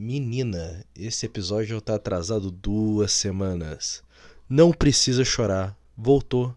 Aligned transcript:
Menina, 0.00 0.84
esse 0.94 1.26
episódio 1.26 1.80
tá 1.80 1.96
atrasado 1.96 2.52
duas 2.52 3.10
semanas. 3.10 4.00
Não 4.48 4.70
precisa 4.70 5.24
chorar. 5.24 5.76
Voltou. 5.96 6.54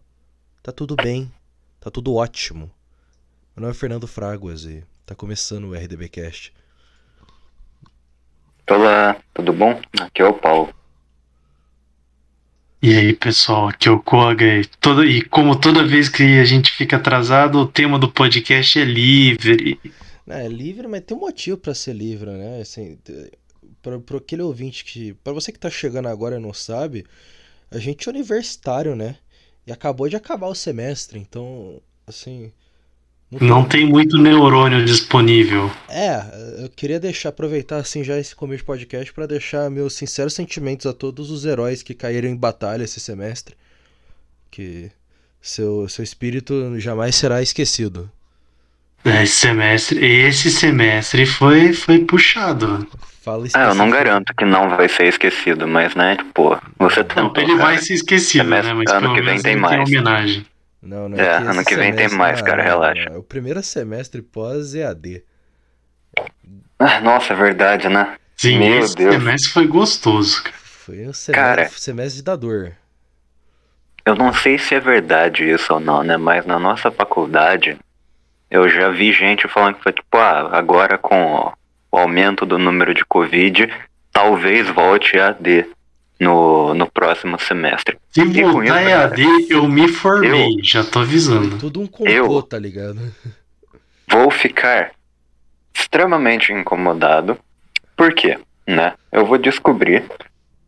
Tá 0.62 0.72
tudo 0.72 0.96
bem. 0.96 1.32
Tá 1.80 1.90
tudo 1.90 2.14
ótimo. 2.14 2.72
Meu 3.56 3.64
nome 3.64 3.72
é 3.72 3.74
Fernando 3.74 4.06
Fraguas 4.06 4.66
e 4.66 4.84
tá 5.08 5.16
começando 5.16 5.64
o 5.64 5.74
RDBcast. 5.74 6.54
Olá, 8.70 9.18
tudo 9.34 9.52
bom? 9.52 9.82
Aqui 10.00 10.22
é 10.22 10.26
o 10.26 10.36
Paulo. 10.36 10.72
E 12.80 12.96
aí, 12.96 13.12
pessoal, 13.12 13.70
aqui 13.70 13.90
é 13.90 13.92
o 13.92 14.00
Koga. 14.00 14.46
E, 14.46 14.66
toda, 14.80 15.04
e 15.04 15.24
como 15.24 15.60
toda 15.60 15.84
vez 15.84 16.10
que 16.10 16.40
a 16.40 16.46
gente 16.46 16.72
fica 16.72 16.98
atrasado, 16.98 17.58
o 17.58 17.66
tema 17.66 17.98
do 17.98 18.12
podcast 18.12 18.80
é 18.80 18.86
livre. 18.86 19.80
Não, 20.32 20.38
é 20.38 20.48
livre, 20.48 20.88
mas 20.88 21.02
tem 21.02 21.16
um 21.18 21.20
motivo 21.20 21.58
pra 21.58 21.74
ser 21.74 21.94
livre, 21.94 22.32
né? 22.32 22.62
Assim, 22.62 22.98
pra 23.82 24.18
aquele 24.18 24.42
ouvinte 24.42 24.86
que. 24.86 25.14
Pra 25.16 25.34
você 25.34 25.52
que 25.52 25.60
tá 25.60 25.70
chegando 25.70 26.08
agora 26.08 26.38
e 26.38 26.40
não 26.42 26.54
sabe, 26.54 27.06
a 27.70 27.78
gente 27.78 28.08
é 28.08 28.12
universitário, 28.12 28.96
né? 28.96 29.18
E 29.68 29.72
acabou 29.74 30.08
de 30.08 30.16
acabar 30.16 30.48
o 30.48 30.56
semestre, 30.56 31.20
então, 31.20 31.82
assim. 32.08 32.52
Não 33.30 33.66
tem 33.66 33.86
muito 33.86 34.18
neurônio 34.18 34.84
disponível. 34.86 35.70
É, 35.90 36.64
eu 36.64 36.70
queria 36.70 37.00
deixar, 37.00 37.30
aproveitar 37.30 37.78
assim 37.78 38.04
já 38.04 38.18
esse 38.18 38.36
começo 38.36 38.60
de 38.60 38.66
podcast 38.66 39.14
para 39.14 39.26
deixar 39.26 39.70
meus 39.70 39.94
sinceros 39.94 40.34
sentimentos 40.34 40.86
a 40.86 40.94
todos 40.94 41.32
os 41.32 41.46
heróis 41.46 41.82
que 41.82 41.94
caíram 41.94 42.30
em 42.30 42.36
batalha 42.36 42.84
esse 42.84 43.00
semestre. 43.00 43.56
Que 44.50 44.92
seu, 45.42 45.88
seu 45.88 46.04
espírito 46.04 46.78
jamais 46.78 47.16
será 47.16 47.42
esquecido. 47.42 48.12
Esse 49.04 49.36
semestre, 49.36 50.06
esse 50.06 50.52
semestre 50.52 51.26
foi, 51.26 51.74
foi 51.74 52.00
puxado. 52.06 52.88
Fala 53.24 53.46
Ah, 53.54 53.70
eu 53.70 53.76
não 53.76 53.90
garanto 53.90 54.34
que 54.36 54.46
não 54.46 54.70
vai 54.70 54.88
ser 54.90 55.06
esquecido, 55.08 55.68
mas 55.68 55.94
né, 55.96 56.16
tipo, 56.18 56.60
você 56.78 57.04
tentou. 57.04 57.42
Ele 57.44 57.54
cara. 57.56 57.66
vai 57.66 57.78
ser 57.78 57.94
esquecido, 57.96 58.44
Semestre- 58.44 58.74
né? 58.74 58.74
Mas 58.84 58.92
ano 58.92 59.02
pelo 59.02 59.16
que 59.16 59.22
vem 59.22 59.42
tem 59.42 59.56
mais. 59.56 59.80
homenagem. 59.90 60.46
Não, 60.82 61.08
não 61.10 61.18
É, 61.20 61.38
que 61.38 61.48
ano 61.48 61.66
que 61.66 61.76
vem 61.76 61.94
tem 61.94 62.10
mais, 62.10 62.42
cara, 62.42 62.64
relaxa. 62.64 63.06
não, 63.10 63.16
É 63.16 63.20
o 63.20 63.24
primeiro 63.24 63.62
semestre 63.62 64.22
pós-EAD. 64.22 65.24
Ah, 66.80 67.00
Nossa, 67.00 67.34
é 67.34 67.36
verdade, 67.36 67.88
né? 67.90 68.16
Sim, 68.36 68.58
Meu 68.58 68.80
esse 68.80 68.96
Deus. 68.96 69.14
semestre 69.14 69.52
foi 69.52 69.68
gostoso, 69.68 70.42
cara. 70.44 70.56
Foi 70.64 70.96
um 71.08 71.14
semestre, 71.14 71.34
Cara. 71.34 71.70
semestre 71.70 72.24
da 72.24 72.36
dor. 72.36 72.72
Eu 74.04 74.16
não 74.16 74.34
sei 74.34 74.58
se 74.58 74.74
é 74.74 74.80
verdade 74.80 75.48
isso 75.48 75.72
ou 75.76 75.80
não, 75.80 76.02
né? 76.02 76.18
Mas 76.18 76.44
na 76.48 76.58
nossa 76.58 76.90
faculdade, 76.90 77.78
eu 78.52 78.68
já 78.70 78.90
vi 78.92 79.12
gente 79.14 79.48
falando 79.48 79.76
que 79.76 79.84
foi 79.84 79.94
tipo, 79.94 80.18
ah, 80.18 80.50
agora 80.52 80.98
com 80.98 81.52
o 81.92 81.98
aumento 81.98 82.46
do 82.46 82.60
número 82.60 82.94
de 82.94 83.04
Covid, 83.06 83.68
talvez 84.12 84.68
volte 84.70 85.18
a 85.18 85.30
AD 85.30 85.66
no, 86.20 86.74
no 86.74 86.86
próximo 86.92 87.40
semestre. 87.40 87.98
Se 88.12 88.22
E 88.22 88.44
voltar 88.44 88.82
isso, 88.84 88.90
EAD, 88.90 89.48
eu 89.50 89.68
me 89.68 89.88
formei, 89.88 90.58
já 90.64 90.84
tô 90.84 91.00
avisando. 91.00 91.58
Tudo 91.58 91.82
um 91.82 91.88
complô, 91.88 92.12
Eu- 92.12 92.42
tá 92.44 92.60
ligado? 92.60 93.00
vou 94.10 94.30
ficar 94.30 94.92
extremamente 95.74 96.52
incomodado. 96.52 97.38
Por 97.96 98.14
quê? 98.14 98.38
Né? 98.68 98.94
Eu 99.12 99.26
vou 99.26 99.38
descobrir 99.38 100.04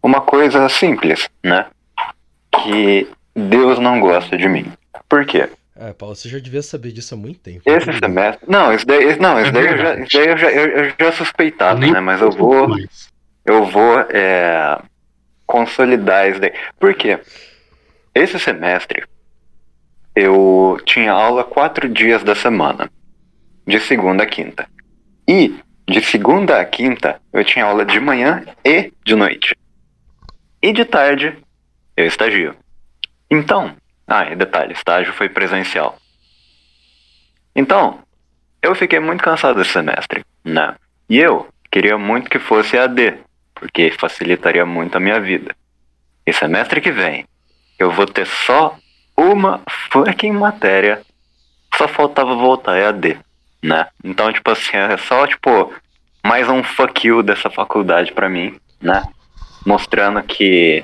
uma 0.01 0.21
coisa 0.21 0.67
simples, 0.69 1.29
né? 1.43 1.65
Que 2.63 3.07
Deus 3.35 3.79
não 3.79 3.99
gosta 3.99 4.37
de 4.37 4.47
mim. 4.47 4.71
Por 5.07 5.25
quê? 5.25 5.49
Ah, 5.75 5.93
Paulo, 5.93 6.15
você 6.15 6.29
já 6.29 6.37
devia 6.37 6.61
saber 6.61 6.91
disso 6.91 7.15
há 7.15 7.17
muito 7.17 7.39
tempo. 7.39 7.61
Esse 7.65 7.87
bem. 7.87 7.99
semestre. 7.99 8.45
Não, 8.47 8.73
isso 8.73 8.85
daí, 8.85 9.17
não, 9.19 9.39
isso 9.39 9.49
É 9.49 9.51
daí, 9.51 9.65
eu, 9.65 9.77
já, 9.77 9.95
isso 9.95 10.17
daí 10.17 10.27
eu, 10.27 10.37
já, 10.37 10.51
eu, 10.51 10.67
eu 10.69 10.93
já 10.99 11.11
suspeitava, 11.11 11.79
né? 11.79 11.99
Mas 11.99 12.21
eu 12.21 12.31
vou, 12.31 12.77
eu 13.43 13.65
vou 13.65 13.99
é, 14.01 14.79
consolidar 15.47 16.29
isso 16.29 16.39
daí. 16.39 16.53
Por 16.79 16.93
quê? 16.93 17.19
Esse 18.13 18.37
semestre 18.37 19.03
eu 20.15 20.77
tinha 20.85 21.11
aula 21.11 21.43
quatro 21.43 21.89
dias 21.89 22.23
da 22.23 22.35
semana, 22.35 22.89
de 23.65 23.79
segunda 23.79 24.23
a 24.23 24.27
quinta. 24.27 24.67
E 25.27 25.55
de 25.87 26.01
segunda 26.01 26.59
a 26.59 26.65
quinta 26.65 27.19
eu 27.31 27.43
tinha 27.43 27.65
aula 27.65 27.83
de 27.83 27.99
manhã 27.99 28.45
e 28.63 28.93
de 29.03 29.15
noite. 29.15 29.55
E 30.61 30.71
de 30.71 30.85
tarde 30.85 31.35
eu 31.97 32.05
estagio. 32.05 32.55
Então, 33.29 33.75
ah, 34.07 34.31
e 34.31 34.35
detalhe, 34.35 34.73
estágio 34.73 35.13
foi 35.13 35.29
presencial. 35.29 35.97
Então, 37.55 37.99
eu 38.61 38.75
fiquei 38.75 38.99
muito 38.99 39.23
cansado 39.23 39.61
esse 39.61 39.71
semestre, 39.71 40.25
né? 40.43 40.75
E 41.09 41.17
eu 41.17 41.47
queria 41.71 41.97
muito 41.97 42.29
que 42.29 42.39
fosse 42.39 42.77
AD, 42.77 43.19
porque 43.53 43.91
facilitaria 43.91 44.65
muito 44.65 44.95
a 44.95 44.99
minha 44.99 45.19
vida. 45.19 45.55
E 46.25 46.33
semestre 46.33 46.79
que 46.79 46.91
vem, 46.91 47.25
eu 47.77 47.91
vou 47.91 48.05
ter 48.05 48.25
só 48.25 48.77
uma 49.15 49.61
fucking 49.91 50.31
matéria. 50.31 51.01
Só 51.75 51.87
faltava 51.87 52.35
voltar 52.35 52.77
EAD, 52.77 53.19
né? 53.61 53.87
Então, 54.03 54.31
tipo 54.31 54.49
assim, 54.51 54.77
é 54.77 54.95
só, 54.97 55.25
tipo, 55.25 55.73
mais 56.23 56.47
um 56.47 56.63
fuck 56.63 57.07
you 57.07 57.23
dessa 57.23 57.49
faculdade 57.49 58.11
pra 58.11 58.29
mim, 58.29 58.55
né? 58.81 59.03
Mostrando 59.65 60.21
que 60.23 60.83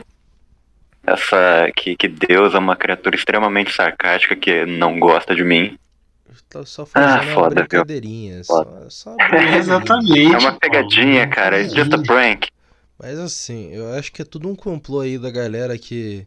essa 1.06 1.72
que, 1.76 1.96
que 1.96 2.08
Deus 2.08 2.54
é 2.54 2.58
uma 2.60 2.76
criatura 2.76 3.16
extremamente 3.16 3.74
sarcástica 3.74 4.36
que 4.36 4.66
não 4.66 5.00
gosta 5.00 5.36
de 5.36 5.44
mim. 5.44 5.78
Tá 6.50 6.66
só 6.66 6.86
fazendo 6.86 7.10
Ah, 7.12 7.22
uma 7.24 7.34
foda, 7.34 7.56
brincadeirinha. 7.56 8.44
Só, 8.44 8.66
só 8.90 9.16
É. 9.20 9.58
Exatamente. 9.58 10.34
É 10.34 10.38
uma 10.38 10.54
pegadinha, 10.54 11.28
cara. 11.28 11.60
It's 11.62 11.74
just 11.76 11.94
a 11.94 11.98
prank. 12.02 12.48
Mas 12.98 13.18
assim, 13.20 13.72
eu 13.74 13.94
acho 13.94 14.12
que 14.12 14.22
é 14.22 14.26
tudo 14.26 14.50
um 14.50 14.56
complô 14.56 15.00
aí 15.02 15.18
da 15.18 15.30
galera 15.32 15.78
que. 15.78 16.26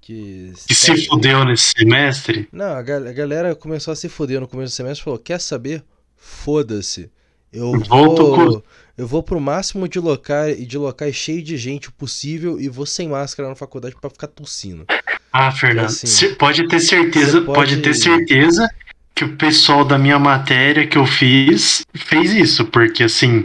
Que, 0.00 0.52
Que 0.68 0.74
se 0.74 1.06
fudeu 1.06 1.44
nesse 1.44 1.72
semestre. 1.76 2.48
Não, 2.52 2.76
a, 2.76 2.82
gal- 2.82 3.06
a 3.08 3.12
galera 3.12 3.54
começou 3.56 3.90
a 3.92 3.96
se 3.96 4.08
fuder 4.08 4.40
no 4.40 4.46
começo 4.46 4.72
do 4.72 4.76
semestre 4.76 5.00
e 5.00 5.04
falou: 5.04 5.18
quer 5.18 5.40
saber? 5.40 5.82
Foda-se. 6.16 7.10
Eu 7.56 7.72
Volto 7.80 8.26
vou. 8.36 8.64
Eu 8.98 9.06
vou 9.06 9.22
pro 9.22 9.38
máximo 9.40 9.86
de 9.86 9.98
locais, 10.00 10.66
de 10.66 10.78
locais 10.78 11.14
cheio 11.14 11.42
de 11.42 11.56
gente 11.58 11.90
possível 11.92 12.58
e 12.58 12.68
vou 12.68 12.86
sem 12.86 13.08
máscara 13.08 13.48
na 13.48 13.54
faculdade 13.54 13.94
pra 14.00 14.08
ficar 14.08 14.26
tossindo. 14.26 14.86
Ah, 15.30 15.50
Fernando, 15.52 15.86
Assim, 15.86 16.06
cê 16.06 16.28
pode 16.30 16.66
ter 16.66 16.80
certeza, 16.80 17.40
você 17.40 17.40
pode... 17.44 17.58
pode- 17.72 17.82
ter 17.82 17.92
certeza 17.94 18.66
que 19.14 19.24
o 19.24 19.36
pessoal 19.36 19.84
da 19.84 19.98
minha 19.98 20.18
matéria 20.18 20.86
que 20.86 20.96
eu 20.96 21.04
fiz 21.04 21.84
fez 21.94 22.32
isso, 22.32 22.64
porque 22.66 23.02
assim, 23.04 23.44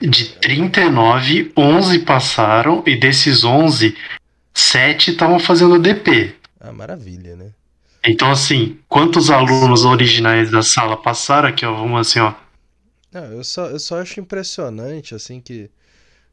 de 0.00 0.26
39, 0.40 1.52
11 1.56 1.98
passaram 2.00 2.82
e 2.86 2.94
desses 2.96 3.42
11, 3.42 3.96
7 4.52 5.10
estavam 5.12 5.38
fazendo 5.40 5.78
DP. 5.78 6.34
Ah, 6.60 6.72
maravilha, 6.72 7.34
né? 7.34 7.46
Então 8.06 8.30
assim, 8.30 8.78
quantos 8.88 9.28
alunos 9.30 9.84
originais 9.84 10.50
da 10.52 10.62
sala 10.62 10.96
passaram 10.96 11.48
aqui, 11.48 11.64
ó, 11.66 11.74
vamos 11.74 12.00
assim, 12.00 12.20
ó. 12.20 12.32
Não, 13.14 13.26
eu 13.32 13.44
só, 13.44 13.68
eu 13.70 13.78
só 13.78 14.00
acho 14.00 14.20
impressionante, 14.20 15.14
assim, 15.14 15.40
que, 15.40 15.70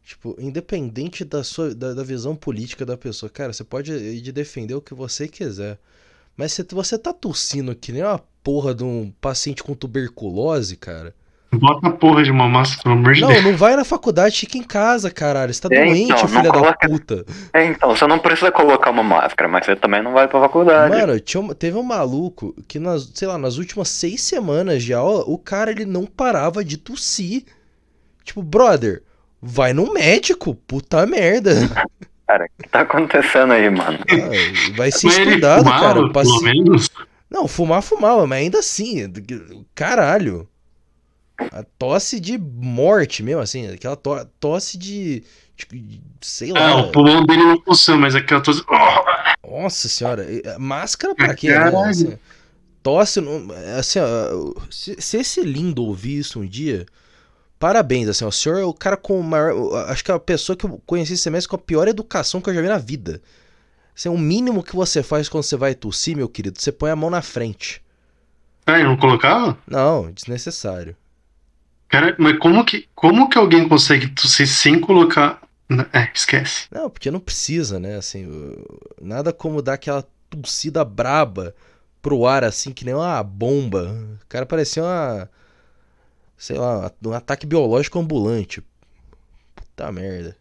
tipo, 0.03 0.36
independente 0.40 1.24
da 1.25 1.44
sua, 1.44 1.75
da, 1.75 1.94
da 1.94 2.03
visão 2.03 2.36
política 2.36 2.86
da 2.86 2.97
pessoa, 2.97 3.30
cara, 3.30 3.53
você 3.53 3.64
pode 3.64 3.94
ir 3.94 4.22
de 4.22 4.31
defender 4.31 4.74
o 4.75 4.81
que 4.81 4.94
você 4.96 5.28
quiser, 5.28 5.80
mas 6.36 6.53
se 6.53 6.64
você 6.72 6.97
tá 6.97 7.14
tossindo 7.14 7.75
que 7.75 7.92
nem 7.92 8.03
uma 8.03 8.19
porra 8.44 8.74
de 8.75 8.84
um 8.84 9.12
paciente 9.22 9.64
com 9.64 9.75
tuberculose, 9.75 10.75
cara, 10.78 11.16
Bota 11.53 11.88
a 11.88 11.91
porra 11.91 12.23
de 12.23 12.31
uma 12.31 12.47
máscara, 12.47 12.81
pelo 12.84 12.95
amor 12.95 13.13
de 13.13 13.22
não, 13.22 13.28
Deus. 13.28 13.44
não 13.44 13.57
vai 13.57 13.75
na 13.75 13.84
faculdade, 13.84 14.38
fica 14.39 14.57
em 14.57 14.63
casa, 14.63 15.12
caralho, 15.12 15.53
você 15.53 15.62
tá 15.62 15.67
É, 15.72 15.84
doente, 15.85 16.03
então, 16.03 16.17
não 16.22 16.28
filha 16.29 16.44
da 16.44 16.50
coloca- 16.51 16.88
puta. 16.89 17.25
É, 17.53 17.66
então, 17.66 17.89
você 17.95 18.07
não 18.07 18.17
precisa 18.19 18.51
colocar 18.51 18.89
uma 18.89 19.03
máscara, 19.03 19.50
mas 19.50 19.66
você 19.66 19.75
também 19.75 20.01
não 20.01 20.13
vai 20.13 20.28
pra 20.29 20.39
faculdade. 20.39 20.95
Mano, 20.95 21.19
tinha 21.19 21.53
teve 21.53 21.78
um 21.78 21.84
maluco 21.84 22.56
que, 22.67 22.79
nas, 22.79 23.12
sei 23.13 23.28
lá, 23.28 23.38
nas 23.38 23.57
últimas 23.57 23.89
seis 23.89 24.22
semanas 24.22 24.81
de 24.81 24.94
aula, 24.94 25.23
o 25.28 25.38
cara 25.38 25.72
ele 25.72 25.85
não 25.85 26.06
parava 26.06 26.63
de 26.63 26.78
tossir. 26.78 27.44
Tipo, 28.23 28.41
brother, 28.41 29.03
vai 29.42 29.74
no 29.74 29.92
médico, 29.94 30.56
puta 30.56 31.06
merda. 31.06 31.51
Cara, 32.27 32.45
o 32.45 32.63
que 32.63 32.69
tá 32.69 32.80
acontecendo 32.81 33.51
aí, 33.51 33.69
mano? 33.69 34.00
Ah, 34.09 34.74
vai 34.77 34.89
ser 34.89 35.07
Mas 35.07 35.18
ele 35.18 35.30
estudado, 35.31 35.63
fumava, 35.65 35.81
cara. 35.86 36.00
o 36.01 36.13
paci- 36.13 36.30
pelo 36.30 36.42
menos. 36.44 36.89
Não, 37.30 37.45
fumar, 37.45 37.81
fumava, 37.81 38.25
mas 38.25 38.39
ainda 38.39 38.59
assim, 38.59 39.12
caralho. 39.75 40.47
A 41.52 41.64
tosse 41.64 42.20
de 42.20 42.38
morte 42.38 43.24
mesmo, 43.24 43.42
assim, 43.42 43.68
aquela 43.68 43.96
to- 43.96 44.26
tosse 44.40 44.78
de, 44.78 45.24
de- 45.70 46.02
sei 46.22 46.52
lá. 46.52 46.70
Ah, 46.70 46.76
o 46.78 46.92
pulmão 46.92 47.26
dele 47.26 47.44
não 47.44 47.62
funciona, 47.62 48.00
mas 48.02 48.16
aquela 48.16 48.42
tosse. 48.42 48.64
Oh, 49.44 49.62
Nossa 49.64 49.88
senhora, 49.90 50.26
máscara 50.60 51.16
pra 51.16 51.36
quê? 51.36 51.50
né? 51.50 51.72
Assim, 51.90 52.18
tosse, 52.84 53.20
assim, 53.78 54.00
ó, 54.00 54.54
se, 54.72 54.96
se 55.00 55.18
esse 55.18 55.42
lindo 55.44 55.84
ouvir 55.84 56.20
isso 56.20 56.40
um 56.40 56.46
dia, 56.46 56.86
parabéns, 57.60 58.08
assim, 58.10 58.26
ó, 58.26 58.30
o 58.30 58.32
senhor 58.32 58.60
é 58.60 58.66
o 58.66 58.74
cara 58.74 58.98
com 58.98 59.20
o 59.20 59.24
maior, 59.24 59.76
acho 59.90 60.04
que 60.04 60.12
é 60.12 60.16
a 60.16 60.20
pessoa 60.20 60.56
que 60.56 60.66
eu 60.66 60.82
conheci 60.86 61.14
esse 61.14 61.24
semestre 61.24 61.50
com 61.50 61.56
a 61.56 61.60
pior 61.60 61.88
educação 61.88 62.42
que 62.42 62.50
eu 62.50 62.54
já 62.54 62.62
vi 62.62 62.68
na 62.68 62.78
vida. 62.78 63.22
Assim, 63.96 64.10
o 64.10 64.18
mínimo 64.18 64.64
que 64.64 64.76
você 64.76 65.04
faz 65.04 65.30
quando 65.30 65.44
você 65.44 65.58
vai 65.58 65.76
tossir, 65.76 66.16
meu 66.16 66.30
querido, 66.30 66.60
você 66.62 66.72
põe 66.72 66.92
a 66.92 66.96
mão 66.96 67.10
na 67.10 67.22
frente. 67.22 67.82
Ah, 68.66 68.80
eu 68.80 68.86
não 68.86 68.98
colocava? 68.98 69.58
Não, 69.68 70.12
desnecessário. 70.12 70.96
Cara, 71.92 72.16
mas 72.18 72.40
como 72.40 72.64
que, 72.64 72.88
como 72.96 73.28
que 73.30 73.38
alguém 73.38 73.68
consegue 73.68 74.08
tossir 74.08 74.48
sem 74.48 74.80
colocar. 74.80 75.42
É, 75.94 76.10
esquece. 76.14 76.68
Não, 76.72 76.90
porque 76.90 77.12
não 77.12 77.20
precisa, 77.20 77.80
né? 77.80 77.98
Assim, 77.98 78.28
nada 79.02 79.34
como 79.34 79.62
dar 79.62 79.74
aquela 79.74 80.08
tossida 80.30 80.86
braba 80.86 81.54
pro 82.02 82.26
ar, 82.26 82.46
assim, 82.46 82.72
que 82.72 82.86
nem 82.86 82.94
uma 82.94 83.22
bomba. 83.22 83.94
O 84.22 84.28
cara 84.28 84.46
parecia 84.46 84.84
uma. 84.84 85.30
Sei 86.38 86.58
lá, 86.58 86.92
um 87.06 87.14
ataque 87.14 87.46
biológico 87.46 88.00
ambulante. 88.00 88.64
Puta 89.54 89.92
merda. 89.92 90.38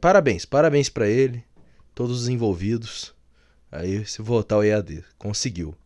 Parabéns, 0.00 0.44
parabéns 0.44 0.88
para 0.88 1.08
ele, 1.08 1.44
todos 1.94 2.22
os 2.22 2.28
envolvidos. 2.28 3.12
Aí, 3.70 4.06
se 4.06 4.22
voltar 4.22 4.54
ao 4.54 4.64
EAD, 4.64 5.04
conseguiu 5.18 5.76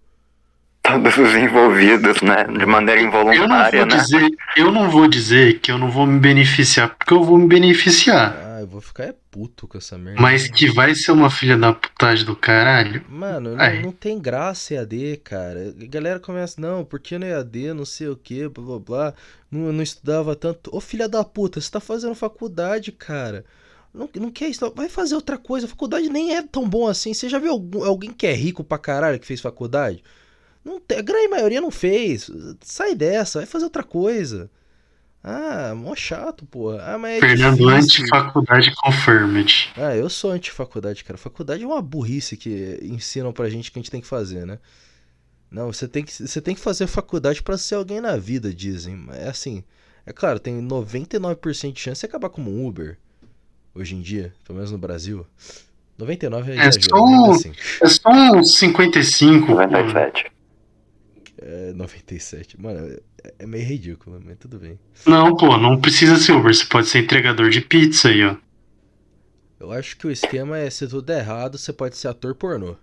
todos 0.82 1.16
os 1.16 1.34
envolvidos, 1.34 2.22
né? 2.22 2.44
De 2.44 2.66
maneira 2.66 3.00
involuntária, 3.00 3.78
eu 3.78 3.86
não 3.86 3.96
vou 3.96 3.96
né? 3.96 4.02
Dizer, 4.02 4.30
eu 4.56 4.72
não 4.72 4.90
vou 4.90 5.08
dizer 5.08 5.60
que 5.60 5.70
eu 5.70 5.78
não 5.78 5.90
vou 5.90 6.06
me 6.06 6.18
beneficiar, 6.18 6.96
porque 6.96 7.14
eu 7.14 7.22
vou 7.22 7.38
me 7.38 7.46
beneficiar. 7.46 8.36
Ah, 8.44 8.60
eu 8.60 8.66
vou 8.66 8.80
ficar 8.80 9.04
é 9.04 9.14
puto 9.30 9.66
com 9.68 9.78
essa 9.78 9.96
merda. 9.96 10.20
Mas 10.20 10.48
que 10.48 10.70
vai 10.70 10.94
ser 10.94 11.12
uma 11.12 11.30
filha 11.30 11.56
da 11.56 11.72
putagem 11.72 12.24
do 12.24 12.34
caralho. 12.34 13.04
Mano, 13.08 13.56
não, 13.56 13.82
não, 13.82 13.92
tem 13.92 14.18
graça 14.18 14.74
EAD, 14.74 15.20
cara. 15.22 15.74
A 15.80 15.86
galera 15.86 16.18
começa, 16.18 16.60
não, 16.60 16.84
porque 16.84 17.18
no 17.18 17.24
EAD, 17.24 17.72
não 17.72 17.84
sei 17.84 18.08
o 18.08 18.16
que, 18.16 18.48
blá 18.48 18.64
blá 18.64 18.78
blá. 18.78 19.14
Não, 19.50 19.72
não 19.72 19.82
estudava 19.82 20.34
tanto. 20.34 20.74
Ô 20.74 20.80
filha 20.80 21.08
da 21.08 21.24
puta, 21.24 21.60
você 21.60 21.70
tá 21.70 21.80
fazendo 21.80 22.14
faculdade, 22.14 22.92
cara. 22.92 23.44
Não, 23.92 24.08
não 24.16 24.30
quer 24.30 24.48
isso, 24.48 24.72
vai 24.74 24.88
fazer 24.88 25.14
outra 25.14 25.36
coisa. 25.36 25.66
A 25.66 25.68
faculdade 25.68 26.08
nem 26.08 26.36
é 26.36 26.42
tão 26.42 26.68
bom 26.68 26.86
assim. 26.86 27.12
Você 27.12 27.28
já 27.28 27.38
viu 27.38 27.52
algum, 27.52 27.84
alguém 27.84 28.12
que 28.12 28.26
é 28.26 28.32
rico 28.32 28.62
pra 28.62 28.78
caralho 28.78 29.18
que 29.18 29.26
fez 29.26 29.40
faculdade? 29.40 30.02
Não 30.64 30.80
a 30.96 31.02
grande 31.02 31.28
maioria 31.28 31.60
não 31.60 31.70
fez. 31.70 32.30
Sai 32.60 32.94
dessa, 32.94 33.40
vai 33.40 33.46
fazer 33.46 33.64
outra 33.64 33.82
coisa. 33.82 34.50
Ah, 35.22 35.74
mó 35.74 35.94
chato, 35.94 36.46
pô. 36.46 36.70
Ah, 36.70 36.96
mas 36.98 37.18
é 37.18 37.20
Fernando 37.20 37.68
anti-faculdade 37.68 38.74
confirmed. 38.76 39.70
Ah, 39.76 39.94
eu 39.94 40.08
sou 40.08 40.30
anti-faculdade, 40.30 41.04
cara. 41.04 41.18
Faculdade 41.18 41.62
é 41.62 41.66
uma 41.66 41.82
burrice 41.82 42.36
que 42.36 42.78
ensinam 42.82 43.32
pra 43.32 43.50
gente 43.50 43.70
que 43.70 43.78
a 43.78 43.82
gente 43.82 43.90
tem 43.90 44.00
que 44.00 44.06
fazer, 44.06 44.46
né? 44.46 44.58
Não, 45.50 45.72
você 45.72 45.86
tem 45.86 46.04
que, 46.04 46.12
você 46.12 46.40
tem 46.40 46.54
que 46.54 46.60
fazer 46.60 46.86
faculdade 46.86 47.42
para 47.42 47.58
ser 47.58 47.74
alguém 47.74 48.00
na 48.00 48.16
vida, 48.16 48.54
dizem. 48.54 49.06
É 49.12 49.28
assim, 49.28 49.62
é 50.06 50.12
claro, 50.12 50.38
tem 50.38 50.66
99% 50.66 51.72
de 51.72 51.80
chance 51.80 52.00
de 52.00 52.06
acabar 52.06 52.30
como 52.30 52.50
um 52.50 52.66
Uber 52.66 52.96
hoje 53.74 53.94
em 53.94 54.00
dia, 54.00 54.32
pelo 54.44 54.56
menos 54.56 54.70
no 54.70 54.78
Brasil. 54.78 55.26
99 55.98 56.50
é, 56.50 56.54
é 56.54 56.58
exagero, 56.60 56.88
só, 56.88 57.04
um, 57.04 57.30
assim. 57.32 57.52
é 57.82 57.86
só 57.88 58.10
uns 58.10 58.56
55. 58.56 59.52
97. 59.52 60.32
É, 61.50 61.72
97. 61.72 62.60
Mano, 62.60 62.96
é, 63.24 63.34
é 63.40 63.46
meio 63.46 63.66
ridículo, 63.66 64.22
mas 64.24 64.38
tudo 64.38 64.56
bem. 64.56 64.78
Não, 65.04 65.36
pô, 65.36 65.56
não 65.58 65.80
precisa 65.80 66.16
ser 66.16 66.30
Uber. 66.32 66.54
Você 66.54 66.64
pode 66.64 66.86
ser 66.86 67.00
entregador 67.00 67.50
de 67.50 67.60
pizza 67.60 68.08
aí, 68.08 68.24
ó. 68.24 68.36
Eu 69.58 69.72
acho 69.72 69.96
que 69.96 70.06
o 70.06 70.12
esquema 70.12 70.56
é 70.58 70.70
se 70.70 70.86
tudo 70.86 71.02
der 71.02 71.18
errado, 71.18 71.58
você 71.58 71.72
pode 71.72 71.96
ser 71.96 72.06
ator 72.06 72.36
pornô. 72.36 72.76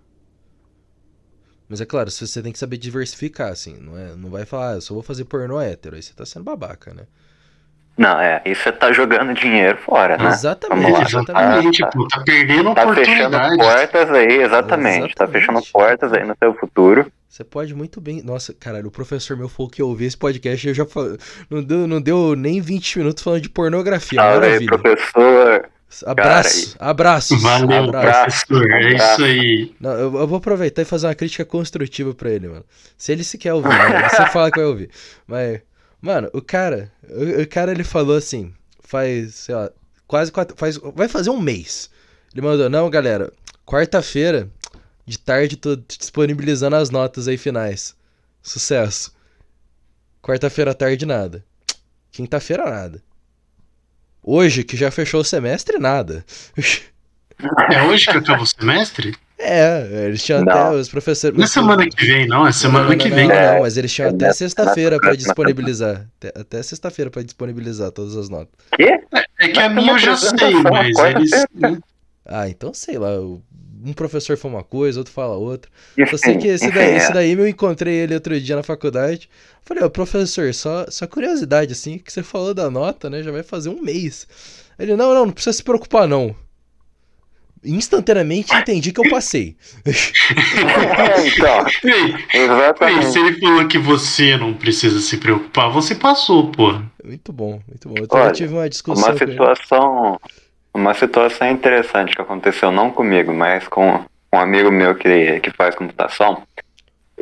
Mas 1.69 1.79
é 1.79 1.85
claro, 1.85 2.11
você 2.11 2.41
tem 2.41 2.51
que 2.51 2.59
saber 2.59 2.77
diversificar, 2.77 3.51
assim. 3.53 3.77
Não, 3.77 3.97
é, 3.97 4.15
não 4.15 4.29
vai 4.29 4.45
falar, 4.45 4.73
ah, 4.73 4.75
eu 4.75 4.81
só 4.81 4.93
vou 4.93 5.01
fazer 5.01 5.23
pornô 5.23 5.61
hétero. 5.61 5.95
Aí 5.95 6.03
você 6.03 6.13
tá 6.13 6.25
sendo 6.25 6.43
babaca, 6.43 6.93
né? 6.93 7.07
Não, 7.97 8.19
é, 8.19 8.41
e 8.45 8.53
você 8.53 8.71
tá 8.71 8.91
jogando 8.91 9.33
dinheiro 9.33 9.77
fora, 9.77 10.17
né? 10.17 10.29
Exatamente, 10.29 11.01
exatamente. 11.01 11.81
Tá, 11.81 11.89
tipo, 11.89 12.07
tá 12.07 12.21
perdendo 12.23 12.75
tá 12.75 12.93
fechando 12.93 13.37
portas 13.57 14.11
aí, 14.11 14.41
exatamente, 14.41 14.41
exatamente. 14.41 15.15
Tá 15.15 15.27
fechando 15.27 15.61
portas 15.73 16.13
aí 16.13 16.23
no 16.23 16.35
seu 16.37 16.53
futuro. 16.53 17.11
Você 17.27 17.43
pode 17.43 17.73
muito 17.73 17.99
bem. 17.99 18.21
Nossa, 18.23 18.53
caralho, 18.53 18.87
o 18.87 18.91
professor 18.91 19.35
meu 19.35 19.49
falou 19.49 19.69
que 19.69 19.81
eu 19.81 19.87
ouvi 19.87 20.05
esse 20.05 20.17
podcast 20.17 20.65
e 20.65 20.69
eu 20.69 20.73
já 20.75 20.85
fal... 20.85 21.05
não, 21.49 21.63
deu, 21.63 21.87
não 21.87 22.01
deu 22.01 22.35
nem 22.35 22.61
20 22.61 22.99
minutos 22.99 23.23
falando 23.23 23.41
de 23.41 23.49
pornografia. 23.49 24.19
Fala 24.19 24.45
aí, 24.45 24.65
professor. 24.65 25.69
Abraço, 26.05 26.75
abraço. 26.79 27.39
Valeu, 27.39 27.85
abraço. 27.85 28.45
professor. 28.47 28.71
É 28.71 28.89
isso 28.93 29.23
aí. 29.23 29.75
Não, 29.79 29.91
eu, 29.91 30.15
eu, 30.17 30.27
vou 30.27 30.37
aproveitar 30.37 30.81
e 30.81 30.85
fazer 30.85 31.07
uma 31.07 31.15
crítica 31.15 31.45
construtiva 31.45 32.13
pra 32.13 32.29
ele, 32.29 32.47
mano. 32.47 32.65
Se 32.97 33.11
ele 33.11 33.23
se 33.23 33.37
quer 33.37 33.53
ouvir, 33.53 33.69
né? 33.69 34.09
você 34.09 34.25
fala 34.27 34.51
que 34.51 34.57
vai 34.59 34.67
ouvir. 34.67 34.89
Mas 35.25 35.61
Mano, 36.01 36.29
o 36.33 36.41
cara, 36.41 36.91
o, 37.09 37.41
o, 37.41 37.47
cara 37.47 37.71
ele 37.71 37.83
falou 37.83 38.15
assim, 38.15 38.53
faz, 38.81 39.33
sei 39.35 39.55
lá, 39.55 39.71
quase 40.07 40.31
quatro, 40.31 40.55
faz, 40.55 40.77
vai 40.77 41.07
fazer 41.07 41.29
um 41.29 41.39
mês. 41.39 41.89
Ele 42.33 42.41
mandou, 42.41 42.69
não, 42.69 42.89
galera, 42.89 43.33
quarta-feira 43.65 44.49
de 45.05 45.17
tarde 45.17 45.57
tô 45.57 45.75
disponibilizando 45.75 46.75
as 46.75 46.89
notas 46.89 47.27
aí 47.27 47.37
finais. 47.37 47.95
Sucesso. 48.41 49.15
Quarta-feira 50.21 50.73
tarde 50.73 51.05
nada. 51.05 51.43
Quinta-feira 52.11 52.69
nada. 52.69 53.01
Hoje 54.21 54.63
que 54.63 54.75
já 54.75 54.91
fechou 54.91 55.21
o 55.21 55.25
semestre 55.25 55.77
nada. 55.77 56.25
É 57.71 57.83
hoje 57.83 58.05
que 58.05 58.17
acaba 58.17 58.41
o 58.41 58.47
semestre? 58.47 59.15
É, 59.39 60.05
eles 60.05 60.23
tinham 60.23 60.43
não. 60.43 60.51
até 60.51 60.77
os 60.77 60.89
professores. 60.89 61.37
Não 61.37 61.43
é 61.43 61.47
semana 61.47 61.87
que 61.87 62.05
vem, 62.05 62.27
não, 62.27 62.47
é 62.47 62.51
semana 62.51 62.89
não, 62.89 62.97
que 62.97 63.09
vem. 63.09 63.27
Não, 63.27 63.35
não, 63.35 63.59
mas 63.61 63.77
eles 63.77 63.93
tinham 63.93 64.09
até 64.09 64.33
sexta-feira 64.33 64.99
para 64.99 65.15
disponibilizar. 65.15 66.07
Até, 66.17 66.39
até 66.39 66.63
sexta-feira 66.63 67.11
para 67.11 67.21
disponibilizar 67.21 67.91
todas 67.91 68.17
as 68.17 68.29
notas. 68.29 68.49
Quê? 68.75 68.99
É, 69.13 69.45
é 69.45 69.47
que 69.49 69.59
a 69.59 69.69
minha 69.69 69.91
eu 69.91 69.99
já 69.99 70.17
sei, 70.17 70.53
mas 70.63 70.97
eles. 70.97 71.31
Ah, 72.25 72.49
então 72.49 72.73
sei 72.73 72.97
lá. 72.97 73.11
Um 73.85 73.93
professor 73.93 74.35
fala 74.35 74.55
uma 74.55 74.63
coisa, 74.63 74.99
outro 74.99 75.13
fala 75.13 75.37
outra. 75.37 75.71
Eu 75.95 76.17
sei 76.17 76.35
que 76.35 76.47
esse 76.47 76.71
daí, 76.71 76.95
esse 76.95 77.13
daí 77.13 77.33
eu 77.33 77.47
encontrei 77.47 77.93
ele 77.93 78.15
outro 78.15 78.37
dia 78.41 78.55
na 78.55 78.63
faculdade. 78.63 79.29
Falei, 79.63 79.83
ó, 79.83 79.87
professor, 79.87 80.51
só, 80.51 80.87
só 80.89 81.05
curiosidade, 81.05 81.73
assim, 81.73 81.99
que 81.99 82.11
você 82.11 82.23
falou 82.23 82.55
da 82.55 82.71
nota, 82.71 83.07
né? 83.07 83.21
Já 83.21 83.31
vai 83.31 83.43
fazer 83.43 83.69
um 83.69 83.79
mês. 83.79 84.27
Ele, 84.79 84.95
não, 84.95 85.13
não, 85.13 85.27
não 85.27 85.31
precisa 85.31 85.53
se 85.53 85.63
preocupar, 85.63 86.07
não 86.07 86.35
instantaneamente 87.63 88.53
entendi 88.53 88.91
que 88.91 88.99
eu 88.99 89.09
passei. 89.09 89.55
então, 91.25 91.65
exatamente. 92.33 93.05
se 93.05 93.19
ele 93.19 93.39
falou 93.39 93.67
que 93.67 93.77
você 93.77 94.37
não 94.37 94.53
precisa 94.53 94.99
se 94.99 95.17
preocupar, 95.17 95.69
você 95.69 95.95
passou, 95.95 96.51
pô. 96.51 96.79
Muito 97.03 97.31
bom, 97.33 97.61
muito 97.67 97.89
bom. 97.89 97.95
Eu 97.97 98.07
Olha, 98.09 98.31
tive 98.31 98.53
uma 98.53 98.69
discussão. 98.69 99.09
Uma 99.09 99.17
situação, 99.17 100.19
uma 100.73 100.93
situação 100.93 101.49
interessante 101.49 102.15
que 102.15 102.21
aconteceu 102.21 102.71
não 102.71 102.91
comigo, 102.91 103.33
mas 103.33 103.67
com 103.67 104.03
um 104.33 104.39
amigo 104.39 104.71
meu 104.71 104.95
que, 104.95 105.39
que 105.39 105.51
faz 105.51 105.75
computação. 105.75 106.43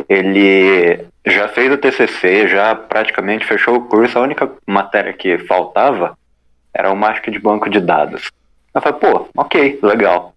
Ele 0.10 1.06
já 1.26 1.48
fez 1.48 1.72
o 1.72 1.78
TCC, 1.78 2.48
já 2.48 2.76
praticamente 2.76 3.46
fechou 3.46 3.76
o 3.76 3.86
curso. 3.86 4.18
A 4.18 4.22
única 4.22 4.52
matéria 4.68 5.14
que 5.14 5.38
faltava 5.38 6.18
era 6.74 6.92
o 6.92 6.96
mágico 6.96 7.32
de 7.32 7.40
banco 7.40 7.70
de 7.70 7.80
dados. 7.80 8.30
Eu 8.74 8.82
falei, 8.82 9.00
pô, 9.00 9.30
ok, 9.38 9.80
legal. 9.82 10.35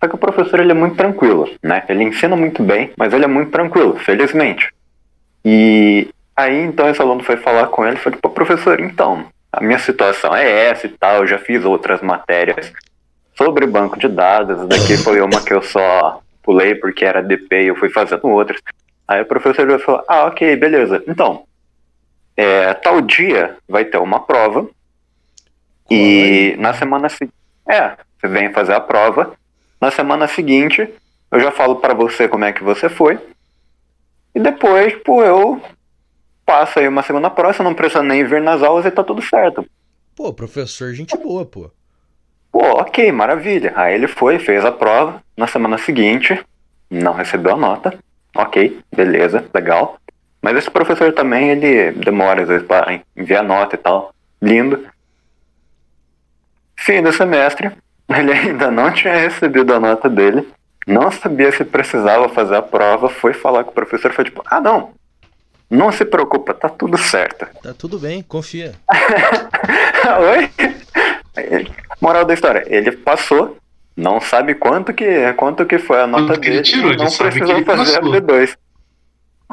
Só 0.00 0.08
que 0.08 0.14
o 0.14 0.18
professor 0.18 0.60
ele 0.60 0.70
é 0.70 0.74
muito 0.74 0.96
tranquilo, 0.96 1.48
né? 1.62 1.84
Ele 1.88 2.04
ensina 2.04 2.34
muito 2.34 2.62
bem, 2.62 2.90
mas 2.96 3.12
ele 3.12 3.24
é 3.24 3.28
muito 3.28 3.50
tranquilo, 3.50 3.96
felizmente. 3.98 4.72
E 5.44 6.08
aí 6.34 6.62
então 6.62 6.88
esse 6.88 7.00
aluno 7.00 7.22
foi 7.22 7.36
falar 7.36 7.66
com 7.66 7.86
ele 7.86 7.96
e 7.96 7.98
falou, 7.98 8.18
pô, 8.20 8.30
professor, 8.30 8.80
então, 8.80 9.26
a 9.52 9.60
minha 9.62 9.78
situação 9.78 10.34
é 10.34 10.68
essa 10.68 10.86
e 10.86 10.90
tal, 10.90 11.18
eu 11.18 11.26
já 11.26 11.38
fiz 11.38 11.64
outras 11.64 12.00
matérias 12.00 12.72
sobre 13.36 13.66
banco 13.66 13.98
de 13.98 14.08
dados, 14.08 14.66
daqui 14.68 14.96
foi 14.96 15.20
uma 15.20 15.42
que 15.42 15.52
eu 15.52 15.62
só 15.62 16.20
pulei 16.42 16.74
porque 16.74 17.04
era 17.04 17.22
DP 17.22 17.62
e 17.62 17.66
eu 17.68 17.76
fui 17.76 17.90
fazendo 17.90 18.26
outras. 18.28 18.60
Aí 19.06 19.20
o 19.20 19.26
professor 19.26 19.66
falou, 19.80 20.04
ah, 20.08 20.26
ok, 20.26 20.56
beleza. 20.56 21.02
Então, 21.06 21.44
é, 22.36 22.72
tal 22.74 23.00
dia 23.00 23.56
vai 23.68 23.84
ter 23.84 23.98
uma 23.98 24.20
prova 24.20 24.68
e 25.90 26.54
na 26.58 26.72
semana 26.72 27.08
seguinte. 27.08 27.34
É, 27.68 27.96
você 28.18 28.28
vem 28.28 28.52
fazer 28.52 28.74
a 28.74 28.80
prova. 28.80 29.32
Na 29.80 29.90
semana 29.90 30.28
seguinte, 30.28 30.88
eu 31.30 31.40
já 31.40 31.50
falo 31.50 31.76
para 31.76 31.94
você 31.94 32.28
como 32.28 32.44
é 32.44 32.52
que 32.52 32.62
você 32.62 32.88
foi. 32.88 33.18
E 34.34 34.40
depois, 34.40 34.94
pô, 35.02 35.22
eu 35.22 35.60
passo 36.44 36.78
aí 36.78 36.88
uma 36.88 37.02
semana 37.02 37.30
próxima, 37.30 37.64
não 37.64 37.74
precisa 37.74 38.02
nem 38.02 38.24
vir 38.24 38.42
nas 38.42 38.62
aulas 38.62 38.84
e 38.84 38.90
tá 38.90 39.02
tudo 39.02 39.22
certo. 39.22 39.64
Pô, 40.14 40.32
professor, 40.32 40.92
gente 40.92 41.16
boa, 41.16 41.46
pô. 41.46 41.70
Pô, 42.52 42.80
ok, 42.80 43.10
maravilha. 43.12 43.72
Aí 43.76 43.94
ele 43.94 44.08
foi, 44.08 44.38
fez 44.38 44.64
a 44.64 44.72
prova. 44.72 45.22
Na 45.36 45.46
semana 45.46 45.78
seguinte, 45.78 46.38
não 46.90 47.14
recebeu 47.14 47.54
a 47.54 47.56
nota. 47.56 47.98
Ok, 48.36 48.80
beleza, 48.94 49.44
legal. 49.54 49.98
Mas 50.42 50.56
esse 50.56 50.70
professor 50.70 51.12
também, 51.12 51.50
ele 51.50 51.92
demora 51.92 52.42
às 52.42 52.48
vezes 52.48 52.66
para 52.66 53.00
enviar 53.16 53.44
nota 53.44 53.76
e 53.76 53.78
tal. 53.78 54.12
Lindo. 54.42 54.86
Fim 56.76 57.02
do 57.02 57.12
semestre, 57.12 57.70
ele 58.18 58.32
ainda 58.32 58.70
não 58.70 58.92
tinha 58.92 59.16
recebido 59.16 59.72
a 59.72 59.80
nota 59.80 60.08
dele, 60.08 60.48
não 60.86 61.10
sabia 61.10 61.52
se 61.52 61.64
precisava 61.64 62.28
fazer 62.28 62.56
a 62.56 62.62
prova, 62.62 63.08
foi 63.08 63.32
falar 63.32 63.64
com 63.64 63.70
o 63.70 63.74
professor, 63.74 64.12
foi 64.12 64.24
tipo, 64.24 64.42
ah 64.46 64.60
não, 64.60 64.92
não 65.70 65.92
se 65.92 66.04
preocupa, 66.04 66.52
tá 66.52 66.68
tudo 66.68 66.98
certo. 66.98 67.46
Tá 67.62 67.72
tudo 67.72 67.98
bem, 67.98 68.22
confia. 68.22 68.74
Oi? 70.32 70.50
Moral 72.00 72.24
da 72.24 72.34
história, 72.34 72.64
ele 72.66 72.92
passou, 72.92 73.56
não 73.96 74.20
sabe 74.20 74.54
quanto 74.54 74.92
que, 74.92 75.32
quanto 75.34 75.64
que 75.66 75.78
foi 75.78 76.00
a 76.00 76.06
nota 76.06 76.26
quanto 76.26 76.40
dele, 76.40 76.62
tirou, 76.62 76.94
não 76.96 77.10
precisou 77.10 77.64
fazer 77.64 77.98
a 77.98 78.02
B2. 78.02 78.56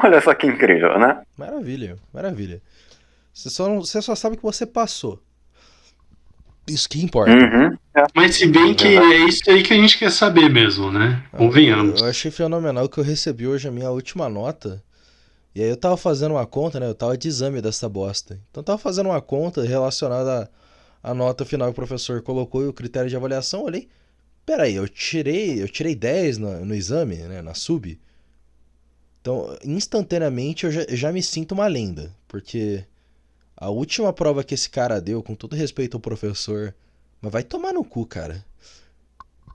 Olha 0.02 0.20
só 0.20 0.34
que 0.34 0.46
incrível, 0.46 0.98
né? 0.98 1.22
Maravilha, 1.36 1.96
maravilha. 2.12 2.60
Você 3.32 3.50
só, 3.50 3.68
não, 3.68 3.80
você 3.80 4.00
só 4.02 4.14
sabe 4.14 4.36
que 4.36 4.42
você 4.42 4.66
passou. 4.66 5.20
Isso 6.72 6.88
que 6.88 7.02
importa. 7.02 7.32
Uhum. 7.32 7.76
É. 7.94 8.06
Mas 8.14 8.36
se 8.36 8.46
bem 8.46 8.74
que 8.74 8.86
é 8.86 9.26
isso 9.26 9.42
aí 9.50 9.62
que 9.62 9.72
a 9.72 9.76
gente 9.76 9.98
quer 9.98 10.10
saber 10.10 10.48
mesmo, 10.48 10.90
né? 10.90 11.22
Convenhamos. 11.32 12.00
Eu 12.00 12.08
achei 12.08 12.30
fenomenal 12.30 12.88
que 12.88 12.98
eu 12.98 13.04
recebi 13.04 13.46
hoje 13.46 13.66
a 13.68 13.70
minha 13.70 13.90
última 13.90 14.28
nota. 14.28 14.82
E 15.54 15.62
aí 15.62 15.68
eu 15.68 15.76
tava 15.76 15.96
fazendo 15.96 16.32
uma 16.32 16.46
conta, 16.46 16.78
né? 16.78 16.86
Eu 16.86 16.94
tava 16.94 17.16
de 17.16 17.26
exame 17.26 17.60
dessa 17.60 17.88
bosta. 17.88 18.40
Então 18.50 18.60
eu 18.60 18.64
tava 18.64 18.78
fazendo 18.78 19.08
uma 19.08 19.20
conta 19.20 19.62
relacionada 19.64 20.50
à, 21.02 21.10
à 21.10 21.14
nota 21.14 21.44
final 21.44 21.68
que 21.68 21.72
o 21.72 21.74
professor 21.74 22.22
colocou 22.22 22.62
e 22.62 22.68
o 22.68 22.72
critério 22.72 23.10
de 23.10 23.16
avaliação. 23.16 23.60
Eu 23.60 23.66
olhei, 23.66 23.88
peraí, 24.46 24.74
eu 24.74 24.88
tirei, 24.88 25.60
eu 25.60 25.68
tirei 25.68 25.94
10 25.94 26.38
no, 26.38 26.64
no 26.64 26.74
exame, 26.74 27.16
né? 27.16 27.42
Na 27.42 27.54
sub. 27.54 27.98
Então, 29.20 29.56
instantaneamente 29.64 30.64
eu 30.64 30.70
já, 30.70 30.82
eu 30.82 30.96
já 30.96 31.12
me 31.12 31.22
sinto 31.22 31.52
uma 31.52 31.66
lenda. 31.66 32.14
Porque 32.28 32.84
a 33.60 33.70
última 33.70 34.12
prova 34.12 34.44
que 34.44 34.54
esse 34.54 34.70
cara 34.70 35.00
deu, 35.00 35.22
com 35.22 35.34
todo 35.34 35.56
respeito 35.56 35.96
ao 35.96 36.00
professor, 36.00 36.74
mas 37.20 37.32
vai 37.32 37.42
tomar 37.42 37.72
no 37.72 37.84
cu, 37.84 38.06
cara. 38.06 38.44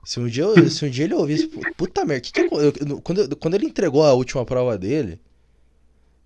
Se 0.04 0.20
um 0.20 0.28
dia, 0.28 0.44
eu, 0.44 0.68
se 0.68 0.84
um 0.84 0.90
dia 0.90 1.04
ele 1.04 1.14
ouvisse, 1.14 1.48
puta 1.76 2.04
merda, 2.04 2.20
que 2.20 2.32
que 2.32 2.40
eu, 2.40 2.60
eu, 2.60 3.00
quando, 3.00 3.36
quando 3.36 3.54
ele 3.54 3.66
entregou 3.66 4.04
a 4.04 4.12
última 4.12 4.44
prova 4.44 4.76
dele, 4.76 5.18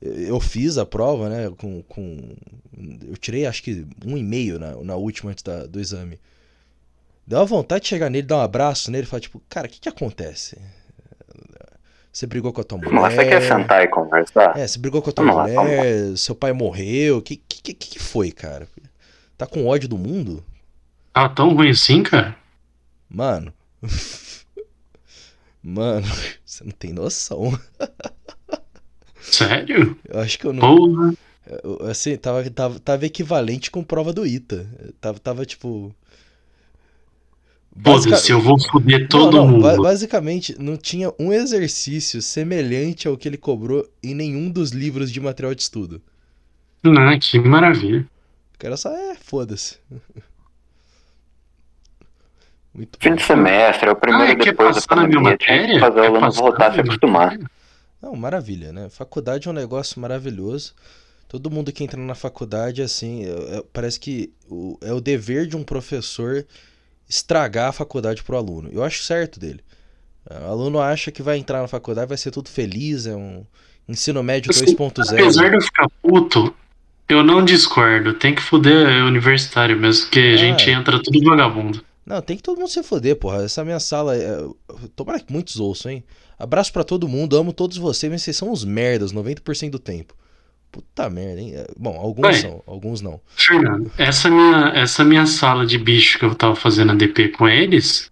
eu 0.00 0.40
fiz 0.40 0.76
a 0.76 0.84
prova, 0.84 1.28
né, 1.28 1.50
com, 1.56 1.82
com 1.84 2.36
eu 3.08 3.16
tirei 3.16 3.46
acho 3.46 3.62
que 3.62 3.86
um 4.04 4.16
e 4.16 4.22
meio 4.22 4.58
na, 4.58 4.74
na 4.76 4.96
última 4.96 5.30
antes 5.30 5.42
da, 5.42 5.64
do 5.64 5.80
exame. 5.80 6.20
Deu 7.26 7.38
uma 7.38 7.44
vontade 7.44 7.82
de 7.82 7.88
chegar 7.88 8.10
nele, 8.10 8.26
dar 8.26 8.38
um 8.38 8.40
abraço 8.40 8.90
nele 8.90 9.04
e 9.04 9.06
falar, 9.06 9.20
tipo, 9.20 9.40
cara, 9.48 9.68
o 9.68 9.70
que 9.70 9.80
que 9.80 9.88
acontece? 9.88 10.58
Você 12.18 12.26
brigou 12.26 12.52
com 12.52 12.60
a 12.60 12.64
tua 12.64 12.78
mulher. 12.78 12.92
Mas 12.94 13.14
você 13.14 13.24
quer 13.26 13.40
sentar 13.42 13.84
e 13.84 13.86
conversar? 13.86 14.58
É, 14.58 14.66
você 14.66 14.76
brigou 14.76 15.00
com 15.00 15.08
a 15.08 15.12
tua 15.12 15.24
Vamos 15.24 15.54
lá, 15.54 15.62
mulher, 15.62 16.16
seu 16.16 16.34
pai 16.34 16.52
morreu. 16.52 17.18
O 17.18 17.22
que, 17.22 17.36
que, 17.36 17.72
que 17.72 18.00
foi, 18.00 18.32
cara? 18.32 18.66
Tá 19.36 19.46
com 19.46 19.64
ódio 19.64 19.88
do 19.88 19.96
mundo? 19.96 20.44
Tá 21.12 21.28
tão 21.28 21.54
ruim 21.54 21.70
assim, 21.70 22.02
cara? 22.02 22.36
Mano. 23.08 23.54
Mano, 25.62 26.08
você 26.44 26.64
não 26.64 26.72
tem 26.72 26.92
noção. 26.92 27.56
Sério? 29.22 29.96
Eu 30.08 30.18
acho 30.18 30.40
que 30.40 30.46
eu 30.48 30.52
não. 30.52 30.76
Porra. 30.76 31.14
Assim, 31.88 32.16
tava, 32.16 32.50
tava, 32.50 32.80
tava 32.80 33.06
equivalente 33.06 33.70
com 33.70 33.84
prova 33.84 34.12
do 34.12 34.26
ITA. 34.26 34.66
Tava, 35.00 35.20
tava 35.20 35.46
tipo. 35.46 35.94
Foda-se, 37.84 38.32
eu 38.32 38.40
vou 38.40 38.58
foder 38.60 39.08
todo 39.08 39.36
não, 39.36 39.46
não, 39.46 39.60
ba- 39.60 39.76
mundo. 39.76 39.82
basicamente, 39.82 40.54
não 40.60 40.76
tinha 40.76 41.12
um 41.18 41.32
exercício 41.32 42.20
semelhante 42.20 43.06
ao 43.08 43.16
que 43.16 43.28
ele 43.28 43.36
cobrou 43.38 43.88
em 44.02 44.14
nenhum 44.14 44.50
dos 44.50 44.70
livros 44.70 45.10
de 45.12 45.20
material 45.20 45.54
de 45.54 45.62
estudo. 45.62 46.02
Ah, 46.84 47.18
que 47.18 47.38
maravilha. 47.38 48.06
O 48.54 48.58
cara 48.58 48.76
só, 48.76 48.90
é, 48.94 49.14
foda-se. 49.16 49.78
Muito 52.74 52.98
Fim 53.00 53.14
de 53.14 53.22
semestre, 53.22 53.88
é 53.88 53.92
o 53.92 53.96
primeiro 53.96 54.32
Ah, 54.32 54.36
quer 54.36 54.52
depois 54.52 54.76
da 54.86 54.96
minha 55.06 55.20
pandemia. 55.22 55.36
Tinha 55.38 55.58
que 55.66 55.76
matéria? 55.76 55.80
fazer 55.80 56.00
o 56.00 56.02
Quer 56.02 56.06
aluno 56.06 56.32
voltar 56.32 56.66
a 56.66 56.70
na 56.70 56.74
se 56.74 56.80
acostumar. 56.80 57.38
Não, 58.00 58.14
maravilha, 58.16 58.72
né? 58.72 58.88
Faculdade 58.90 59.48
é 59.48 59.50
um 59.50 59.54
negócio 59.54 60.00
maravilhoso. 60.00 60.74
Todo 61.28 61.50
mundo 61.50 61.72
que 61.72 61.84
entra 61.84 62.00
na 62.00 62.14
faculdade, 62.14 62.82
assim, 62.82 63.24
é- 63.24 63.58
é- 63.58 63.64
parece 63.72 63.98
que 64.00 64.32
o- 64.48 64.78
é 64.80 64.92
o 64.92 65.00
dever 65.00 65.46
de 65.46 65.56
um 65.56 65.64
professor 65.64 66.46
estragar 67.08 67.68
a 67.68 67.72
faculdade 67.72 68.22
pro 68.22 68.36
aluno. 68.36 68.68
Eu 68.72 68.82
acho 68.84 69.02
certo 69.02 69.40
dele. 69.40 69.60
O 70.30 70.50
aluno 70.50 70.78
acha 70.78 71.10
que 71.10 71.22
vai 71.22 71.38
entrar 71.38 71.62
na 71.62 71.68
faculdade, 71.68 72.08
vai 72.08 72.18
ser 72.18 72.30
tudo 72.30 72.48
feliz, 72.50 73.06
é 73.06 73.16
um 73.16 73.44
ensino 73.88 74.22
médio 74.22 74.50
Assim, 74.50 74.66
2.0. 74.66 75.12
Apesar 75.14 75.48
de 75.48 75.56
eu 75.56 75.60
ficar 75.62 75.88
puto, 76.02 76.54
eu 77.08 77.22
não 77.24 77.42
discordo. 77.44 78.12
Tem 78.14 78.34
que 78.34 78.42
foder 78.42 79.04
universitário 79.04 79.78
mesmo, 79.78 80.04
porque 80.04 80.20
a 80.20 80.34
Ah, 80.34 80.36
gente 80.36 80.68
é. 80.68 80.72
entra 80.74 81.02
tudo 81.02 81.22
vagabundo. 81.24 81.82
Não, 82.04 82.20
tem 82.22 82.36
que 82.36 82.42
todo 82.42 82.58
mundo 82.58 82.68
se 82.70 82.82
foder, 82.82 83.16
porra. 83.16 83.44
Essa 83.44 83.64
minha 83.64 83.80
sala. 83.80 84.16
É... 84.16 84.38
Tomara 84.96 85.20
que 85.20 85.32
muitos 85.32 85.58
ouçam, 85.60 85.92
hein? 85.92 86.04
Abraço 86.38 86.72
pra 86.72 86.84
todo 86.84 87.08
mundo, 87.08 87.36
amo 87.36 87.52
todos 87.52 87.76
vocês, 87.78 88.10
mas 88.12 88.22
vocês 88.22 88.36
são 88.36 88.50
uns 88.52 88.64
merdas 88.64 89.12
90% 89.12 89.70
do 89.70 89.78
tempo. 89.78 90.14
Puta 90.70 91.08
merda, 91.08 91.40
hein? 91.40 91.54
É, 91.54 91.66
Bom, 91.76 91.96
alguns 91.98 92.36
são, 92.36 92.62
alguns 92.66 93.00
não. 93.00 93.20
Fernando, 93.34 93.90
essa 93.96 94.30
minha, 94.30 94.72
essa 94.74 95.02
minha 95.04 95.26
sala 95.26 95.64
de 95.66 95.78
bicho 95.78 96.18
que 96.18 96.24
eu 96.24 96.34
tava 96.34 96.54
fazendo 96.54 96.92
a 96.92 96.94
DP 96.94 97.28
com 97.28 97.48
eles, 97.48 98.10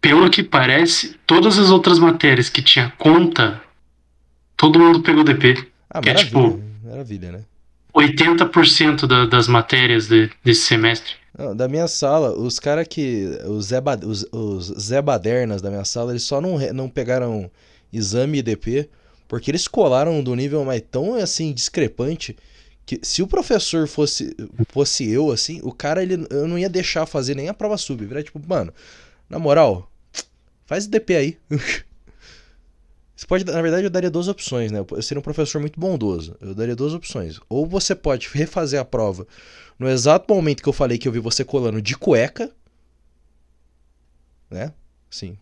pelo 0.00 0.30
que 0.30 0.42
parece, 0.42 1.16
todas 1.26 1.58
as 1.58 1.70
outras 1.70 1.98
matérias 1.98 2.48
que 2.48 2.62
tinha 2.62 2.92
conta, 2.98 3.60
todo 4.56 4.78
mundo 4.78 5.02
pegou 5.02 5.22
DP. 5.24 5.66
Ah, 5.90 6.00
Que 6.00 6.10
é 6.10 6.14
tipo- 6.14 6.60
Maravilha, 6.84 7.32
né? 7.32 7.40
80% 7.94 9.06
da- 9.06 9.26
das 9.26 9.48
matérias 9.48 10.06
de- 10.08 10.30
desse 10.44 10.62
semestre. 10.62 11.14
Não, 11.36 11.54
da 11.54 11.68
minha 11.68 11.86
sala, 11.88 12.32
os 12.36 12.58
caras 12.58 12.86
que. 12.88 13.26
Os 13.46 13.66
Zé, 13.66 13.82
os, 14.06 14.26
os 14.32 14.66
Zé 14.80 15.02
Badernas 15.02 15.60
da 15.60 15.68
minha 15.70 15.84
sala, 15.84 16.12
eles 16.12 16.22
só 16.22 16.40
não, 16.40 16.58
não 16.72 16.88
pegaram 16.88 17.50
exame 17.92 18.38
e 18.38 18.42
DP 18.42 18.88
porque 19.28 19.50
eles 19.50 19.66
colaram 19.68 20.22
do 20.22 20.34
nível 20.34 20.64
mais 20.64 20.82
tão 20.90 21.14
assim 21.14 21.52
discrepante 21.52 22.36
que 22.84 23.00
se 23.02 23.20
o 23.22 23.26
professor 23.26 23.88
fosse 23.88 24.36
fosse 24.68 25.10
eu 25.10 25.30
assim, 25.32 25.60
o 25.62 25.72
cara 25.72 26.02
ele 26.02 26.26
eu 26.30 26.46
não 26.46 26.58
ia 26.58 26.68
deixar 26.68 27.04
fazer 27.04 27.34
nem 27.34 27.48
a 27.48 27.54
prova 27.54 27.76
sub, 27.76 28.04
virar 28.04 28.22
tipo, 28.22 28.40
mano, 28.46 28.72
na 29.28 29.38
moral, 29.38 29.90
faz 30.64 30.86
DP 30.86 31.16
aí. 31.16 31.38
Você 33.16 33.26
pode, 33.26 33.46
na 33.46 33.62
verdade, 33.62 33.84
eu 33.84 33.90
daria 33.90 34.10
duas 34.10 34.28
opções, 34.28 34.70
né? 34.70 34.84
Eu 34.90 35.00
seria 35.00 35.18
um 35.18 35.22
professor 35.22 35.58
muito 35.58 35.80
bondoso. 35.80 36.36
Eu 36.38 36.54
daria 36.54 36.76
duas 36.76 36.92
opções. 36.92 37.40
Ou 37.48 37.64
você 37.64 37.94
pode 37.94 38.28
refazer 38.30 38.78
a 38.78 38.84
prova 38.84 39.26
no 39.78 39.88
exato 39.88 40.32
momento 40.32 40.62
que 40.62 40.68
eu 40.68 40.72
falei 40.72 40.98
que 40.98 41.08
eu 41.08 41.12
vi 41.12 41.18
você 41.18 41.42
colando 41.42 41.80
de 41.80 41.96
cueca, 41.96 42.52
né? 44.50 44.70
Sim. 45.08 45.38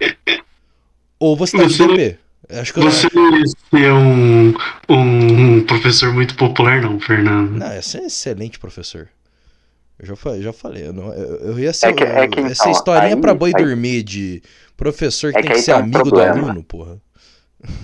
Ou 1.18 1.36
você 1.36 1.56
tá 1.56 1.64
de 1.64 1.76
DP. 1.76 2.18
Acho 2.50 2.72
que 2.74 2.78
eu 2.80 2.84
Você 2.84 3.06
ia 3.06 3.46
ser 3.70 3.92
um, 3.92 4.54
um 4.88 5.64
professor 5.64 6.12
muito 6.12 6.36
popular, 6.36 6.80
não, 6.82 7.00
Fernando. 7.00 7.52
Não, 7.58 7.72
esse 7.76 7.96
é 7.96 8.02
um 8.02 8.06
excelente 8.06 8.58
professor. 8.58 9.08
Eu 9.98 10.06
já 10.06 10.16
falei, 10.16 10.42
já 10.42 10.52
falei. 10.52 10.86
Eu, 10.88 10.92
não, 10.92 11.12
eu, 11.14 11.36
eu 11.52 11.58
ia 11.58 11.72
ser. 11.72 11.86
É 11.86 11.92
que- 11.92 12.02
é 12.04 12.28
que, 12.28 12.40
essa 12.40 12.62
então, 12.64 12.72
historinha 12.72 13.14
aí- 13.14 13.20
pra 13.20 13.34
boi 13.34 13.52
aí- 13.54 13.64
dormir 13.64 14.02
de 14.02 14.42
professor 14.76 15.32
que 15.32 15.38
É 15.38 15.42
tem 15.42 15.50
que 15.52 15.56
que 15.58 15.62
ser 15.62 15.72
tem 15.72 15.80
um 15.80 15.84
amigo 15.84 16.02
do 16.04 16.10
problema. 16.10 16.32
aluno, 16.50 16.62
porra. 16.64 16.98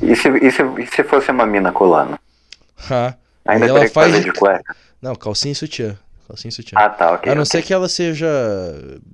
E 0.03 0.15
se, 0.15 0.29
e, 0.29 0.51
se, 0.53 0.63
e 0.63 0.87
se 0.87 1.05
fosse 1.05 1.31
uma 1.31 1.47
mina 1.47 1.73
colando? 1.73 2.19
Ha. 2.91 3.15
Ainda 3.47 3.67
ela 3.67 3.89
faz- 3.89 4.23
de 4.23 4.33
cueca? 4.33 4.77
Não, 5.01 5.15
calcinha 5.15 5.53
e 5.53 5.55
sutiã. 5.55 5.97
Calcinha 6.29 6.51
e 6.51 6.53
sutiã. 6.53 6.79
Ah, 6.79 6.91
tá, 6.91 7.13
ok. 7.13 7.33
a 7.33 7.35
não 7.35 7.43
ok. 7.43 7.51
ser 7.51 7.63
que 7.67 7.73
ela 7.73 7.89
seja 7.89 8.27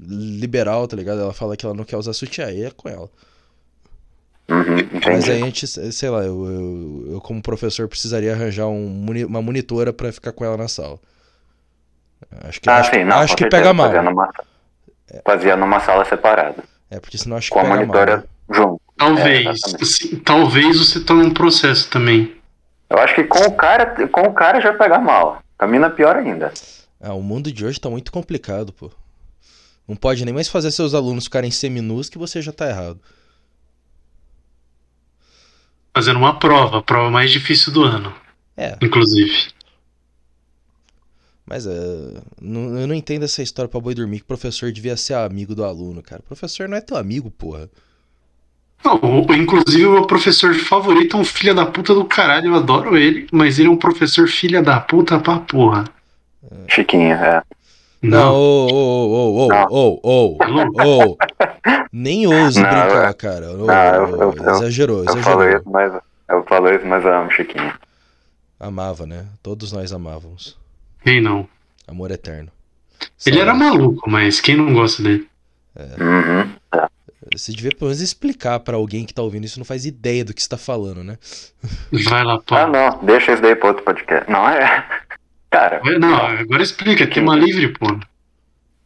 liberal, 0.08 0.86
tá 0.88 0.96
ligado? 0.96 1.20
Ela 1.20 1.32
fala 1.32 1.56
que 1.56 1.64
ela 1.64 1.74
não 1.74 1.84
quer 1.84 1.96
usar 1.96 2.12
sutiã, 2.12 2.46
aí 2.46 2.64
é 2.64 2.70
com 2.70 2.88
ela. 2.88 3.08
Uhum, 4.48 4.76
Mas 5.04 5.28
a 5.28 5.34
gente, 5.34 5.66
sei 5.66 6.08
lá, 6.08 6.20
eu, 6.24 6.46
eu, 6.46 7.12
eu 7.14 7.20
como 7.20 7.42
professor 7.42 7.88
precisaria 7.88 8.32
arranjar 8.32 8.68
um 8.68 9.04
uma 9.26 9.42
monitora 9.42 9.92
pra 9.92 10.12
ficar 10.12 10.32
com 10.32 10.44
ela 10.44 10.56
na 10.56 10.68
sala. 10.68 10.98
Acho 12.42 12.60
que, 12.60 12.70
Ah, 12.70 12.76
acho, 12.78 12.90
sim, 12.90 13.04
não, 13.04 13.16
acho 13.18 13.34
que 13.36 13.42
certeza, 13.42 13.62
pega 13.62 13.74
mal. 13.74 13.86
Fazia 13.88 14.02
numa, 14.02 14.30
fazia 15.24 15.56
numa 15.56 15.80
sala 15.80 16.04
separada. 16.04 16.62
É, 16.90 17.00
porque 17.00 17.18
senão 17.18 17.36
acho 17.36 17.48
que 17.50 17.54
Com 17.54 17.60
a 17.60 17.68
monitora 17.68 18.16
mal. 18.18 18.18
né? 18.18 18.24
junto. 18.54 18.80
Talvez. 18.96 19.46
É, 19.46 19.82
assim, 19.82 20.16
talvez 20.20 20.78
você 20.78 21.00
tome 21.00 21.24
um 21.26 21.34
processo 21.34 21.90
também. 21.90 22.34
Eu 22.88 22.98
acho 22.98 23.14
que 23.16 23.24
com 23.24 23.40
o 23.40 23.52
cara, 23.52 24.08
com 24.08 24.20
o 24.22 24.32
cara 24.32 24.60
já 24.60 24.72
pegar 24.72 25.00
mal. 25.00 25.42
Com 25.58 25.64
a 25.64 25.68
mina 25.68 25.90
pior 25.90 26.16
ainda. 26.16 26.52
Ah, 27.00 27.12
o 27.14 27.22
mundo 27.22 27.50
de 27.52 27.64
hoje 27.66 27.80
tá 27.80 27.90
muito 27.90 28.12
complicado, 28.12 28.72
pô. 28.72 28.90
Não 29.86 29.96
pode 29.96 30.24
nem 30.24 30.32
mais 30.32 30.48
fazer 30.48 30.70
seus 30.70 30.94
alunos 30.94 31.24
ficarem 31.24 31.50
seminus 31.50 32.08
que 32.08 32.16
você 32.18 32.40
já 32.40 32.52
tá 32.52 32.68
errado. 32.68 33.00
Fazendo 35.96 36.18
uma 36.18 36.38
prova, 36.38 36.76
a 36.80 36.82
prova 36.82 37.10
mais 37.10 37.30
difícil 37.30 37.72
do 37.72 37.82
ano, 37.82 38.12
É, 38.54 38.76
inclusive. 38.82 39.46
mas 41.46 41.66
é, 41.66 41.70
não- 42.38 42.78
eu 42.78 42.86
não 42.86 42.94
entendo 42.94 43.22
essa 43.24 43.40
história 43.42 43.66
pra 43.66 43.80
boi 43.80 43.94
dormir 43.94 44.18
que 44.18 44.24
o 44.24 44.26
professor 44.26 44.70
devia 44.70 44.94
ser 44.94 45.14
amigo 45.14 45.54
do 45.54 45.64
aluno, 45.64 46.02
cara. 46.02 46.20
O 46.20 46.24
professor 46.28 46.68
não 46.68 46.76
é 46.76 46.82
teu 46.82 46.98
amigo, 46.98 47.30
porra. 47.30 47.70
Não, 48.84 49.00
inclusive, 49.34 49.86
o 49.86 49.92
meu 49.92 50.06
professor 50.06 50.54
favorito 50.54 51.16
é 51.16 51.20
um 51.20 51.24
filho 51.24 51.54
da 51.54 51.64
puta 51.64 51.94
do 51.94 52.04
caralho, 52.04 52.48
eu 52.48 52.54
adoro 52.56 52.94
ele, 52.94 53.26
mas 53.32 53.58
ele 53.58 53.68
é 53.68 53.70
um 53.70 53.76
professor 53.76 54.28
filha 54.28 54.62
da 54.62 54.78
puta 54.78 55.18
pra 55.18 55.38
porra. 55.38 55.84
Chiquinho, 56.68 57.14
é. 57.14 57.42
Não, 58.02 58.18
Não, 58.18 58.34
ô, 58.34 58.66
ô, 58.68 59.06
ô, 59.08 59.46
ô, 59.46 59.48
Não. 59.48 59.66
ô, 59.70 60.00
ô, 60.02 60.38
ô, 60.38 61.12
ô. 61.12 61.16
Nem 61.92 62.26
ouse 62.26 62.60
Não, 62.60 62.68
brincar, 62.68 63.08
eu- 63.08 63.14
cara. 63.14 63.50
Ô, 63.52 63.66
não, 63.66 63.74
eu- 63.74 64.08
eu- 64.20 64.34
eu- 64.34 64.50
exagerou, 64.54 64.98
Eu 65.04 65.04
exagerou. 65.18 65.48
isso, 65.48 65.62
mas 65.70 65.92
eu 66.28 66.44
falo 66.44 66.70
isso, 66.72 66.86
mas 66.86 67.04
eu 67.04 67.12
amo 67.14 67.30
Chiquinho. 67.30 67.72
Amava, 68.60 69.06
né? 69.06 69.26
Todos 69.42 69.72
nós 69.72 69.92
amávamos. 69.92 70.56
quem 71.02 71.20
não? 71.20 71.48
Amor 71.86 72.10
eterno. 72.10 72.50
Ele 73.24 73.38
era 73.40 73.52
Saudade. 73.52 73.76
maluco, 73.78 74.10
mas 74.10 74.40
quem 74.40 74.56
não 74.56 74.72
gosta 74.72 75.02
dele? 75.02 75.26
Uhum. 76.00 76.50
Você 77.34 77.52
devia 77.52 77.70
pelo 77.70 77.86
menos 77.90 78.00
explicar 78.00 78.60
pra 78.60 78.76
alguém 78.76 79.04
que 79.04 79.12
tá 79.12 79.20
ouvindo 79.22 79.44
isso 79.44 79.58
e 79.58 79.60
não 79.60 79.64
faz 79.64 79.84
ideia 79.84 80.24
do 80.24 80.32
que 80.32 80.42
você 80.42 80.48
tá 80.48 80.56
falando, 80.56 81.02
né? 81.04 81.18
Vai 82.08 82.22
lá, 82.24 82.34
Ah, 82.34 82.40
pá. 82.46 82.66
não, 82.66 83.04
deixa 83.04 83.32
isso 83.32 83.42
daí 83.42 83.54
pra 83.56 83.68
outro 83.68 83.82
podcast. 83.84 84.30
Não, 84.30 84.48
é. 84.48 84.84
Cara, 85.56 85.80
Não, 85.98 86.14
agora 86.14 86.62
explica, 86.62 87.06
tema 87.06 87.34
livre, 87.34 87.68
pô. 87.68 87.86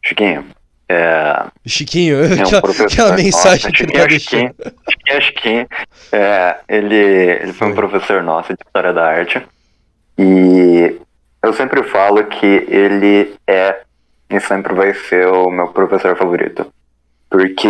Chiquinho, 0.03 0.45
é, 0.87 1.45
Chiquinho, 1.65 2.23
é 2.23 2.27
um 2.27 2.57
aquela, 2.57 2.87
aquela 2.87 3.15
mensagem 3.15 3.69
nossa, 3.69 3.71
que 3.71 3.83
ele 3.83 3.91
Chiquinho, 3.91 4.01
tá 4.01 4.07
deixando. 4.07 4.53
Chiquinho, 4.89 5.21
Chiquinho, 5.21 5.21
Chiquinho, 5.21 5.67
é, 6.13 6.57
ele, 6.69 6.95
ele 6.95 7.53
foi 7.53 7.67
um 7.67 7.75
professor 7.75 8.23
nosso 8.23 8.53
de 8.53 8.63
História 8.65 8.93
da 8.93 9.05
Arte. 9.05 9.45
E 10.17 10.97
eu 11.43 11.53
sempre 11.53 11.83
falo 11.83 12.23
que 12.25 12.45
ele 12.45 13.35
é 13.45 13.81
e 14.29 14.39
sempre 14.39 14.73
vai 14.73 14.93
ser 14.93 15.27
o 15.27 15.51
meu 15.51 15.67
professor 15.67 16.15
favorito. 16.15 16.73
Porque 17.29 17.67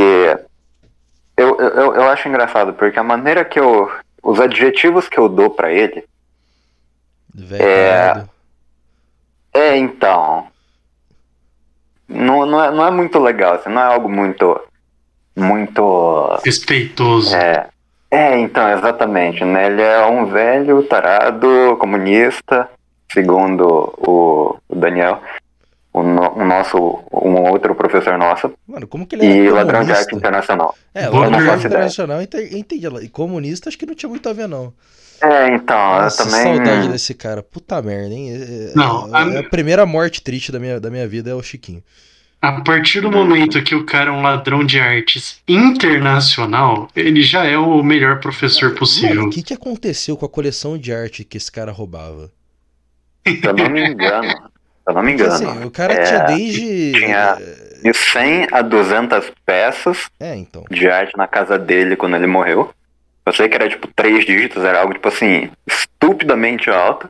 eu, 1.37 1.57
eu, 1.59 1.95
eu 1.95 2.03
acho 2.03 2.29
engraçado, 2.29 2.73
porque 2.73 2.99
a 2.99 3.03
maneira 3.03 3.43
que 3.43 3.59
eu. 3.59 3.91
Os 4.23 4.39
adjetivos 4.39 5.09
que 5.09 5.17
eu 5.17 5.27
dou 5.27 5.49
pra 5.49 5.71
ele 5.71 6.03
Velho, 7.33 7.63
É. 7.63 8.25
É, 9.53 9.77
então. 9.77 10.47
Não, 12.07 12.45
não, 12.45 12.63
é, 12.63 12.71
não 12.71 12.85
é 12.85 12.91
muito 12.91 13.19
legal, 13.19 13.55
assim, 13.55 13.69
não 13.69 13.81
é 13.81 13.85
algo 13.85 14.09
muito. 14.09 14.59
Muito. 15.35 16.39
Respeitoso. 16.43 17.33
É, 17.35 17.67
é, 18.09 18.37
então, 18.39 18.69
exatamente, 18.69 19.43
né? 19.45 19.67
Ele 19.67 19.81
é 19.81 20.05
um 20.05 20.25
velho 20.25 20.83
tarado 20.83 21.77
comunista, 21.79 22.69
segundo 23.11 23.93
o, 23.97 24.57
Daniel, 24.75 25.21
o, 25.93 26.03
no- 26.03 26.33
o 26.33 26.45
nosso, 26.45 26.77
um 27.13 27.49
outro 27.49 27.73
professor 27.75 28.17
nosso, 28.17 28.51
Mano, 28.67 28.87
como 28.87 29.07
que 29.07 29.15
ele 29.15 29.25
era 29.25 29.35
e 29.37 29.49
ladrão 29.49 29.85
de 29.85 29.93
arte 29.93 30.13
internacional. 30.15 30.75
É, 30.93 31.07
ladrão 31.07 31.39
de 31.41 31.49
arte 31.49 31.67
internacional, 31.67 32.21
ente- 32.21 32.57
entendi. 32.57 32.87
E 33.01 33.07
comunista 33.09 33.69
acho 33.69 33.77
que 33.77 33.85
não 33.85 33.95
tinha 33.95 34.09
muito 34.09 34.27
a 34.27 34.33
ver, 34.33 34.47
não. 34.49 34.73
É, 35.21 35.53
então, 35.55 35.77
Nossa, 35.77 36.23
eu 36.23 36.27
também. 36.29 36.43
saudade 36.55 36.87
desse 36.89 37.13
cara. 37.13 37.43
Puta 37.43 37.81
merda, 37.81 38.13
hein? 38.13 38.31
É- 38.31 38.35
é- 38.35 38.73
Não, 38.75 39.15
é 39.15 39.37
a- 39.37 39.39
a 39.41 39.43
primeira 39.49 39.85
morte 39.85 40.21
triste 40.21 40.51
da 40.51 40.59
minha, 40.59 40.79
da 40.79 40.89
minha 40.89 41.07
vida 41.07 41.29
é 41.29 41.33
o 41.35 41.43
Chiquinho. 41.43 41.83
A 42.41 42.59
partir 42.61 43.01
do 43.01 43.11
momento 43.11 43.61
que 43.61 43.75
o 43.75 43.85
cara 43.85 44.09
é 44.09 44.11
um 44.11 44.23
ladrão 44.23 44.65
de 44.65 44.79
artes 44.79 45.39
internacional, 45.47 46.87
ele 46.95 47.21
já 47.21 47.45
é 47.45 47.55
o 47.57 47.83
melhor 47.83 48.19
professor 48.19 48.73
possível. 48.73 49.25
o 49.25 49.29
que, 49.29 49.43
que 49.43 49.53
aconteceu 49.53 50.17
com 50.17 50.25
a 50.25 50.29
coleção 50.29 50.75
de 50.77 50.91
arte 50.91 51.23
que 51.23 51.37
esse 51.37 51.51
cara 51.51 51.71
roubava? 51.71 52.31
Se 53.27 53.39
eu 53.45 53.53
não 53.53 53.69
me 53.69 53.85
engano. 53.87 54.27
Se 54.29 54.35
eu 54.87 54.93
não 54.95 55.03
me 55.03 55.11
Porque, 55.15 55.23
engano. 55.27 55.49
assim, 55.51 55.63
o 55.65 55.69
cara 55.71 55.93
é, 55.93 56.03
tinha 56.03 56.19
desde. 56.25 56.91
tinha- 56.93 57.37
De 57.83 57.93
100 57.93 58.47
a 58.51 58.61
200 58.63 59.31
peças 59.45 60.07
É, 60.19 60.35
então. 60.35 60.63
de 60.71 60.87
arte 60.87 61.15
na 61.17 61.27
casa 61.27 61.57
dele 61.59 61.95
quando 61.95 62.15
ele 62.15 62.27
morreu. 62.27 62.71
Eu 63.25 63.33
sei 63.33 63.47
que 63.49 63.55
era 63.55 63.69
tipo 63.69 63.87
três 63.95 64.25
dígitos, 64.25 64.63
era 64.63 64.79
algo 64.81 64.93
tipo 64.93 65.07
assim, 65.07 65.49
estupidamente 65.67 66.69
alto. 66.69 67.09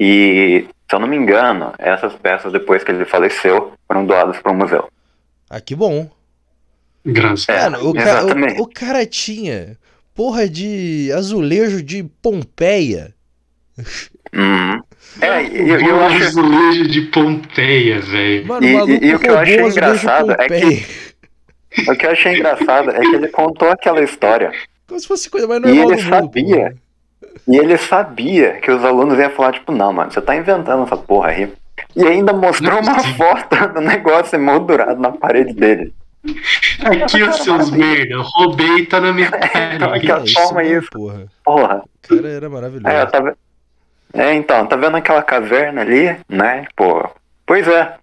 E, 0.00 0.66
se 0.88 0.94
eu 0.94 1.00
não 1.00 1.06
me 1.08 1.16
engano, 1.16 1.72
essas 1.78 2.14
peças 2.14 2.52
depois 2.52 2.82
que 2.84 2.90
ele 2.90 3.04
faleceu 3.04 3.72
foram 3.86 4.04
doadas 4.06 4.38
para 4.40 4.52
o 4.52 4.54
museu. 4.54 4.88
Ah, 5.50 5.60
que 5.60 5.74
bom. 5.74 6.10
Graças. 7.04 7.48
É, 7.48 7.70
Mano, 7.70 7.90
o, 7.90 7.94
ca- 7.94 8.24
o- 8.24 8.62
o 8.62 8.66
cara 8.68 9.06
tinha 9.06 9.76
porra 10.14 10.48
de 10.48 11.10
azulejo 11.12 11.82
de 11.82 12.02
Pompeia. 12.22 13.14
Uhum. 14.34 14.80
É, 15.22 15.42
e 15.42 15.62
o 15.62 15.68
eu, 15.74 15.80
eu 15.80 16.00
acho. 16.04 16.24
azulejo 16.24 16.86
de 16.86 17.00
Pompeia, 17.02 17.98
velho. 18.00 18.46
Mano, 18.46 18.66
E- 18.66 18.74
o 18.74 18.78
maluco 18.78 19.04
e- 19.04 19.08
e 19.08 19.14
o 19.14 19.18
que 19.18 19.30
eu 19.30 19.38
achei 19.38 19.62
um 19.62 19.68
engraçado 19.68 20.32
é 20.32 20.46
que-. 20.48 20.86
O 21.90 21.96
que 21.96 22.06
eu 22.06 22.10
achei 22.10 22.34
engraçado 22.34 22.90
é 22.90 23.00
que 23.00 23.14
ele 23.14 23.28
contou 23.28 23.70
aquela 23.70 24.02
história. 24.02 24.52
Como 24.88 24.98
se 25.00 25.06
fosse 25.06 25.30
coisa 25.30 25.46
mais 25.46 25.62
E 25.62 25.66
normal 25.66 25.92
ele 25.92 25.96
do 25.96 26.02
mundo. 26.10 26.22
sabia. 26.22 26.56
porra. 26.56 26.74
E 27.46 27.56
ele 27.56 27.78
sabia 27.78 28.52
que 28.60 28.70
os 28.70 28.84
alunos 28.84 29.18
iam 29.18 29.30
falar, 29.30 29.52
tipo, 29.52 29.72
não, 29.72 29.92
mano, 29.92 30.10
você 30.10 30.20
tá 30.20 30.34
inventando 30.36 30.84
essa 30.84 30.96
porra 30.96 31.28
aí. 31.30 31.52
E 31.94 32.04
ainda 32.06 32.32
mostrou 32.32 32.78
é 32.78 32.80
uma 32.80 32.98
foto 33.00 33.56
do 33.74 33.80
negócio 33.80 34.36
emoldurado 34.36 35.00
na 35.00 35.12
parede 35.12 35.52
dele. 35.54 35.94
Aqui, 36.84 37.22
os 37.22 37.36
seus 37.36 37.70
merda, 37.70 38.16
roubei 38.20 38.84
tá 38.86 39.00
na 39.00 39.12
minha 39.12 39.28
Então, 39.74 39.90
cara. 40.06 40.24
É, 40.26 40.32
toma 40.34 40.64
isso. 40.64 40.90
Porra. 40.90 41.26
Porra. 41.44 41.82
O 42.04 42.16
cara 42.16 42.28
era 42.28 42.48
maravilhoso. 42.50 42.88
É, 42.88 43.06
tá 43.06 43.34
é, 44.14 44.34
então, 44.34 44.66
tá 44.66 44.74
vendo 44.76 44.96
aquela 44.96 45.22
caverna 45.22 45.82
ali, 45.82 46.16
né? 46.28 46.66
Pô, 46.74 47.08
pois 47.46 47.68
é, 47.68 47.94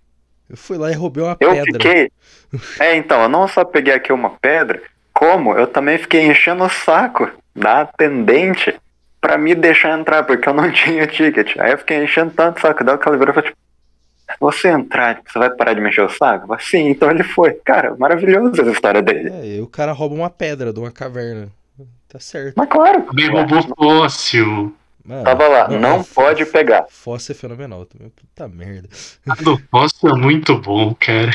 Eu 0.49 0.55
fui 0.55 0.77
lá 0.77 0.91
e 0.91 0.93
roubei 0.95 1.23
uma 1.23 1.35
eu 1.39 1.49
pedra. 1.51 1.63
fiquei. 1.65 2.11
É, 2.79 2.95
então, 2.95 3.21
eu 3.23 3.27
não 3.29 3.47
só 3.49 3.65
peguei 3.65 3.93
aqui 3.93 4.13
uma 4.13 4.29
pedra, 4.29 4.81
como 5.15 5.53
eu 5.53 5.65
também 5.65 5.97
fiquei 5.97 6.27
enchendo 6.27 6.65
o 6.65 6.69
saco 6.69 7.31
da 7.55 7.81
atendente 7.81 8.75
pra 9.21 9.37
me 9.37 9.55
deixar 9.55 9.97
entrar, 9.97 10.23
porque 10.23 10.47
eu 10.47 10.53
não 10.53 10.69
tinha 10.71 11.07
ticket. 11.07 11.55
Aí 11.57 11.71
eu 11.71 11.77
fiquei 11.77 12.03
enchendo 12.03 12.31
tanto 12.31 12.57
o 12.57 12.61
saco 12.61 12.83
dela 12.83 12.97
que 12.97 13.07
ela 13.07 13.17
virou 13.17 13.31
e 13.31 13.33
falou, 13.33 13.49
tipo, 13.49 13.57
você 14.39 14.67
entrar, 14.67 15.21
você 15.25 15.39
vai 15.39 15.49
parar 15.51 15.73
de 15.73 15.81
mexer 15.81 16.01
o 16.01 16.09
saco? 16.09 16.43
Eu 16.43 16.47
falei, 16.47 16.65
Sim, 16.65 16.89
então 16.89 17.09
ele 17.09 17.23
foi. 17.23 17.53
Cara, 17.63 17.95
maravilhosa 17.97 18.61
essa 18.61 18.71
história 18.71 19.01
dele. 19.01 19.29
É, 19.31 19.55
e 19.55 19.61
o 19.61 19.67
cara 19.67 19.93
rouba 19.93 20.15
uma 20.15 20.29
pedra 20.29 20.73
de 20.73 20.79
uma 20.79 20.91
caverna. 20.91 21.47
Tá 22.09 22.19
certo. 22.19 22.53
Mas 22.57 22.69
claro, 22.69 23.01
Também 23.03 23.29
roubou 23.29 23.61
fóssil. 23.77 24.75
Mano, 25.03 25.23
tava 25.23 25.47
lá, 25.47 25.67
não 25.67 25.99
é, 25.99 26.03
pode 26.15 26.45
pegar. 26.47 26.87
Fóssil 26.89 27.33
é 27.33 27.37
fenomenal 27.37 27.85
também. 27.85 28.09
Puta 28.09 28.47
merda. 28.47 28.89
A 29.29 29.35
do 29.35 29.57
fóssil 29.69 30.09
é 30.09 30.13
muito 30.13 30.57
bom, 30.57 30.95
cara. 30.99 31.31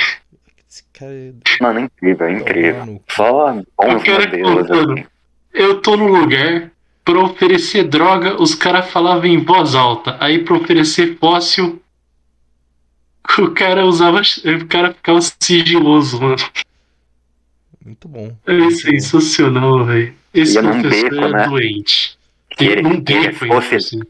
Esse 0.70 0.84
cara 0.92 1.12
é 1.12 1.32
Mano, 1.60 1.80
incrível, 1.80 2.30
incrível. 2.30 2.74
Tomar 2.74 2.86
no 2.86 3.00
cu. 3.00 3.04
Só 3.12 3.52
Eu 3.88 3.98
bons 3.98 4.04
modelos. 4.06 4.68
contando. 4.68 4.92
assim. 4.92 5.06
Eu 5.52 5.82
tô 5.82 5.96
no 5.96 6.06
lugar 6.06 6.70
pra 7.04 7.18
oferecer 7.18 7.84
droga, 7.88 8.40
os 8.40 8.54
caras 8.54 8.88
falavam 8.90 9.26
em 9.26 9.42
voz 9.42 9.74
alta. 9.74 10.16
Aí 10.20 10.44
pra 10.44 10.54
oferecer 10.54 11.18
fóssil, 11.18 11.82
o 13.38 13.50
cara 13.50 13.84
usava. 13.84 14.20
O 14.20 14.66
cara 14.68 14.94
ficava 14.94 15.18
sigiloso, 15.40 16.20
mano. 16.20 16.36
Muito 17.84 18.06
bom. 18.08 18.36
É 18.46 18.70
sensacional, 18.70 19.84
velho. 19.86 20.14
Esse 20.32 20.60
num 20.62 20.80
professor 20.80 21.10
beco, 21.10 21.24
é 21.24 21.32
né? 21.32 21.48
doente. 21.48 22.18
Que 22.50 22.64
ele, 22.64 22.82
Num 22.82 23.02
que 23.02 23.12
ele 23.12 23.32
fosse, 23.32 23.74
assim. 23.74 24.00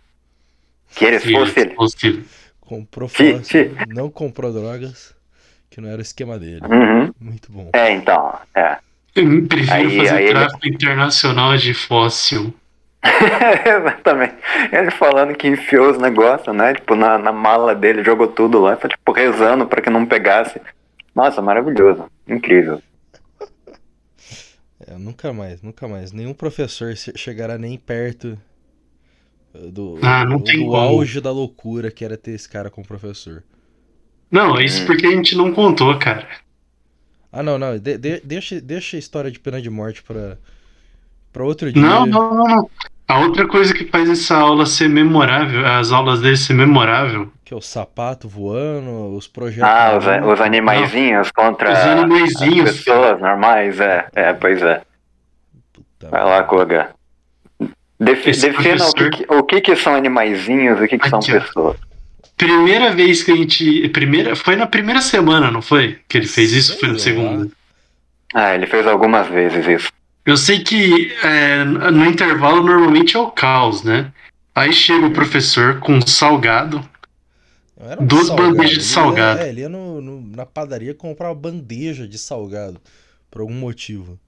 que 0.95 1.05
ele 1.05 1.21
Se 1.21 1.33
fosse 1.33 2.25
Comprou 2.61 3.09
fóssil, 3.09 3.75
não 3.89 4.11
comprou 4.11 4.53
drogas, 4.53 5.15
que 5.71 5.81
não 5.81 5.89
era 5.89 5.99
o 5.99 6.03
esquema 6.03 6.39
dele. 6.39 6.61
Uhum. 6.65 7.13
Muito 7.21 7.51
bom. 7.53 7.71
É, 7.73 7.93
então, 7.93 8.39
é. 8.55 8.77
Eu 9.15 9.47
prefiro 9.47 9.73
Aí- 9.75 9.97
fazer 9.99 10.15
aí 10.15 10.25
ele- 10.25 10.35
tráfico 10.35 10.69
internacional 10.69 11.57
de 11.57 11.73
fóssil. 11.75 12.53
Exatamente. 13.03 14.35
Ele 14.73 14.91
falando 14.91 15.35
que 15.35 15.49
enfiou 15.49 15.91
os 15.91 15.99
negócios, 15.99 16.55
né? 16.55 16.75
Tipo, 16.75 16.95
na, 16.95 17.17
na 17.19 17.33
mala 17.33 17.75
dele, 17.75 18.05
jogou 18.05 18.29
tudo 18.29 18.61
lá, 18.61 18.77
foi 18.77 18.91
tipo 18.91 19.13
rezando 19.13 19.67
pra 19.67 19.81
que 19.81 19.89
não 19.91 20.05
pegasse. 20.07 20.61
Nossa, 21.15 21.41
maravilhoso. 21.41 22.05
Incrível. 22.29 22.83
É, 24.87 24.97
nunca 24.97 25.33
mais, 25.33 25.61
nunca 25.63 25.87
mais. 25.89 26.13
Nenhum 26.13 26.33
professor 26.35 26.95
che- 26.97 27.13
chegará 27.17 27.59
nem 27.59 27.77
perto 27.79 28.39
uh, 29.55 29.71
do, 29.71 29.99
Ah, 30.03 30.25
não 30.25 30.39
do 30.39 30.45
tem 30.45 30.61
como. 30.61 30.75
auge 30.77 31.21
da 31.21 31.31
loucura 31.31 31.91
que 31.91 32.05
era 32.05 32.17
ter 32.17 32.33
esse 32.33 32.49
cara 32.49 32.71
como 32.71 32.87
professor. 32.87 33.43
Não, 34.31 34.61
isso 34.61 34.83
Hum. 34.83 34.87
porque 34.87 35.07
a 35.07 35.11
gente 35.11 35.37
não 35.37 35.53
contou, 35.53 35.97
cara. 35.99 36.27
Ah, 37.33 37.43
não, 37.43 37.59
não. 37.59 37.79
de- 37.79 37.97
de- 37.99 38.21
deixa, 38.25 38.61
deixa 38.61 38.97
a 38.97 38.99
história 38.99 39.31
de 39.31 39.39
pena 39.39 39.61
de 39.61 39.71
morte 39.71 40.03
pra, 40.03 40.37
pra 41.33 41.45
outro 41.45 41.73
dia. 41.73 41.81
Não, 41.83 42.05
não, 42.07 42.35
não, 42.35 42.45
não. 42.47 42.71
A 43.09 43.19
outra 43.21 43.47
coisa 43.47 43.75
que 43.75 43.85
faz 43.87 44.09
essa 44.09 44.37
aula 44.37 44.65
ser 44.67 44.89
memorável, 44.89 45.67
as 45.67 45.91
aulas 45.91 46.21
dele 46.21 46.37
ser 46.37 46.55
memorável, 46.55 47.31
Que 47.45 47.53
é 47.53 47.57
o 47.57 47.61
sapato 47.61 48.29
voando, 48.29 49.17
os 49.17 49.27
projetos. 49.27 49.69
Ah, 49.69 49.99
os, 49.99 50.41
animaizinhos 50.41 51.31
contra 51.33 51.73
os 51.73 51.79
as 51.79 51.85
animaizinhos. 51.87 52.71
pessoas 52.79 53.21
normais, 53.21 53.81
é. 53.81 54.07
É, 54.15 54.33
pois 54.33 54.63
é. 54.63 54.83
Puta 55.73 56.09
Vai 56.09 56.25
lá, 56.25 56.43
Koga. 56.45 56.91
Defi- 57.99 58.31
Esse 58.31 58.49
defina 58.51 58.87
o, 58.89 58.95
que, 58.95 59.27
o 59.29 59.43
que 59.43 59.61
que 59.61 59.77
são 59.77 59.95
animaizinhos 59.95 60.81
e 60.81 60.85
o 60.85 60.89
que, 60.89 60.97
que 60.99 61.09
são 61.09 61.19
ó. 61.57 61.75
Primeira 62.47 62.91
vez 62.95 63.23
que 63.23 63.31
a 63.31 63.37
gente. 63.37 63.89
Primeira, 63.91 64.35
foi 64.35 64.57
na 64.57 64.67
primeira 64.67 65.03
semana, 65.03 65.51
não 65.51 65.61
foi? 65.61 65.99
Que 66.09 66.17
ele 66.17 66.27
fez 66.27 66.53
isso? 66.53 66.79
Foi 66.79 66.89
na 66.91 66.99
segunda. 66.99 67.51
Ah, 68.35 68.55
ele 68.55 68.67
fez 68.67 68.87
algumas 68.87 69.29
vezes 69.29 69.67
isso. 69.67 69.93
Eu 70.25 70.37
sei 70.39 70.61
que 70.61 71.13
é, 71.23 71.65
no 71.65 72.07
intervalo 72.07 72.63
normalmente 72.63 73.15
é 73.15 73.19
o 73.21 73.31
caos, 73.31 73.83
né? 73.83 74.11
Aí 74.55 74.73
chega 74.73 75.05
o 75.07 75.11
professor 75.13 75.81
com 75.81 75.95
um 75.95 76.07
salgado. 76.07 76.83
Um 77.99 78.07
Duas 78.07 78.29
salgado, 78.29 78.49
bandejas 78.57 78.71
de 78.71 78.75
ele 78.77 78.83
ia- 78.89 78.95
salgado. 78.95 79.41
é, 79.41 79.49
ele 79.51 79.61
ia 79.61 79.69
no, 79.69 80.01
no- 80.01 80.37
na 80.37 80.47
padaria 80.47 80.95
comprar 80.95 81.29
uma 81.29 81.35
bandeja 81.35 82.07
de 82.09 82.17
salgado. 82.19 82.81
Por 83.31 83.43
algum 83.43 83.55
motivo. 83.55 84.19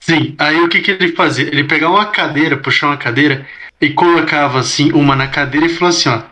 Sim, 0.00 0.34
aí 0.38 0.58
o 0.60 0.68
que, 0.68 0.80
que 0.80 0.90
ele 0.90 1.12
fazia? 1.12 1.46
Ele 1.46 1.64
pegava 1.64 1.94
uma 1.94 2.06
cadeira, 2.06 2.56
puxava 2.56 2.92
uma 2.92 2.98
cadeira 2.98 3.46
e 3.80 3.90
colocava 3.90 4.58
assim, 4.58 4.90
uma 4.92 5.14
na 5.14 5.26
cadeira 5.28 5.66
e 5.66 5.70
falou 5.70 5.88
assim, 5.90 6.08
ó. 6.08 6.22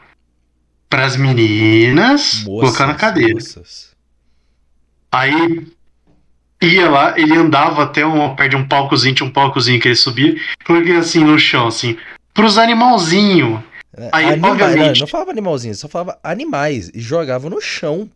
Pras 0.94 1.16
meninas, 1.16 2.44
colocar 2.44 2.86
na 2.86 2.94
cadeira. 2.94 3.34
moças. 3.34 3.90
Aí 5.10 5.66
ia 6.62 6.88
lá, 6.88 7.18
ele 7.18 7.36
andava 7.36 7.82
até 7.82 8.06
uma, 8.06 8.36
perto 8.36 8.50
de 8.50 8.56
um 8.56 8.68
palcozinho, 8.68 9.12
tinha 9.12 9.28
um 9.28 9.32
palcozinho 9.32 9.80
que 9.80 9.88
ele 9.88 9.96
subia, 9.96 10.36
coloquei 10.64 10.94
assim 10.94 11.24
no 11.24 11.36
chão, 11.36 11.66
assim, 11.66 11.96
pros 12.32 12.58
animalzinhos. 12.58 13.60
É, 13.96 14.08
Aí, 14.12 14.24
Anima- 14.26 14.50
obviamente- 14.50 14.98
Não, 15.00 15.00
não 15.00 15.06
falava 15.08 15.32
animalzinho, 15.32 15.74
só 15.74 15.88
falava 15.88 16.16
animais. 16.22 16.92
E 16.94 17.00
jogava 17.00 17.50
no 17.50 17.60
chão. 17.60 18.08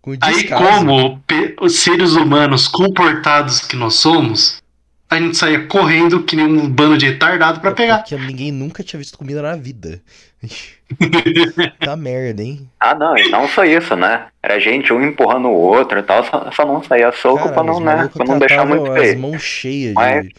Com 0.00 0.12
Aí, 0.22 0.48
como 0.48 1.18
pe- 1.26 1.56
os 1.60 1.80
seres 1.80 2.12
humanos 2.12 2.66
comportados 2.68 3.60
que 3.60 3.76
nós 3.76 3.96
somos, 3.96 4.62
a 5.10 5.16
gente 5.18 5.36
saía 5.36 5.66
correndo 5.66 6.22
que 6.22 6.36
nem 6.36 6.46
um 6.46 6.68
bando 6.68 6.98
de 6.98 7.06
retardado 7.10 7.60
pra 7.60 7.70
É 7.70 7.74
pegar. 7.74 7.98
Porque 7.98 8.16
ninguém 8.16 8.52
nunca 8.52 8.82
tinha 8.82 8.98
visto 8.98 9.16
comida 9.18 9.40
na 9.42 9.56
vida. 9.56 10.02
tá 11.84 11.96
merda, 11.96 12.42
hein? 12.42 12.68
Ah, 12.78 12.94
não, 12.94 13.16
e 13.16 13.28
não 13.28 13.48
só 13.48 13.64
isso, 13.64 13.96
né? 13.96 14.26
Era 14.42 14.58
gente 14.60 14.92
um 14.92 15.02
empurrando 15.02 15.48
o 15.48 15.52
outro 15.52 15.98
e 15.98 16.02
tal, 16.02 16.24
só, 16.24 16.50
só 16.52 16.64
não 16.66 16.82
saía 16.82 17.10
soco 17.12 17.38
pra 17.44 17.54
Caralho, 17.54 17.72
não, 17.72 17.80
né? 17.80 18.10
Pra 18.12 18.24
não 18.24 18.38
deixar 18.38 18.64
muito 18.64 18.90
as 18.92 18.98
feio. 19.00 19.18
mãos 19.18 19.42
cheias 19.42 19.94
Mas- 19.94 20.26
de. 20.26 20.34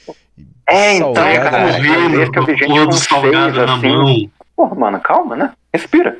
É, 0.71 0.95
então, 0.97 1.15
salgado, 1.15 1.49
cara, 1.49 1.65
né? 1.65 1.79
vezes 1.79 1.89
Correndo 1.95 2.31
que 2.31 2.39
eu 2.39 2.45
vi 2.45 2.57
gente 2.57 2.67
com 2.85 2.91
salgado 2.91 3.55
seis, 3.55 3.65
na 3.67 3.75
assim. 3.75 3.87
mão. 3.87 4.31
Porra, 4.55 4.75
mano, 4.75 4.99
calma, 5.01 5.35
né? 5.35 5.51
Respira. 5.73 6.17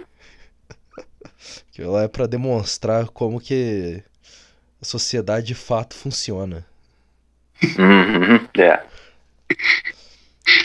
Aquilo 1.72 1.92
lá 1.92 2.04
é 2.04 2.08
pra 2.08 2.26
demonstrar 2.26 3.08
como 3.10 3.40
que 3.40 4.02
a 4.82 4.86
sociedade 4.86 5.46
de 5.48 5.56
fato 5.56 5.96
funciona. 5.96 6.66
Uhum, 7.78 8.40
é. 8.58 8.80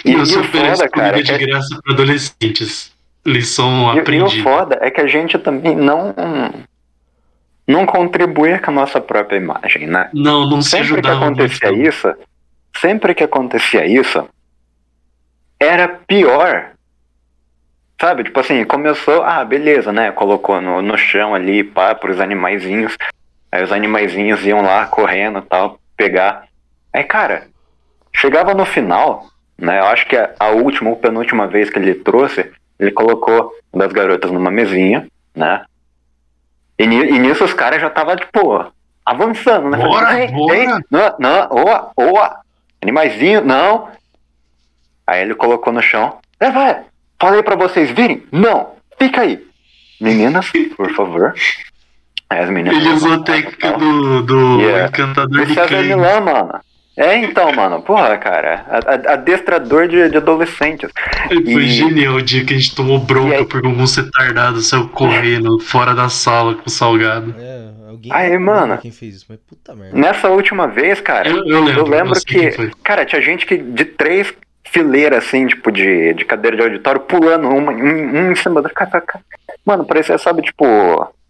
E, 0.04 0.12
E, 0.12 0.16
o 0.16 0.44
foda, 0.44 0.88
cara, 0.88 1.18
é 1.18 1.22
de 1.22 1.32
que, 1.32 1.46
graça 1.46 1.80
pra 1.82 1.92
adolescentes. 1.92 2.92
Lição 3.26 3.92
e, 3.92 3.96
e 3.96 3.98
o 3.98 4.02
aprendida. 4.02 4.42
foda 4.42 4.78
é 4.82 4.90
que 4.90 5.00
a 5.00 5.06
gente 5.06 5.38
também 5.38 5.74
não 5.74 6.14
não 7.66 7.86
contribui 7.86 8.58
com 8.58 8.70
a 8.70 8.74
nossa 8.74 9.00
própria 9.00 9.38
imagem, 9.38 9.86
né? 9.86 10.10
Não, 10.12 10.46
não 10.46 10.60
se 10.60 10.70
sempre 10.70 10.88
que 10.88 10.92
ajudava 10.94 11.24
acontecia 11.24 11.72
muito. 11.72 11.88
isso, 11.88 12.14
sempre 12.76 13.14
que 13.14 13.24
acontecia 13.24 13.86
isso, 13.86 14.28
era 15.58 15.88
pior. 15.88 16.72
Sabe, 17.98 18.24
tipo 18.24 18.38
assim, 18.38 18.64
começou, 18.64 19.22
ah, 19.22 19.42
beleza, 19.44 19.92
né? 19.92 20.12
Colocou 20.12 20.60
no, 20.60 20.82
no 20.82 20.98
chão 20.98 21.34
ali, 21.34 21.64
pá, 21.64 21.94
pros 21.94 22.20
animaizinhos. 22.20 22.98
Aí 23.50 23.62
os 23.62 23.72
animaizinhos 23.72 24.44
iam 24.44 24.60
lá 24.60 24.86
correndo 24.86 25.38
e 25.38 25.42
tal, 25.42 25.80
pegar. 25.96 26.46
Aí, 26.94 27.02
cara, 27.04 27.48
chegava 28.14 28.54
no 28.54 28.64
final, 28.64 29.26
né? 29.58 29.80
Eu 29.80 29.86
acho 29.86 30.06
que 30.06 30.16
a, 30.16 30.30
a 30.38 30.48
última 30.50 30.90
ou 30.90 30.96
penúltima 30.96 31.46
vez 31.46 31.68
que 31.68 31.78
ele 31.78 31.94
trouxe, 31.94 32.50
ele 32.78 32.92
colocou 32.92 33.52
das 33.74 33.92
garotas 33.92 34.30
numa 34.30 34.50
mesinha, 34.50 35.06
né? 35.34 35.64
E, 36.78 36.84
e 36.84 37.18
nisso 37.18 37.44
os 37.44 37.52
caras 37.52 37.80
já 37.80 37.90
tava, 37.90 38.16
tipo, 38.16 38.64
avançando, 39.04 39.70
né? 39.70 39.78
Bora, 39.78 40.06
Falei, 40.06 40.26
ei, 40.26 40.32
bora. 40.32 40.56
ei, 40.56 40.66
não, 40.90 41.16
não, 41.18 41.48
oa, 41.50 41.90
oa, 41.96 42.36
animaizinho, 42.82 43.44
não. 43.44 43.88
Aí 45.06 45.20
ele 45.22 45.34
colocou 45.34 45.72
no 45.72 45.82
chão. 45.82 46.18
É, 46.40 46.50
vai, 46.50 46.82
falei 47.20 47.42
pra 47.42 47.56
vocês 47.56 47.90
virem? 47.90 48.24
Não, 48.32 48.72
fica 48.98 49.22
aí. 49.22 49.44
Meninas, 50.00 50.50
por 50.76 50.90
favor. 50.94 51.34
Aí 52.30 52.40
as 52.40 52.50
meninas. 52.50 52.76
Ele 52.78 52.88
usou 52.94 53.12
a 53.14 53.22
técnica 53.22 53.72
do, 53.72 54.22
do 54.22 54.60
Yeah. 54.60 54.88
encantador 54.88 55.28
Do 55.40 55.46
de 55.46 55.54
César. 55.54 55.82
Milan, 55.82 56.20
mano. 56.20 56.60
É, 56.96 57.16
então, 57.18 57.52
mano, 57.52 57.82
porra, 57.82 58.16
cara, 58.18 58.64
adestrador 59.08 59.88
de, 59.88 60.08
de 60.10 60.16
adolescentes. 60.16 60.90
Foi 61.28 61.64
E- 61.64 61.68
genial 61.68 62.14
o 62.14 62.22
dia 62.22 62.44
que 62.44 62.54
a 62.54 62.56
gente 62.56 62.74
tomou 62.74 63.00
bronca 63.00 63.36
aí- 63.38 63.44
porque 63.44 63.66
alguns 63.66 63.96
retardados 63.96 64.68
saiu 64.68 64.88
correndo 64.88 65.58
fora 65.58 65.92
da 65.92 66.08
sala 66.08 66.54
com 66.54 66.66
o 66.66 66.70
salgado. 66.70 67.34
É, 67.36 67.88
alguém. 67.88 68.12
Aí, 68.12 68.38
mano. 68.38 68.78
Quem 68.78 68.92
fez 68.92 69.16
isso, 69.16 69.26
mas 69.28 69.38
puta 69.40 69.74
merda. 69.74 69.98
Nessa 69.98 70.28
última 70.30 70.68
vez, 70.68 71.00
cara, 71.00 71.28
Eu, 71.28 71.38
eu 71.44 71.64
lembro, 71.64 71.80
eu 71.80 71.86
lembro 71.88 72.14
que, 72.24 72.70
cara, 72.84 73.04
tinha 73.04 73.20
gente 73.20 73.44
que 73.44 73.56
de 73.58 73.84
três 73.84 74.32
fileiras, 74.64 75.24
assim, 75.24 75.46
tipo, 75.48 75.72
de, 75.72 76.14
de 76.14 76.24
cadeira 76.24 76.56
de 76.56 76.62
auditório, 76.62 77.00
pulando 77.00 77.48
uma, 77.48 77.72
um, 77.72 78.18
um 78.28 78.32
em 78.32 78.34
cima 78.36 78.62
cara. 78.62 79.02
Mano, 79.64 79.84
parecia, 79.84 80.16
sabe, 80.18 80.42
tipo, 80.42 80.64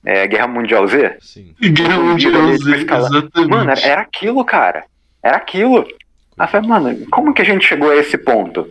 é, 0.04 0.26
Guerra 0.26 0.46
Mundial 0.46 0.86
Z? 0.86 1.16
Sim. 1.20 1.54
Guerra 1.60 1.98
Mundial 1.98 2.52
Z, 2.58 2.74
exatamente. 2.74 3.48
Mano, 3.48 3.70
era, 3.70 3.80
era 3.80 4.00
aquilo, 4.02 4.44
cara. 4.44 4.84
Era 5.24 5.38
aquilo. 5.38 5.86
Aí 6.38 6.48
falei, 6.48 6.68
mano, 6.68 7.06
como 7.10 7.32
que 7.32 7.40
a 7.42 7.44
gente 7.44 7.66
chegou 7.66 7.90
a 7.90 7.96
esse 7.96 8.18
ponto? 8.18 8.68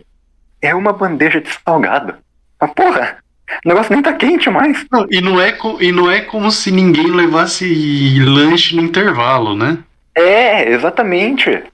É 0.62 0.74
uma 0.74 0.92
bandeja 0.92 1.40
de 1.40 1.48
salgado. 1.50 2.14
Mas, 2.60 2.72
porra, 2.72 3.18
o 3.64 3.68
negócio 3.68 3.92
nem 3.92 4.02
tá 4.02 4.12
quente 4.12 4.48
mais. 4.48 4.86
Não, 4.90 5.06
e, 5.10 5.20
não 5.20 5.40
é 5.40 5.52
co- 5.52 5.82
e 5.82 5.90
não 5.90 6.10
é 6.10 6.20
como 6.20 6.50
se 6.50 6.70
ninguém 6.70 7.08
levasse 7.10 8.18
lanche 8.20 8.76
no 8.76 8.82
intervalo, 8.82 9.56
né? 9.56 9.82
É, 10.14 10.70
exatamente. 10.70 11.64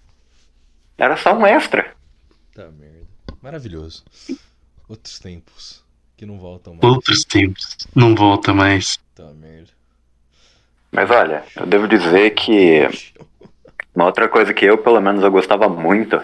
Era 0.97 1.17
só 1.17 1.35
um 1.37 1.47
extra. 1.47 1.93
Puta 2.53 2.71
merda. 2.79 3.07
Maravilhoso. 3.43 4.03
Outros 4.89 5.19
tempos 5.19 5.85
que 6.17 6.25
não 6.25 6.39
voltam 6.39 6.75
mais. 6.75 6.85
Outros 6.85 7.25
tempos. 7.25 7.77
Não 7.95 8.15
volta 8.15 8.55
mais. 8.55 8.97
Puta 9.15 9.33
merda. 9.35 9.69
Mas 10.93 11.11
olha, 11.11 11.45
eu 11.57 11.67
devo 11.67 11.87
dizer 11.87 12.31
que 12.31 12.89
uma 13.95 14.07
outra 14.07 14.29
coisa 14.29 14.53
que 14.55 14.65
eu, 14.65 14.79
pelo 14.79 15.01
menos, 15.01 15.23
eu 15.23 15.31
gostava 15.31 15.69
muito 15.69 16.21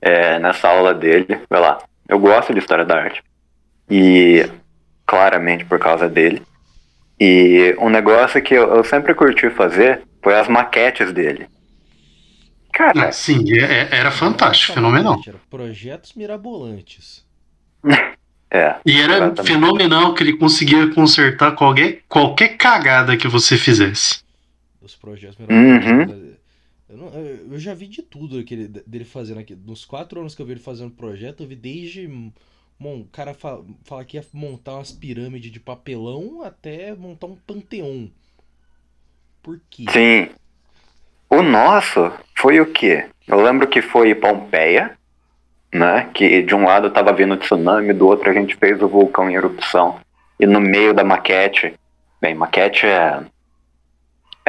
é 0.00 0.38
nessa 0.38 0.68
aula 0.68 0.94
dele, 0.94 1.40
vai 1.50 1.60
lá, 1.60 1.78
eu 2.08 2.18
gosto 2.18 2.52
de 2.52 2.60
história 2.60 2.84
da 2.84 2.96
arte. 2.96 3.22
E 3.90 4.48
claramente 5.06 5.64
por 5.64 5.78
causa 5.78 6.08
dele. 6.08 6.42
E 7.20 7.74
um 7.80 7.88
negócio 7.88 8.40
que 8.42 8.54
eu, 8.54 8.74
eu 8.76 8.84
sempre 8.84 9.12
curti 9.14 9.50
fazer 9.50 10.02
foi 10.22 10.38
as 10.38 10.46
maquetes 10.46 11.12
dele. 11.12 11.48
Cara, 12.72 13.08
Ah, 13.08 13.12
sim, 13.12 13.42
é- 13.58 13.64
é- 13.64 13.88
era 13.90 14.10
fantástico, 14.10 14.74
fenomenal. 14.74 15.18
Era 15.26 15.38
projetos 15.50 16.12
mirabolantes. 16.14 17.24
é. 18.50 18.76
E 18.86 19.00
era 19.00 19.14
Exatamente. 19.16 19.42
fenomenal 19.52 20.14
que 20.14 20.22
ele 20.22 20.36
conseguia 20.36 20.86
consertar 20.94 21.52
qualquer, 21.52 22.00
qualquer 22.08 22.56
cagada 22.56 23.16
que 23.16 23.26
você 23.26 23.56
fizesse. 23.56 24.20
Os 24.80 24.94
projetos 24.94 25.38
Uhum. 25.40 25.46
mirabolantes. 25.48 26.12
Eu, 26.12 26.27
não- 27.10 27.20
eu- 27.20 27.58
já 27.58 27.74
vi 27.74 27.86
de 27.86 28.02
tudo 28.02 28.38
aquele, 28.38 28.68
dele 28.68 29.04
fazendo 29.04 29.40
aqui. 29.40 29.54
Nos 29.54 29.84
quatro 29.84 30.20
anos 30.20 30.34
que 30.34 30.42
eu 30.42 30.46
vi 30.46 30.52
ele 30.52 30.60
fazendo 30.60 30.90
projeto, 30.90 31.42
eu 31.42 31.48
vi 31.48 31.56
desde. 31.56 32.08
Bom, 32.80 33.00
o 33.00 33.04
cara 33.06 33.34
fa 33.34 33.60
fala 33.84 34.04
que 34.04 34.16
ia 34.16 34.24
montar 34.32 34.74
umas 34.74 34.92
pirâmides 34.92 35.50
de 35.50 35.58
papelão 35.58 36.42
até 36.42 36.94
montar 36.94 37.26
um 37.26 37.36
panteão. 37.36 38.10
Por 39.42 39.60
quê? 39.68 39.84
Sim. 39.90 40.28
O 41.28 41.42
nosso 41.42 42.12
foi 42.36 42.60
o 42.60 42.72
quê? 42.72 43.06
Eu 43.26 43.42
lembro 43.42 43.68
que 43.68 43.82
foi 43.82 44.14
Pompeia, 44.14 44.96
né? 45.72 46.08
Que 46.14 46.42
de 46.42 46.54
um 46.54 46.64
lado 46.64 46.90
tava 46.90 47.12
vindo 47.12 47.36
tsunami, 47.36 47.92
do 47.92 48.06
outro 48.06 48.30
a 48.30 48.32
gente 48.32 48.56
fez 48.56 48.80
o 48.80 48.88
vulcão 48.88 49.28
em 49.28 49.34
erupção. 49.34 50.00
E 50.40 50.46
no 50.46 50.60
meio 50.60 50.94
da 50.94 51.02
maquete, 51.04 51.74
bem, 52.20 52.34
maquete 52.34 52.86
é 52.86 53.20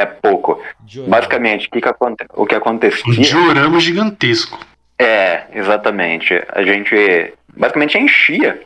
é 0.01 0.05
pouco. 0.05 0.61
Diorama. 0.81 1.15
Basicamente, 1.17 1.67
o 1.67 1.71
que, 1.71 1.81
que, 1.81 1.87
aconte- 1.89 2.25
o 2.33 2.45
que 2.45 2.55
Um 2.55 2.57
acontecia 2.57 3.13
diorama 3.23 3.79
gigantesco. 3.79 4.59
é, 4.97 5.43
exatamente, 5.53 6.33
a 6.53 6.61
gente 6.63 7.33
basicamente 7.55 7.97
enchia 7.97 8.61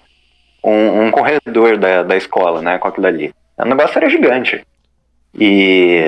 um, 0.64 1.06
um 1.06 1.12
corredor 1.12 1.78
da, 1.78 2.04
da 2.04 2.16
escola, 2.16 2.62
né, 2.62 2.78
com 2.78 2.88
aquilo 2.88 3.08
ali. 3.08 3.34
O 3.58 3.66
negócio 3.66 3.98
era 3.98 4.10
gigante. 4.10 4.66
E 5.40 6.06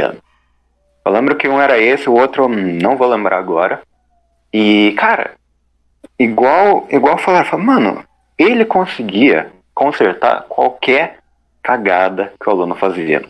eu 1.05 1.11
lembro 1.11 1.35
que 1.35 1.47
um 1.47 1.59
era 1.61 1.77
esse, 1.79 2.09
o 2.09 2.13
outro 2.13 2.47
não 2.47 2.95
vou 2.97 3.07
lembrar 3.07 3.37
agora. 3.37 3.81
E, 4.53 4.93
cara, 4.97 5.31
igual, 6.17 6.87
igual 6.89 7.17
falar, 7.17 7.43
fala, 7.45 7.61
mano, 7.63 8.03
ele 8.37 8.65
conseguia 8.65 9.51
consertar 9.73 10.43
qualquer 10.47 11.17
cagada 11.61 12.31
que 12.41 12.47
o 12.49 12.51
aluno 12.51 12.75
fazia. 12.75 13.23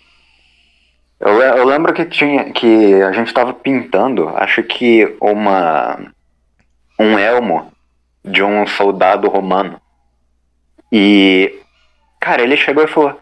Eu, 1.20 1.42
eu 1.42 1.66
lembro 1.66 1.94
que 1.94 2.06
tinha 2.06 2.52
que 2.52 3.02
a 3.02 3.12
gente 3.12 3.34
tava 3.34 3.54
pintando, 3.54 4.30
acho 4.36 4.62
que 4.64 5.16
uma 5.22 5.98
um 7.00 7.18
elmo 7.18 7.72
de 8.24 8.44
um 8.44 8.66
soldado 8.68 9.28
romano. 9.30 9.80
E 10.92 11.62
cara, 12.20 12.42
ele 12.42 12.58
chegou 12.58 12.84
e 12.84 12.88
falou: 12.88 13.20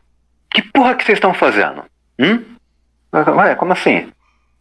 "Que 0.51 0.61
porra 0.61 0.95
que 0.95 1.03
vocês 1.03 1.17
estão 1.17 1.33
fazendo?" 1.33 1.83
Hum? 2.19 2.43
Ué, 3.13 3.55
como 3.55 3.73
assim? 3.73 4.11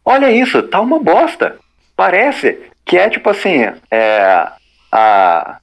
Olha 0.05 0.31
isso, 0.31 0.61
tá 0.63 0.79
uma 0.79 0.99
bosta. 0.99 1.57
Parece 1.95 2.71
que 2.85 2.97
é 2.97 3.09
tipo 3.09 3.29
assim, 3.29 3.71
é 3.89 4.47
a 4.91 5.57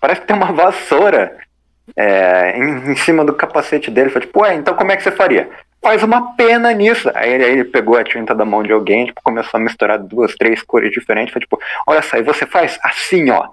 parece 0.00 0.20
que 0.20 0.26
tem 0.26 0.36
uma 0.36 0.52
vassoura 0.52 1.36
é, 1.96 2.56
em, 2.56 2.92
em 2.92 2.96
cima 2.96 3.24
do 3.24 3.34
capacete 3.34 3.90
dele. 3.90 4.10
Foi 4.10 4.20
tipo, 4.20 4.40
ué, 4.40 4.54
então 4.54 4.74
como 4.74 4.92
é 4.92 4.96
que 4.96 5.02
você 5.02 5.10
faria? 5.10 5.48
Faz 5.82 6.02
uma 6.02 6.34
pena 6.34 6.72
nisso. 6.72 7.10
Aí 7.14 7.32
ele, 7.32 7.44
aí 7.44 7.52
ele 7.52 7.64
pegou 7.64 7.96
a 7.96 8.04
tinta 8.04 8.34
da 8.34 8.44
mão 8.44 8.62
de 8.62 8.72
alguém, 8.72 9.06
tipo, 9.06 9.20
começou 9.22 9.58
a 9.58 9.62
misturar 9.62 9.98
duas, 9.98 10.34
três 10.34 10.62
cores 10.62 10.90
diferentes. 10.90 11.32
Foi 11.32 11.40
tipo, 11.40 11.58
olha 11.86 12.02
só, 12.02 12.16
e 12.16 12.22
você 12.22 12.46
faz 12.46 12.78
assim, 12.82 13.30
ó. 13.30 13.48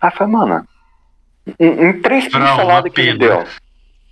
Aí 0.00 0.10
foi, 0.10 0.26
mano, 0.26 0.66
em, 1.58 1.88
em 1.88 2.00
três 2.00 2.24
pinceladas 2.24 2.92
que 2.92 3.00
ele 3.00 3.18
deu. 3.18 3.44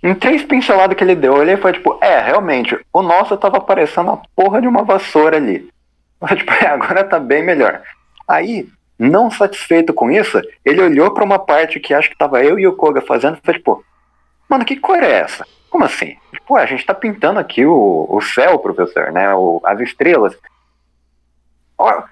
Em 0.01 0.13
três 0.13 0.43
pinceladas 0.43 0.97
que 0.97 1.03
ele 1.03 1.15
deu, 1.15 1.41
ele 1.41 1.55
foi 1.57 1.73
tipo, 1.73 1.97
é, 2.01 2.19
realmente, 2.19 2.77
o 2.91 3.01
nosso 3.01 3.37
tava 3.37 3.61
parecendo 3.61 4.11
a 4.11 4.21
porra 4.35 4.61
de 4.61 4.67
uma 4.67 4.83
vassoura 4.83 5.37
ali. 5.37 5.69
Mas, 6.19 6.37
tipo, 6.39 6.51
é, 6.53 6.67
agora 6.67 7.03
tá 7.03 7.19
bem 7.19 7.43
melhor. 7.43 7.81
Aí, 8.27 8.67
Não 8.97 9.29
satisfeito 9.31 9.93
com 9.93 10.11
isso, 10.11 10.39
ele 10.63 10.81
olhou 10.81 11.11
pra 11.11 11.23
uma 11.23 11.39
parte 11.39 11.79
que 11.79 11.93
acho 11.93 12.09
que 12.09 12.17
tava 12.17 12.43
eu 12.43 12.59
e 12.59 12.67
o 12.67 12.75
Koga 12.75 13.01
fazendo 13.01 13.37
e 13.37 13.41
falou, 13.41 13.57
tipo, 13.59 13.85
mano, 14.47 14.63
que 14.63 14.77
cor 14.77 15.01
é 15.01 15.11
essa? 15.11 15.45
Como 15.73 15.85
assim? 15.85 16.15
Tipo, 16.31 16.55
a 16.55 16.67
gente 16.67 16.85
tá 16.85 16.93
pintando 16.93 17.39
aqui 17.39 17.65
o, 17.65 18.05
o 18.07 18.21
céu, 18.21 18.59
professor, 18.59 19.11
né? 19.11 19.33
O, 19.33 19.59
as 19.65 19.79
estrelas. 19.79 20.37
Ó, 21.75 22.03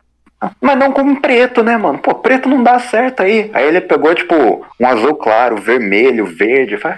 mas 0.59 0.79
não 0.79 0.91
com 0.91 1.15
preto, 1.17 1.61
né, 1.61 1.77
mano? 1.77 1.99
Pô, 1.99 2.15
preto 2.15 2.49
não 2.49 2.63
dá 2.63 2.79
certo 2.79 3.21
aí. 3.21 3.51
Aí 3.53 3.67
ele 3.67 3.79
pegou, 3.79 4.15
tipo, 4.15 4.65
um 4.79 4.87
azul 4.87 5.13
claro, 5.13 5.57
vermelho, 5.57 6.25
verde. 6.25 6.75
Faz... 6.79 6.97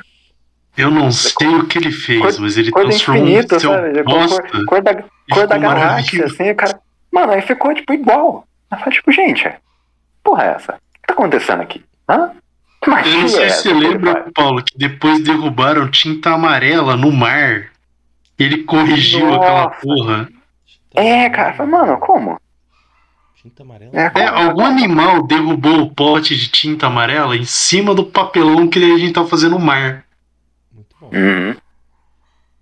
Eu 0.78 0.90
não 0.90 1.12
sei 1.12 1.50
o 1.50 1.68
que 1.68 1.80
ele 1.80 1.92
fez, 1.92 2.22
Cor- 2.22 2.40
mas 2.40 2.58
ele 2.58 2.72
Coisa 2.72 2.88
transformou 2.92 3.24
infinita, 3.28 3.58
um 3.58 3.60
céu 3.60 3.74
sabe? 3.74 4.04
bosta. 4.04 4.42
Cor, 4.44 4.66
cor 4.66 4.82
da, 4.82 5.04
cor 5.34 5.48
da 5.48 5.58
galáxia, 5.58 6.24
assim, 6.24 6.50
o 6.50 6.56
cara. 6.56 6.80
Mano, 7.12 7.34
aí 7.34 7.42
ficou, 7.42 7.76
tipo, 7.76 7.92
igual. 7.92 8.48
Aí 8.72 8.90
tipo, 8.90 9.12
gente, 9.12 9.52
porra 10.24 10.46
é 10.46 10.52
essa? 10.56 10.76
O 10.76 11.02
que 11.02 11.08
tá 11.08 11.14
acontecendo 11.14 11.62
aqui? 11.62 11.84
Hã? 12.08 12.32
Que 12.84 12.90
Eu 12.90 12.94
não 12.94 13.00
é 13.26 13.28
sei 13.28 13.44
essa 13.46 13.56
se 13.62 13.70
você 13.70 13.74
lembra, 13.74 14.14
faz? 14.14 14.32
Paulo, 14.34 14.64
que 14.64 14.78
depois 14.78 15.24
derrubaram 15.24 15.90
tinta 15.90 16.32
amarela 16.32 16.96
no 16.98 17.12
mar. 17.12 17.68
Ele 18.38 18.64
corrigiu 18.64 19.26
Nossa. 19.28 19.38
aquela 19.38 19.70
porra. 19.70 20.30
É, 20.96 21.30
cara, 21.30 21.66
mano, 21.66 21.98
como? 21.98 22.40
Tinta 23.42 23.64
amarela. 23.64 23.92
É, 23.94 24.12
É, 24.16 24.28
algum 24.28 24.66
animal 24.66 25.24
derrubou 25.26 25.82
o 25.82 25.90
pote 25.94 26.36
de 26.36 26.48
tinta 26.50 26.88
amarela 26.88 27.36
em 27.38 27.46
cima 27.46 27.94
do 27.96 28.06
papelão 28.06 28.68
que 28.68 28.80
a 28.80 28.98
gente 28.98 29.14
tá 29.14 29.24
fazendo 29.26 29.52
no 29.58 29.60
mar. 29.60 30.04
Muito 30.74 30.96
bom, 31.00 31.10
Uhum. 31.14 31.56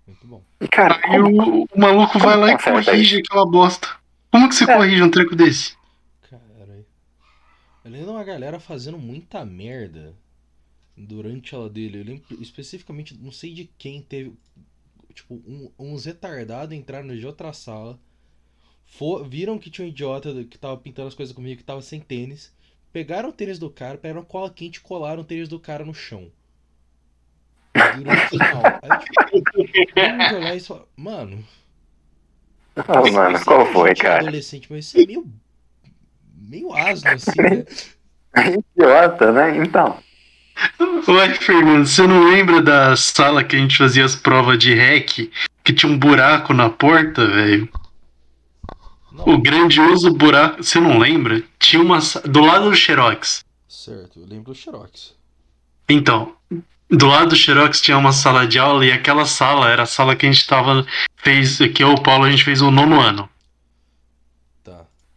muito 0.06 0.26
bom. 0.26 0.42
E, 0.60 0.68
cara, 0.68 0.98
Aí 1.04 1.20
como- 1.20 1.60
o, 1.62 1.64
o 1.64 1.80
maluco 1.80 2.18
vai 2.18 2.36
lá 2.36 2.52
e 2.52 2.58
corrige 2.58 3.18
aquela 3.18 3.46
bosta. 3.46 3.88
Como 4.30 4.48
que 4.48 4.54
você 4.54 4.64
É. 4.70 4.76
corrige 4.76 5.02
um 5.02 5.10
treco 5.10 5.34
desse? 5.36 5.74
Eu 7.84 7.90
lembro 7.90 8.12
uma 8.12 8.24
galera 8.24 8.58
fazendo 8.60 8.98
muita 8.98 9.44
merda 9.44 10.14
durante 10.96 11.54
ela 11.54 11.68
dele. 11.70 12.00
Eu 12.00 12.04
lembro 12.04 12.42
especificamente, 12.42 13.16
não 13.16 13.32
sei 13.32 13.54
de 13.54 13.66
quem 13.78 14.02
teve. 14.02 14.34
Tipo, 15.14 15.34
um- 15.46 15.70
uns 15.78 16.06
retardados 16.06 16.76
entraram 16.76 17.16
de 17.16 17.26
outra 17.26 17.52
sala. 17.52 17.98
fo- 18.86 19.24
viram 19.24 19.58
que 19.58 19.70
tinha 19.70 19.86
um 19.86 19.88
idiota 19.90 20.44
que 20.44 20.58
tava 20.58 20.76
pintando 20.78 21.08
as 21.08 21.14
coisas 21.14 21.34
comigo 21.34 21.58
que 21.58 21.64
tava 21.64 21.82
sem 21.82 22.00
tênis. 22.00 22.52
Pegaram 22.92 23.30
o 23.30 23.32
tênis 23.32 23.58
do 23.58 23.70
cara, 23.70 23.98
pegaram 23.98 24.24
cola 24.24 24.50
quente 24.50 24.76
e 24.76 24.80
colaram 24.80 25.22
o 25.22 25.24
tênis 25.24 25.48
do 25.48 25.58
cara 25.60 25.84
no 25.84 25.94
chão. 25.94 26.30
Durante 27.74 28.24
o 28.24 28.28
final. 28.28 28.62
Aí, 28.82 28.98
tipo, 28.98 30.34
olhar 30.36 30.56
e 30.56 30.60
falar, 30.60 30.84
mano. 30.96 31.44
Ah, 32.88 33.02
mano, 33.12 33.44
qual 33.44 33.66
foi, 33.72 33.94
cara? 33.94 34.20
Adolescente, 34.22 34.68
mas 34.70 34.86
isso 34.86 34.98
é 34.98 35.06
meio. 35.06 35.26
Meio 36.52 36.74
asno, 36.74 37.10
assim, 37.10 37.40
né? 37.40 37.64
Idiota, 38.76 39.32
né? 39.32 39.56
Então. 39.56 39.98
Ué, 41.08 41.34
Fernando, 41.34 41.86
você 41.86 42.06
não 42.06 42.30
lembra 42.30 42.60
da 42.60 42.94
sala 42.94 43.42
que 43.42 43.56
a 43.56 43.58
gente 43.58 43.78
fazia 43.78 44.04
as 44.04 44.14
provas 44.14 44.58
de 44.58 44.74
hack? 44.74 45.30
Que 45.64 45.72
tinha 45.72 45.90
um 45.90 45.98
buraco 45.98 46.52
na 46.52 46.68
porta, 46.68 47.26
velho? 47.26 47.68
O 49.12 49.38
grandioso 49.38 50.12
buraco. 50.12 50.62
Você 50.62 50.78
não 50.78 50.98
lembra? 50.98 51.42
Tinha 51.58 51.80
uma. 51.80 51.98
Do 52.26 52.40
lado 52.40 52.68
do 52.68 52.76
Xerox. 52.76 53.42
certo, 53.66 54.20
eu 54.20 54.26
lembro 54.26 54.52
do 54.52 54.54
Xerox. 54.54 55.14
Então, 55.88 56.34
do 56.90 57.06
lado 57.06 57.30
do 57.30 57.36
Xerox 57.36 57.80
tinha 57.80 57.96
uma 57.96 58.12
sala 58.12 58.46
de 58.46 58.58
aula 58.58 58.84
e 58.84 58.92
aquela 58.92 59.24
sala 59.24 59.70
era 59.70 59.84
a 59.84 59.86
sala 59.86 60.14
que 60.14 60.26
a 60.26 60.32
gente 60.32 60.46
tava. 60.46 60.86
Fez. 61.16 61.58
Que 61.74 61.82
eu 61.82 61.92
e 61.92 61.94
o 61.94 62.02
Paulo 62.02 62.24
a 62.24 62.30
gente 62.30 62.44
fez 62.44 62.60
o 62.60 62.70
nono 62.70 63.00
ano. 63.00 63.28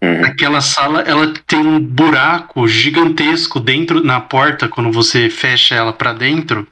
Uhum. 0.06 0.26
Aquela 0.26 0.62
sala, 0.62 1.02
ela 1.02 1.34
tem 1.48 1.60
um 1.60 1.80
buraco 1.80 2.68
gigantesco 2.68 3.60
dentro 3.60 4.04
na 4.04 4.22
porta 4.22 4.68
quando 4.68 4.92
você 4.92 5.30
fecha 5.32 5.74
ela 5.74 5.92
pra 5.92 6.14
dentro, 6.14 6.68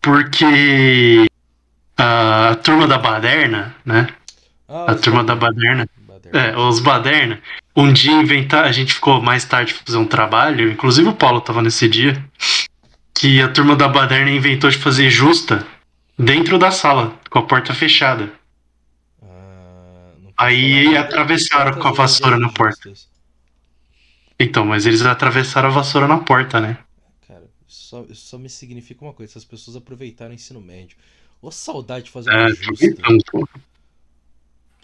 porque 0.00 1.26
a 1.96 2.56
turma 2.62 2.86
da 2.86 2.96
baderna, 2.96 3.74
né? 3.84 4.08
Ah, 4.66 4.92
A 4.92 4.94
turma 4.94 5.22
da 5.24 5.34
Baderna. 5.34 5.86
baderna, 6.06 6.52
é, 6.52 6.56
os 6.56 6.78
baderna, 6.80 7.38
um 7.76 7.92
dia 7.92 8.12
inventar, 8.12 8.64
a 8.64 8.72
gente 8.72 8.94
ficou 8.94 9.20
mais 9.20 9.44
tarde 9.44 9.74
fazer 9.74 9.98
um 9.98 10.06
trabalho, 10.06 10.70
inclusive 10.70 11.08
o 11.08 11.14
Paulo 11.14 11.40
tava 11.40 11.60
nesse 11.62 11.86
dia, 11.88 12.22
que 13.14 13.42
a 13.42 13.48
turma 13.48 13.74
da 13.76 13.88
baderna 13.88 14.30
inventou 14.30 14.70
de 14.70 14.78
fazer 14.78 15.10
justa 15.10 15.66
dentro 16.18 16.58
da 16.58 16.70
sala, 16.70 17.14
com 17.28 17.38
a 17.38 17.42
porta 17.42 17.74
fechada. 17.74 18.30
Aí 20.38 20.96
atravessaram 20.96 21.80
com 21.80 21.88
a 21.88 21.92
vassoura 21.92 22.38
na 22.38 22.48
porta. 22.48 22.92
Então, 24.38 24.64
mas 24.64 24.86
eles 24.86 25.02
atravessaram 25.02 25.68
a 25.68 25.72
vassoura 25.72 26.06
na 26.06 26.18
porta, 26.18 26.60
né? 26.60 26.78
Cara, 27.26 27.42
só, 27.66 28.04
só 28.12 28.38
me 28.38 28.48
significa 28.48 29.04
uma 29.04 29.12
coisa: 29.12 29.32
essas 29.32 29.44
pessoas 29.44 29.76
aproveitaram 29.76 30.30
o 30.30 30.34
ensino 30.34 30.60
médio. 30.60 30.96
Ô, 31.42 31.50
saudade 31.50 32.04
de 32.06 32.10
fazer 32.12 32.30
É, 32.30 32.42
uma 32.42 32.54
justa. 32.54 32.86
Que 32.88 33.60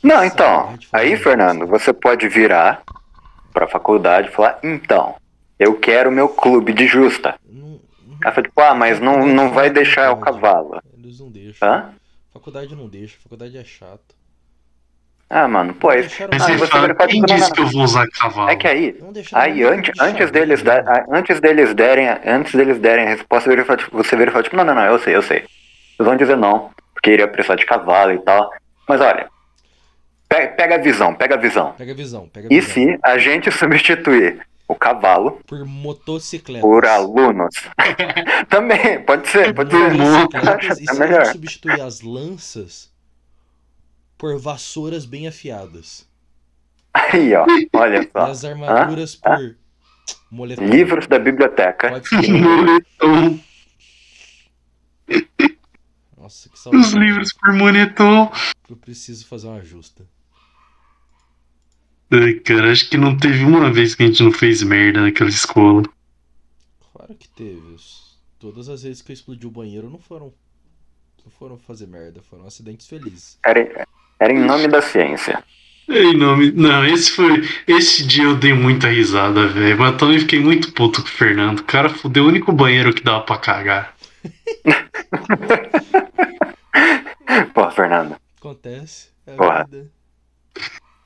Não, 0.02 0.24
então. 0.24 0.76
Aí, 0.92 1.16
Fernando, 1.16 1.66
você 1.68 1.92
pode 1.92 2.28
virar 2.28 2.82
pra 3.52 3.68
faculdade 3.68 4.28
e 4.28 4.32
falar, 4.32 4.58
então, 4.62 5.14
eu 5.58 5.78
quero 5.78 6.10
meu 6.10 6.28
clube 6.28 6.72
de 6.72 6.88
justa. 6.88 7.38
Não, 7.48 7.80
não- 8.06 8.18
Ela 8.22 8.32
fala, 8.32 8.46
tipo, 8.46 8.60
ah, 8.60 8.74
mas 8.74 8.98
não, 9.00 9.24
não 9.24 9.52
vai 9.52 9.70
deixar 9.70 10.10
o 10.12 10.16
cavalo. 10.16 10.80
Eles 10.98 11.20
não 11.20 11.30
deixam. 11.30 11.68
Hã? 11.68 11.94
Faculdade 12.32 12.74
não 12.74 12.88
deixa, 12.88 13.16
faculdade 13.22 13.56
é 13.56 13.64
chato. 13.64 14.13
Ah, 15.36 15.48
mano, 15.48 15.74
pô, 15.74 15.90
é- 15.90 16.02
Deixaram 16.02 16.30
Ah, 16.32 16.38
você 16.56 16.66
fala, 16.68 16.94
quem 17.08 17.20
não, 17.20 17.26
disse 17.26 17.48
não. 17.48 17.56
que 17.56 17.60
eu 17.62 17.66
vou 17.66 17.82
usar 17.82 18.06
cavalo? 18.08 18.48
é 18.50 18.54
que 18.54 18.68
aí, 18.68 18.96
aí 19.32 19.64
antes, 19.64 19.92
antes 20.00 20.26
xadrez, 20.26 20.30
deles 20.30 20.62
né? 20.62 20.80
dar, 20.82 21.06
antes 21.10 21.40
deles 21.40 21.74
derem, 21.74 22.06
antes 22.24 22.54
deles 22.54 22.78
derem 22.78 23.06
a 23.06 23.08
resposta, 23.10 23.44
você 23.44 23.50
vira 23.50 23.62
e 23.62 23.64
fala, 23.64 23.78
tipo, 23.78 23.96
você 23.96 24.16
vira 24.16 24.30
e 24.30 24.32
fala, 24.32 24.44
tipo, 24.44 24.56
não, 24.56 24.64
não, 24.64 24.74
não, 24.76 24.84
eu 24.86 24.98
sei, 25.00 25.16
eu 25.16 25.22
sei. 25.22 25.38
Eles 25.38 25.48
vão 25.98 26.16
dizer 26.16 26.36
não, 26.36 26.70
porque 26.94 27.10
iria 27.10 27.26
precisar 27.26 27.56
de 27.56 27.66
cavalo 27.66 28.12
e 28.12 28.18
tal. 28.20 28.48
Mas 28.88 29.00
olha, 29.00 29.26
pega, 30.28 30.52
pega 30.54 30.74
a 30.76 30.78
visão, 30.78 31.12
pega 31.14 31.34
a 31.34 31.38
visão. 31.38 31.72
Pega 31.76 31.90
a 31.90 31.96
visão, 31.96 32.28
pega 32.32 32.46
a 32.48 32.52
E 32.52 32.60
visão. 32.60 32.72
se 32.72 32.98
a 33.02 33.18
gente 33.18 33.50
substituir 33.52 34.38
o 34.68 34.74
cavalo 34.76 35.40
Por 35.48 35.64
motocicletas. 35.66 36.62
por 36.62 36.86
alunos? 36.86 37.54
Também, 38.48 39.00
pode 39.02 39.26
ser, 39.28 39.52
pode 39.52 39.70
Por 39.70 39.90
ser. 39.90 39.96
e 39.96 39.98
É 40.70 40.74
se 40.84 40.90
a 40.90 40.94
melhor. 40.94 41.24
gente 41.24 41.32
substituir 41.32 41.80
as 41.80 42.00
lanças 42.02 42.93
por 44.24 44.38
vassouras 44.38 45.04
bem 45.04 45.28
afiadas? 45.28 46.08
Aí, 46.94 47.34
ó, 47.34 47.44
olha 47.74 47.98
E 48.08 48.10
só. 48.10 48.18
as 48.20 48.42
armaduras 48.42 49.14
por 49.16 49.54
moletom. 50.30 50.64
Livros 50.64 51.06
da 51.06 51.18
biblioteca. 51.18 52.00
Moletom, 52.32 53.38
Nossa, 56.16 56.48
que 56.48 56.58
saudade. 56.58 56.86
os 56.86 56.92
livros 56.94 57.34
por 57.34 57.52
moletom. 57.52 58.32
Eu 58.70 58.76
preciso 58.76 59.26
fazer 59.26 59.46
uma 59.48 59.62
justa. 59.62 60.06
Ai, 62.10 62.34
cara, 62.40 62.72
acho 62.72 62.88
que 62.88 62.96
não 62.96 63.18
teve 63.18 63.44
uma 63.44 63.70
vez 63.70 63.94
que 63.94 64.04
a 64.04 64.06
gente 64.06 64.22
não 64.22 64.32
fez 64.32 64.62
merda 64.62 65.02
naquela 65.02 65.28
escola. 65.28 65.82
Claro 66.94 67.14
que 67.14 67.28
teve. 67.28 67.76
Todas 68.38 68.70
as 68.70 68.84
vezes 68.84 69.02
que 69.02 69.12
eu 69.12 69.14
explodi 69.14 69.46
o 69.46 69.50
banheiro 69.50 69.90
não 69.90 69.98
foram. 69.98 70.32
Não 71.22 71.30
foram 71.30 71.58
fazer 71.58 71.86
merda, 71.86 72.20
foram 72.22 72.46
acidentes 72.46 72.86
felizes. 72.86 73.38
Era, 73.44 73.83
era 74.18 74.32
em 74.32 74.38
nome 74.38 74.68
da 74.68 74.80
ciência. 74.80 75.42
Em 75.88 76.16
nome. 76.16 76.50
Não, 76.52 76.84
esse 76.86 77.10
foi. 77.10 77.42
Esse 77.68 78.06
dia 78.06 78.24
eu 78.24 78.36
dei 78.36 78.54
muita 78.54 78.88
risada, 78.88 79.46
velho. 79.48 79.78
Mas 79.78 79.96
também 79.96 80.18
fiquei 80.18 80.40
muito 80.40 80.72
puto 80.72 81.02
com 81.02 81.08
o 81.08 81.10
Fernando. 81.10 81.60
O 81.60 81.64
cara 81.64 81.90
fudeu 81.90 82.24
o 82.24 82.28
único 82.28 82.52
banheiro 82.52 82.94
que 82.94 83.02
dava 83.02 83.22
pra 83.22 83.36
cagar. 83.38 83.94
Pô, 87.52 87.70
Fernando. 87.70 88.16
Acontece. 88.38 89.08
É 89.26 89.34
Porra. 89.34 89.64
vida. 89.64 89.90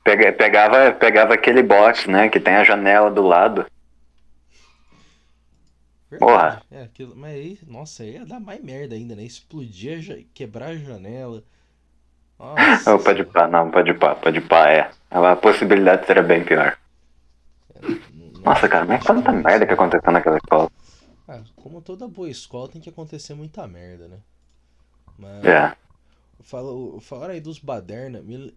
Pega- 0.03 0.31
pegava, 0.33 0.91
pegava 0.93 1.33
aquele 1.33 1.61
box, 1.61 2.09
né? 2.09 2.29
Que 2.29 2.39
tem 2.39 2.55
a 2.55 2.63
janela 2.63 3.11
do 3.11 3.21
lado. 3.21 3.65
Porra. 6.17 6.63
É, 6.71 6.83
aquilo, 6.83 7.15
mas 7.15 7.33
aí, 7.35 7.59
nossa, 7.67 8.03
aí 8.03 8.13
ia 8.13 8.25
dar 8.25 8.39
mais 8.39 8.61
merda 8.63 8.95
ainda, 8.95 9.15
né? 9.15 9.23
Explodir, 9.23 10.25
quebrar 10.33 10.69
a 10.69 10.75
janela. 10.77 11.43
Nossa. 12.39 12.95
Oh, 12.95 12.99
pode 12.99 13.23
pá, 13.25 13.47
não, 13.47 13.69
pode 13.69 13.93
pá, 13.93 14.15
pode 14.15 14.41
pá, 14.41 14.69
é. 14.69 14.91
A 15.11 15.35
possibilidade 15.35 16.05
seria 16.05 16.23
bem 16.23 16.43
pior. 16.43 16.77
Nossa, 18.43 18.67
cara, 18.67 18.85
mas 18.85 19.03
quanta 19.03 19.31
merda 19.31 19.65
que 19.65 19.73
aconteceu 19.73 20.11
naquela 20.11 20.37
escola. 20.37 20.69
Ah, 21.27 21.43
como 21.55 21.81
toda 21.81 22.07
boa 22.07 22.29
escola 22.29 22.67
tem 22.69 22.81
que 22.81 22.89
acontecer 22.89 23.33
muita 23.35 23.67
merda, 23.67 24.07
né? 24.07 24.19
Mas 25.17 25.45
É. 25.45 25.75
fala, 26.41 27.01
falaram 27.01 27.33
aí 27.33 27.41
dos 27.41 27.59
baderna, 27.59 28.21
me- 28.21 28.53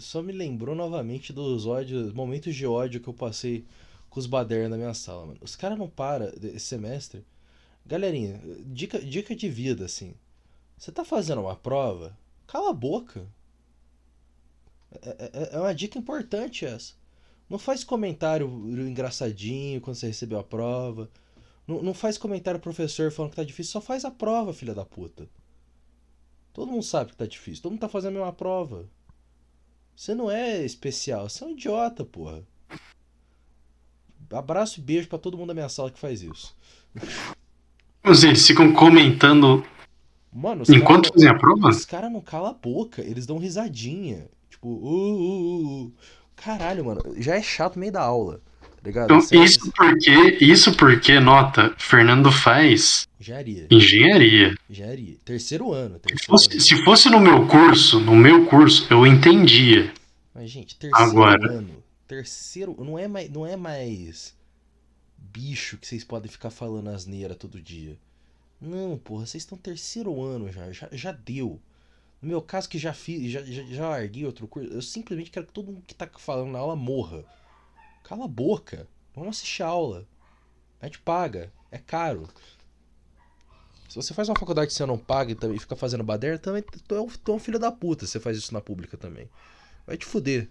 só 0.00 0.22
me 0.22 0.32
lembrou 0.32 0.74
novamente 0.74 1.32
dos 1.32 1.66
ódios, 1.66 2.12
momentos 2.12 2.54
de 2.54 2.66
ódio 2.66 3.00
que 3.00 3.08
eu 3.08 3.14
passei 3.14 3.64
com 4.10 4.18
os 4.20 4.26
baderna 4.26 4.70
na 4.70 4.76
minha 4.76 4.94
sala, 4.94 5.26
mano. 5.26 5.38
Os 5.42 5.56
caras 5.56 5.78
não 5.78 5.88
param 5.88 6.26
esse 6.42 6.60
semestre. 6.60 7.24
Galerinha, 7.86 8.40
dica, 8.66 8.98
dica 9.00 9.34
de 9.36 9.48
vida, 9.48 9.84
assim. 9.86 10.14
Você 10.78 10.92
tá 10.92 11.04
fazendo 11.04 11.42
uma 11.42 11.56
prova? 11.56 12.16
Cala 12.46 12.70
a 12.70 12.74
boca. 12.74 13.26
É, 15.02 15.30
é- 15.32 15.56
é 15.56 15.58
uma 15.60 15.74
dica 15.74 15.98
importante 15.98 16.64
essa. 16.64 16.94
Não 17.48 17.58
faz 17.58 17.84
comentário 17.84 18.48
engraçadinho 18.88 19.80
quando 19.80 19.96
você 19.96 20.08
recebeu 20.08 20.38
a 20.38 20.44
prova. 20.44 21.10
Não, 21.66 21.82
não 21.82 21.94
faz 21.94 22.16
comentário 22.18 22.60
professor 22.60 23.10
falando 23.10 23.30
que 23.30 23.36
tá 23.36 23.44
difícil, 23.44 23.72
só 23.72 23.80
faz 23.80 24.04
a 24.04 24.10
prova, 24.10 24.52
filha 24.52 24.74
da 24.74 24.84
puta. 24.84 25.28
Todo 26.52 26.70
mundo 26.70 26.82
sabe 26.82 27.10
que 27.10 27.16
tá 27.16 27.26
difícil, 27.26 27.62
todo 27.62 27.72
mundo 27.72 27.80
tá 27.80 27.88
fazendo 27.88 28.16
a 28.16 28.18
mesma 28.20 28.32
prova. 28.32 28.88
Você 29.94 30.14
não 30.14 30.30
é 30.30 30.64
especial, 30.64 31.28
você 31.28 31.44
é 31.44 31.46
um 31.46 31.50
idiota, 31.50 32.04
porra. 32.04 32.42
Abraço 34.30 34.80
e 34.80 34.82
beijo 34.82 35.08
para 35.08 35.18
todo 35.18 35.36
mundo 35.36 35.48
da 35.48 35.54
minha 35.54 35.68
sala 35.68 35.90
que 35.90 35.98
faz 35.98 36.22
isso. 36.22 36.56
Eles 38.04 38.46
ficam 38.46 38.72
comentando 38.72 39.64
Mano, 40.36 40.64
enquanto 40.68 41.04
cara, 41.04 41.14
fazem 41.14 41.28
a 41.30 41.34
prova? 41.34 41.68
Os 41.70 41.86
caras 41.86 42.12
não 42.12 42.20
calam 42.20 42.50
a 42.50 42.52
boca, 42.52 43.00
eles 43.00 43.24
dão 43.24 43.38
risadinha. 43.38 44.28
Tipo, 44.50 44.68
uh, 44.68 44.84
uh, 44.84 45.84
uh. 45.86 45.92
caralho, 46.36 46.84
mano, 46.84 47.00
já 47.16 47.36
é 47.36 47.42
chato 47.42 47.78
meio 47.78 47.90
da 47.92 48.02
aula. 48.02 48.42
Tá 48.60 48.82
ligado? 48.84 49.04
Então, 49.06 49.20
Você- 49.22 49.38
isso 49.38 49.72
porque, 49.72 50.36
isso 50.44 50.76
porque, 50.76 51.18
nota, 51.18 51.74
Fernando 51.78 52.30
faz 52.30 53.08
Engenharia, 53.18 53.66
engenharia. 53.70 54.54
engenharia. 54.68 55.16
Terceiro 55.24 55.72
ano. 55.72 55.94
Se 55.94 56.00
Terceiro 56.02 56.26
fosse, 56.30 56.50
ano. 56.52 56.60
se 56.60 56.84
fosse 56.84 57.08
no 57.08 57.18
meu 57.18 57.46
curso, 57.46 57.98
no 57.98 58.14
meu 58.14 58.44
curso, 58.44 58.86
eu 58.90 59.06
entendia. 59.06 59.90
Mas, 60.34 60.50
gente, 60.50 60.76
terceiro 60.76 61.10
Agora. 61.10 61.50
ano. 61.50 61.82
Terceiro. 62.06 62.76
Não 62.78 62.98
é 62.98 63.08
mais. 63.08 63.30
Não 63.30 63.46
é 63.46 63.56
mais 63.56 64.36
bicho 65.18 65.78
que 65.78 65.86
vocês 65.86 66.04
podem 66.04 66.30
ficar 66.30 66.50
falando 66.50 66.88
asneira 66.88 67.34
todo 67.34 67.60
dia. 67.60 67.98
Não, 68.60 68.96
porra, 68.98 69.26
vocês 69.26 69.42
estão 69.42 69.58
terceiro 69.58 70.22
ano 70.22 70.50
já, 70.50 70.72
já. 70.72 70.88
Já 70.92 71.12
deu. 71.12 71.60
No 72.20 72.28
meu 72.28 72.42
caso, 72.42 72.68
que 72.68 72.78
já 72.78 72.92
fiz. 72.92 73.30
Já, 73.30 73.42
já, 73.42 73.62
já 73.64 73.88
larguei 73.88 74.24
outro 74.24 74.48
curso. 74.48 74.72
Eu 74.72 74.82
simplesmente 74.82 75.30
quero 75.30 75.46
que 75.46 75.52
todo 75.52 75.72
mundo 75.72 75.84
que 75.86 75.94
tá 75.94 76.08
falando 76.18 76.50
na 76.50 76.58
aula 76.58 76.74
morra. 76.74 77.24
Cala 78.02 78.24
a 78.24 78.28
boca. 78.28 78.88
Vamos 79.14 79.36
assistir 79.36 79.62
a 79.62 79.68
aula. 79.68 80.06
A 80.80 80.86
gente 80.86 80.98
paga. 81.00 81.52
É 81.70 81.78
caro. 81.78 82.28
Se 83.88 83.96
você 83.96 84.12
faz 84.12 84.28
uma 84.28 84.38
faculdade 84.38 84.68
que 84.68 84.74
você 84.74 84.84
não 84.84 84.98
paga 84.98 85.32
e 85.32 85.34
também 85.34 85.58
fica 85.58 85.76
fazendo 85.76 86.02
baderna, 86.04 86.38
também 86.38 86.62
tu 86.62 86.94
é 86.94 87.00
um, 87.00 87.06
tu 87.06 87.32
é 87.32 87.34
um 87.34 87.38
filho 87.38 87.58
da 87.58 87.70
puta. 87.70 88.06
se 88.06 88.12
Você 88.12 88.20
faz 88.20 88.36
isso 88.36 88.52
na 88.52 88.60
pública 88.60 88.96
também. 88.96 89.28
Vai 89.86 89.96
te 89.96 90.04
fuder, 90.04 90.48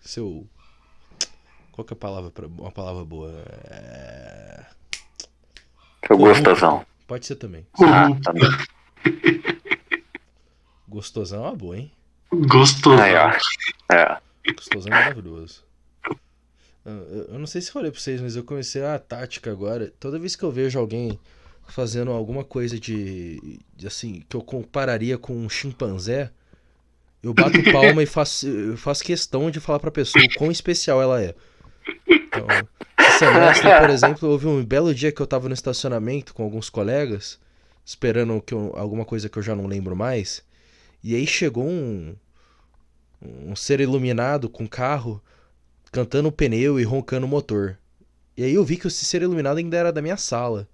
seu. 0.00 0.46
Qual 1.72 1.84
que 1.84 1.92
é 1.92 1.96
a 1.96 1.98
palavra 1.98 2.30
pra... 2.30 2.46
uma 2.46 2.70
palavra 2.70 3.04
boa? 3.04 3.32
É... 3.64 4.66
Seu 6.06 6.18
gostosão. 6.18 6.86
Pode 7.06 7.26
ser 7.26 7.36
também. 7.36 7.66
Ah, 7.82 8.08
Uhum. 8.08 8.20
também. 8.20 8.50
Gostosão 10.88 11.44
é 11.44 11.48
uma 11.48 11.56
boa, 11.56 11.76
hein? 11.78 11.90
Gostoso. 12.32 13.00
Aí, 13.02 13.14
ó. 13.14 13.30
É. 13.94 14.18
Gostosão 14.54 14.92
é 14.92 14.96
maravilhoso. 14.96 15.64
Ah, 16.86 16.90
Eu 17.10 17.24
eu 17.32 17.38
não 17.38 17.46
sei 17.46 17.60
se 17.60 17.70
falei 17.72 17.90
pra 17.90 18.00
vocês, 18.00 18.20
mas 18.20 18.36
eu 18.36 18.44
comecei 18.44 18.84
a 18.84 18.98
tática 18.98 19.50
agora. 19.50 19.92
Toda 19.98 20.18
vez 20.18 20.36
que 20.36 20.42
eu 20.42 20.50
vejo 20.52 20.78
alguém 20.78 21.18
fazendo 21.66 22.10
alguma 22.10 22.44
coisa 22.44 22.78
de, 22.78 23.58
de, 23.74 23.86
assim, 23.86 24.22
que 24.28 24.36
eu 24.36 24.42
compararia 24.42 25.16
com 25.16 25.34
um 25.34 25.48
chimpanzé, 25.48 26.30
eu 27.22 27.32
bato 27.32 27.56
palma 27.72 28.02
e 28.02 28.06
faço, 28.06 28.46
eu 28.46 28.76
faço 28.76 29.02
questão 29.02 29.50
de 29.50 29.60
falar 29.60 29.78
pra 29.80 29.90
pessoa 29.90 30.22
o 30.24 30.34
quão 30.34 30.50
especial 30.50 31.00
ela 31.00 31.22
é. 31.22 31.34
Então, 32.34 32.68
semestre, 33.18 33.70
por 33.80 33.90
exemplo, 33.90 34.28
houve 34.28 34.46
um 34.46 34.64
belo 34.64 34.94
dia 34.94 35.12
que 35.12 35.20
eu 35.20 35.26
tava 35.26 35.48
no 35.48 35.54
estacionamento 35.54 36.34
com 36.34 36.42
alguns 36.42 36.68
colegas, 36.68 37.38
esperando 37.84 38.40
que 38.40 38.54
eu- 38.54 38.72
alguma 38.76 39.04
coisa 39.04 39.28
que 39.28 39.38
eu 39.38 39.42
já 39.42 39.54
não 39.54 39.66
lembro 39.66 39.94
mais, 39.94 40.42
e 41.02 41.14
aí 41.14 41.26
chegou 41.26 41.64
um, 41.66 42.14
um 43.22 43.54
ser 43.54 43.80
iluminado 43.80 44.48
com 44.48 44.66
carro 44.66 45.22
cantando 45.92 46.28
o 46.28 46.32
pneu 46.32 46.80
e 46.80 46.84
roncando 46.84 47.26
o 47.26 47.28
motor. 47.28 47.78
E 48.36 48.42
aí 48.42 48.54
eu 48.54 48.64
vi 48.64 48.76
que 48.76 48.88
esse 48.88 49.04
ser 49.04 49.22
iluminado 49.22 49.58
ainda 49.58 49.76
era 49.76 49.92
da 49.92 50.02
minha 50.02 50.16
sala, 50.16 50.68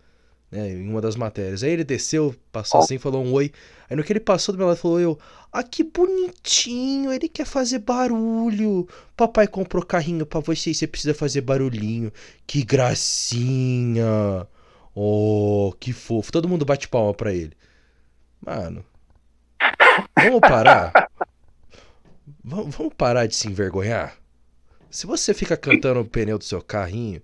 né, 0.51 0.71
em 0.73 0.89
uma 0.89 1.01
das 1.01 1.17
matérias. 1.17 1.63
Aí 1.63 1.71
ele 1.71 1.85
desceu, 1.85 2.35
passou 2.53 2.81
assim, 2.81 2.99
falou 2.99 3.25
um 3.25 3.33
oi. 3.33 3.53
Aí 3.89 3.97
no 3.97 4.03
que 4.05 4.13
ele 4.13 4.21
passou 4.21 4.53
do 4.55 4.59
meu 4.59 4.67
lado, 4.69 4.77
falou 4.79 5.01
eu, 5.01 5.19
ah, 5.53 5.63
que 5.63 5.83
bonitinho, 5.85 7.13
ele 7.13 7.29
quer 7.29 7.45
fazer 7.47 7.79
barulho. 7.81 8.89
Papai 9.17 9.47
comprou 9.49 9.85
carrinho 9.85 10.25
pra 10.27 10.41
você 10.41 10.71
e 10.71 10.75
você 10.75 10.87
precisa 10.87 11.15
fazer 11.15 11.41
barulhinho. 11.43 12.13
Que 12.47 12.63
gracinha. 12.65 14.47
Oh, 14.95 15.73
que 15.79 15.93
fofo. 15.93 16.33
Todo 16.33 16.49
mundo 16.49 16.65
bate 16.65 16.89
palma 16.89 17.15
pra 17.15 17.33
ele. 17.33 17.53
Mano, 18.45 18.85
vamos 20.17 20.41
parar? 20.41 20.97
Va- 22.45 22.63
Vamos 22.63 22.95
parar 22.97 23.27
de 23.27 23.35
se 23.35 23.49
envergonhar? 23.49 24.17
Se 24.91 25.07
você 25.07 25.33
fica 25.35 25.57
cantando 25.57 26.01
o 26.01 26.05
pneu 26.05 26.39
do 26.39 26.45
seu 26.45 26.61
carrinho, 26.63 27.23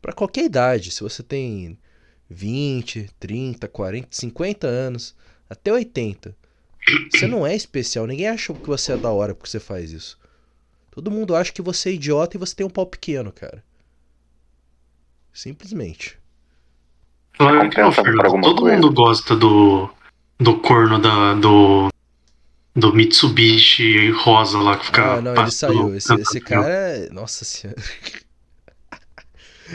pra 0.00 0.12
qualquer 0.12 0.44
idade, 0.44 0.90
se 0.90 1.02
você 1.02 1.22
tem 1.22 1.78
20, 2.32 3.10
30, 3.20 3.68
40, 3.68 4.08
50 4.10 4.66
anos, 4.66 5.14
até 5.48 5.72
80, 5.72 6.34
você 7.10 7.26
não 7.26 7.46
é 7.46 7.54
especial. 7.54 8.06
Ninguém 8.06 8.28
acha 8.28 8.52
que 8.52 8.66
você 8.66 8.92
é 8.92 8.96
da 8.96 9.10
hora 9.10 9.34
porque 9.34 9.48
você 9.50 9.60
faz 9.60 9.92
isso. 9.92 10.18
Todo 10.90 11.10
mundo 11.10 11.34
acha 11.36 11.52
que 11.52 11.62
você 11.62 11.90
é 11.90 11.92
idiota 11.92 12.36
e 12.36 12.40
você 12.40 12.54
tem 12.54 12.66
um 12.66 12.70
pau 12.70 12.86
pequeno, 12.86 13.32
cara. 13.32 13.62
Simplesmente. 15.32 16.18
Claro 17.38 17.70
que 17.70 17.80
não, 17.80 17.90
Compensa 17.90 18.02
por 18.02 18.04
Fernando. 18.04 18.26
alguma 18.26 18.42
Todo 18.42 18.60
coisa. 18.62 18.76
mundo 18.76 18.92
gosta 18.92 19.36
do, 19.36 19.88
do 20.38 20.58
corno 20.60 20.98
da, 20.98 21.34
do, 21.34 21.88
do 22.76 22.92
Mitsubishi 22.94 24.10
rosa 24.10 24.58
lá 24.58 24.76
que 24.76 24.86
fica. 24.86 25.14
Ah, 25.14 25.20
não, 25.22 25.34
ele 25.34 25.50
saiu. 25.50 25.94
Esse, 25.94 26.14
esse 26.14 26.40
cara 26.40 26.68
é. 26.68 27.10
Nossa 27.10 27.44
senhora. 27.44 27.80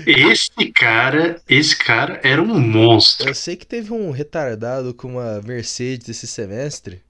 Esse 0.06 0.72
cara, 0.74 1.42
esse 1.48 1.76
cara 1.76 2.20
era 2.24 2.42
um 2.42 2.60
monstro. 2.60 3.30
Eu 3.30 3.34
sei 3.36 3.56
que 3.56 3.66
teve 3.66 3.92
um 3.94 4.12
retardado 4.12 4.94
com 4.94 5.10
uma 5.14 5.42
Mercedes 5.42 6.10
esse 6.10 6.28
semestre. 6.28 7.02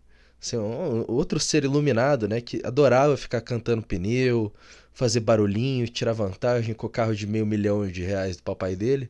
Assim, 0.41 0.58
um- 0.58 1.06
outro 1.08 1.39
ser 1.39 1.63
iluminado, 1.63 2.28
né? 2.28 2.39
Que 2.41 2.62
adorava 2.63 3.17
ficar 3.17 3.41
cantando 3.41 3.82
pneu, 3.82 4.54
fazer 4.93 5.19
barulhinho, 5.19 5.88
tirar 5.88 6.13
vantagem 6.13 6.73
com 6.73 6.88
o 6.88 6.89
carro 6.89 7.15
de 7.15 7.26
meio 7.28 7.45
milhão 7.45 7.88
de 7.88 8.04
reais 8.04 8.38
do 8.38 8.43
papai 8.43 8.76
dele. 8.76 9.10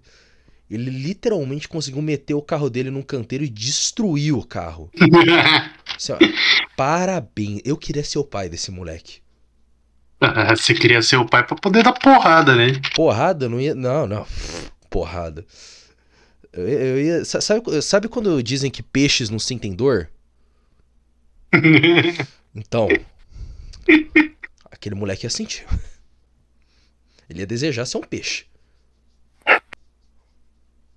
Ele 0.70 0.90
literalmente 0.90 1.68
conseguiu 1.68 2.02
meter 2.02 2.34
o 2.34 2.42
carro 2.42 2.70
dele 2.70 2.90
num 2.90 3.02
canteiro 3.02 3.44
e 3.44 3.50
destruiu 3.50 4.38
o 4.40 4.46
carro. 4.46 4.90
Assim, 5.96 6.12
ó, 6.14 6.18
parabéns. 6.76 7.62
Eu 7.64 7.78
queria 7.78 8.04
ser 8.04 8.20
o 8.20 8.24
pai 8.24 8.50
desse 8.50 8.70
moleque. 8.72 9.20
Você 10.58 10.74
queria 10.74 11.02
ser 11.02 11.18
o 11.18 11.26
pai 11.28 11.46
pra 11.46 11.56
poder 11.56 11.84
dar 11.84 11.94
porrada, 11.94 12.56
né? 12.56 12.68
Porrada? 12.96 13.48
Não 13.48 13.60
ia. 13.60 13.76
Não, 13.76 14.08
não. 14.08 14.26
Porrada. 14.90 15.46
Eu, 16.52 16.68
eu 16.68 17.02
ia. 17.02 17.26
sa- 17.26 17.42
Sabe, 17.42 17.82
sabe 17.82 18.08
quando 18.08 18.42
dizem 18.42 18.72
que 18.72 18.82
peixes 18.82 19.30
não 19.30 19.40
sentem 19.40 19.74
dor? 19.76 20.10
Então. 22.56 22.88
Aquele 24.72 24.96
moleque 24.96 25.28
ia 25.28 25.30
sentir. 25.30 25.64
Ele 27.30 27.42
ia 27.42 27.46
desejar 27.46 27.86
ser 27.86 27.98
um 27.98 28.02
peixe. 28.02 28.46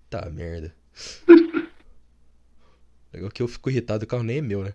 Tá, 0.08 0.30
merda. 0.30 0.74
Legal 3.12 3.30
que 3.30 3.42
eu 3.42 3.48
fico 3.48 3.68
irritado, 3.68 4.04
o 4.04 4.06
carro 4.06 4.22
nem 4.22 4.38
é 4.38 4.40
meu, 4.40 4.64
né? 4.64 4.72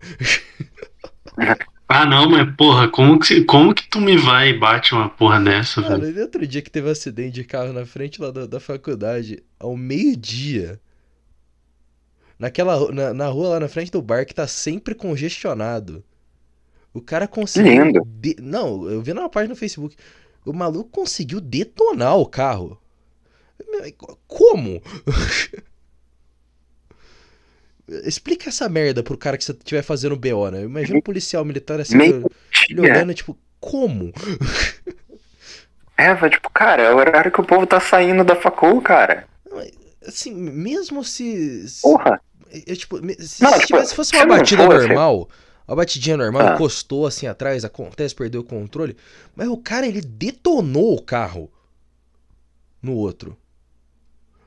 Ah, 1.87 2.05
não, 2.05 2.27
mas 2.29 2.55
porra, 2.55 2.87
como 2.89 3.19
que, 3.19 3.43
como 3.43 3.73
que 3.73 3.87
tu 3.87 4.01
me 4.01 4.17
vai 4.17 4.49
e 4.49 4.57
bate 4.59 4.93
uma 4.95 5.07
porra 5.07 5.39
dessa, 5.39 5.81
velho? 5.81 6.17
E 6.17 6.21
outro 6.21 6.45
dia 6.47 6.61
que 6.61 6.69
teve 6.71 6.87
um 6.87 6.91
acidente 6.91 7.31
de 7.35 7.43
carro 7.43 7.71
na 7.73 7.85
frente 7.85 8.19
lá 8.19 8.31
da, 8.31 8.45
da 8.47 8.59
faculdade, 8.59 9.43
ao 9.59 9.77
meio-dia. 9.77 10.79
Naquela, 12.39 12.91
na, 12.91 13.13
na 13.13 13.27
rua 13.27 13.49
lá 13.49 13.59
na 13.59 13.67
frente 13.67 13.91
do 13.91 14.01
bar 14.01 14.25
que 14.25 14.33
tá 14.33 14.47
sempre 14.47 14.95
congestionado. 14.95 16.03
O 16.93 17.01
cara 17.01 17.27
conseguiu. 17.27 17.85
Lindo. 17.85 18.01
de- 18.05 18.37
Não, 18.41 18.89
eu 18.89 19.01
vi 19.01 19.13
numa 19.13 19.29
página 19.29 19.53
no 19.53 19.55
Facebook. 19.59 19.95
O 20.45 20.53
maluco 20.53 20.89
conseguiu 20.89 21.39
detonar 21.39 22.17
o 22.17 22.25
carro. 22.25 22.79
Como? 24.27 24.81
Explica 27.87 28.49
essa 28.49 28.67
merda 28.67 29.03
pro 29.03 29.17
cara 29.17 29.37
que 29.37 29.43
você 29.43 29.51
estiver 29.51 29.81
fazendo 29.83 30.15
BO, 30.15 30.49
né? 30.49 30.63
Imagina 30.63 30.97
um 30.97 31.01
policial 31.01 31.45
militar 31.45 31.79
assim, 31.79 31.97
ele 32.69 32.81
olhando, 32.81 33.13
tipo, 33.13 33.37
como? 33.59 34.11
É, 35.97 36.13
vai 36.13 36.29
tipo, 36.29 36.49
cara, 36.49 36.83
é 36.83 36.93
o 36.93 36.97
horário 36.97 37.31
que 37.31 37.39
o 37.39 37.45
povo 37.45 37.65
tá 37.65 37.79
saindo 37.79 38.23
da 38.23 38.35
facul, 38.35 38.81
cara. 38.81 39.25
Assim, 40.05 40.33
mesmo 40.33 41.03
se. 41.05 41.67
se- 41.69 41.81
Porra. 41.81 42.19
Eu, 42.67 42.75
tipo, 42.75 43.01
me- 43.01 43.15
se, 43.15 43.41
Não, 43.41 43.49
se 43.53 43.59
tipo, 43.61 43.67
tivesse, 43.67 43.95
fosse 43.95 44.09
se 44.09 44.15
uma 44.17 44.25
não 44.25 44.37
batida 44.37 44.65
fosse- 44.65 44.87
normal, 44.87 45.29
uma 45.65 45.75
batidinha 45.77 46.17
normal, 46.17 46.41
Ah. 46.49 46.53
encostou 46.55 47.07
assim 47.07 47.27
atrás, 47.27 47.63
acontece, 47.63 48.13
perdeu 48.13 48.41
o 48.41 48.43
controle. 48.43 48.95
Mas 49.35 49.47
o 49.47 49.57
cara, 49.57 49.87
ele 49.87 50.01
detonou 50.01 50.95
o 50.97 51.01
carro 51.01 51.49
no 52.81 52.93
outro. 52.93 53.37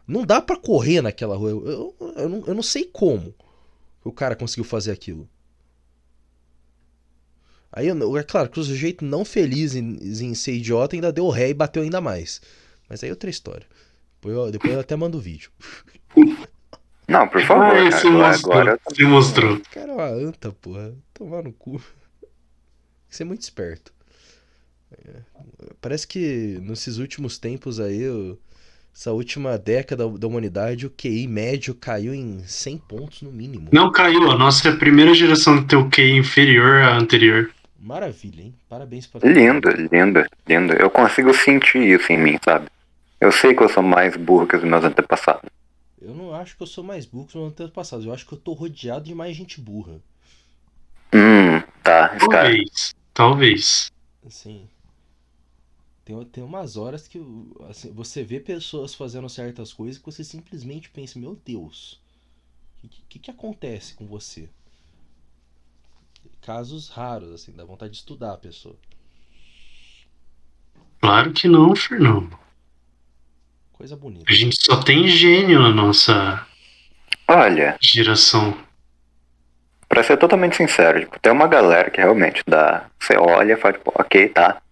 Não 0.09 0.25
dá 0.25 0.41
pra 0.41 0.57
correr 0.57 1.03
naquela 1.03 1.37
rua. 1.37 1.51
Eu, 1.51 1.67
eu, 2.01 2.15
eu 2.17 2.29
não, 2.31 2.45
eu 2.47 2.55
não 2.55 2.63
sei 2.63 2.87
como 2.87 3.35
o 4.03 4.11
cara 4.11 4.35
conseguiu 4.35 4.65
fazer 4.65 4.91
aquilo. 4.91 5.29
Aí, 7.71 7.89
é 7.89 8.23
claro 8.23 8.49
que 8.49 8.59
o 8.59 8.65
sujeito 8.65 9.05
não 9.05 9.23
feliz 9.23 9.75
em, 9.75 9.99
em 10.01 10.35
ser 10.35 10.55
idiota 10.55 10.97
ainda 10.97 11.13
deu 11.13 11.29
ré 11.29 11.51
e 11.51 11.55
bateu 11.55 11.83
ainda 11.83 12.01
mais. 12.01 12.41
Mas 12.89 13.05
aí 13.05 13.11
é 13.11 13.13
outra 13.13 13.29
história. 13.29 13.67
Depois 14.15 14.35
eu, 14.35 14.51
depois 14.51 14.73
eu 14.73 14.81
até 14.81 14.97
mando 14.97 15.19
o 15.19 15.21
vídeo. 15.21 15.53
Não, 17.07 17.29
por 17.29 17.43
favor. 17.43 17.67
Ah, 17.67 17.91
cara, 17.91 17.91
você 17.91 18.09
mostrou. 18.09 18.53
Agora... 18.53 18.81
Você 18.89 19.05
mostrou. 19.05 19.57
O 19.57 19.61
cara 19.71 19.93
é 19.93 19.95
uma 19.95 20.07
anta, 20.07 20.53
porra. 20.53 20.95
Tomar 21.13 21.43
no 21.43 21.53
cu. 21.53 21.83
Você 23.09 23.23
é 23.23 23.27
muito 23.27 23.43
esperto. 23.43 23.93
É, 24.91 25.21
parece 25.83 26.07
que 26.07 26.59
nesses 26.63 26.97
últimos 26.97 27.37
tempos 27.37 27.79
aí, 27.79 28.03
essa 28.99 29.13
última 29.13 29.57
década 29.57 30.09
da 30.09 30.27
humanidade, 30.27 30.85
o 30.85 30.91
QI 30.91 31.29
médio 31.29 31.73
caiu 31.73 32.13
em 32.13 32.43
100 32.45 32.79
pontos 32.79 33.23
no 33.23 33.31
mínimo. 33.31 33.69
Não 33.73 33.93
caiu, 33.93 34.29
a 34.29 34.37
nossa 34.37 34.69
é 34.69 34.73
a 34.73 34.77
primeira 34.77 35.15
geração 35.15 35.65
tem 35.65 35.79
o 35.79 35.89
QI 35.89 36.17
inferior 36.17 36.83
à 36.83 36.97
anterior. 36.97 37.49
Maravilha, 37.79 38.43
hein? 38.43 38.55
Parabéns 38.69 39.07
pra 39.07 39.21
Lindo, 39.31 39.71
lindo, 39.93 40.27
lindo. 40.49 40.73
Eu 40.73 40.91
consigo 40.91 41.33
sentir 41.33 41.79
isso 41.79 42.13
em 42.13 42.19
mim, 42.19 42.39
sabe? 42.45 42.67
Eu 43.21 43.31
sei 43.31 43.55
que 43.55 43.63
eu 43.63 43.69
sou 43.69 43.85
mais 43.85 44.17
burro 44.17 44.49
que 44.49 44.57
os 44.57 44.65
meus 44.65 44.83
antepassados. 44.83 45.49
Eu 46.03 46.13
não 46.13 46.35
acho 46.35 46.57
que 46.57 46.63
eu 46.65 46.67
sou 46.67 46.83
mais 46.83 47.07
burro 47.07 47.27
que 47.27 47.37
os 47.37 47.41
meus 47.41 47.53
antepassados. 47.53 48.05
Eu 48.05 48.13
acho 48.13 48.27
que 48.27 48.35
eu 48.35 48.39
tô 48.39 48.53
rodeado 48.53 49.05
de 49.05 49.15
mais 49.15 49.37
gente 49.37 49.61
burra. 49.61 50.01
Hum, 51.15 51.61
tá. 51.85 52.17
Talvez. 52.19 52.29
Cara... 52.29 52.99
Talvez. 53.15 53.93
Assim. 54.27 54.67
Tem, 56.09 56.25
tem 56.25 56.43
umas 56.43 56.79
horas 56.79 57.07
que 57.07 57.21
assim, 57.69 57.93
você 57.93 58.25
vê 58.25 58.41
pessoas 58.41 58.95
fazendo 58.95 59.29
certas 59.29 59.75
coisas 59.75 59.99
que 59.99 60.07
você 60.07 60.25
simplesmente 60.25 60.89
pensa, 60.89 61.19
meu 61.19 61.39
Deus, 61.45 62.01
o 62.83 62.89
que, 62.89 63.03
que, 63.11 63.19
que 63.19 63.31
acontece 63.31 63.93
com 63.93 64.07
você? 64.07 64.49
Casos 66.41 66.89
raros, 66.89 67.31
assim, 67.35 67.53
dá 67.53 67.63
vontade 67.63 67.93
de 67.93 67.99
estudar 67.99 68.33
a 68.33 68.39
pessoa. 68.39 68.75
Claro 70.99 71.31
que 71.35 71.47
não, 71.47 71.77
Fernando. 71.77 72.39
Coisa 73.75 73.95
bonita. 73.95 74.25
A 74.27 74.35
gente 74.35 74.57
só 74.59 74.83
tem 74.83 75.07
gênio 75.09 75.61
na 75.61 75.71
nossa 75.71 76.47
Olha. 77.29 77.77
geração. 77.83 78.57
Pra 79.87 80.03
ser 80.03 80.17
totalmente 80.17 80.57
sincero, 80.57 81.01
tipo, 81.01 81.21
tem 81.21 81.31
uma 81.31 81.47
galera 81.47 81.91
que 81.91 82.01
realmente 82.01 82.43
dá. 82.49 82.89
Você 82.99 83.15
olha 83.19 83.53
e 83.53 83.57
fala, 83.59 83.75
tipo, 83.75 83.93
ok, 83.95 84.31
tá. 84.31 84.63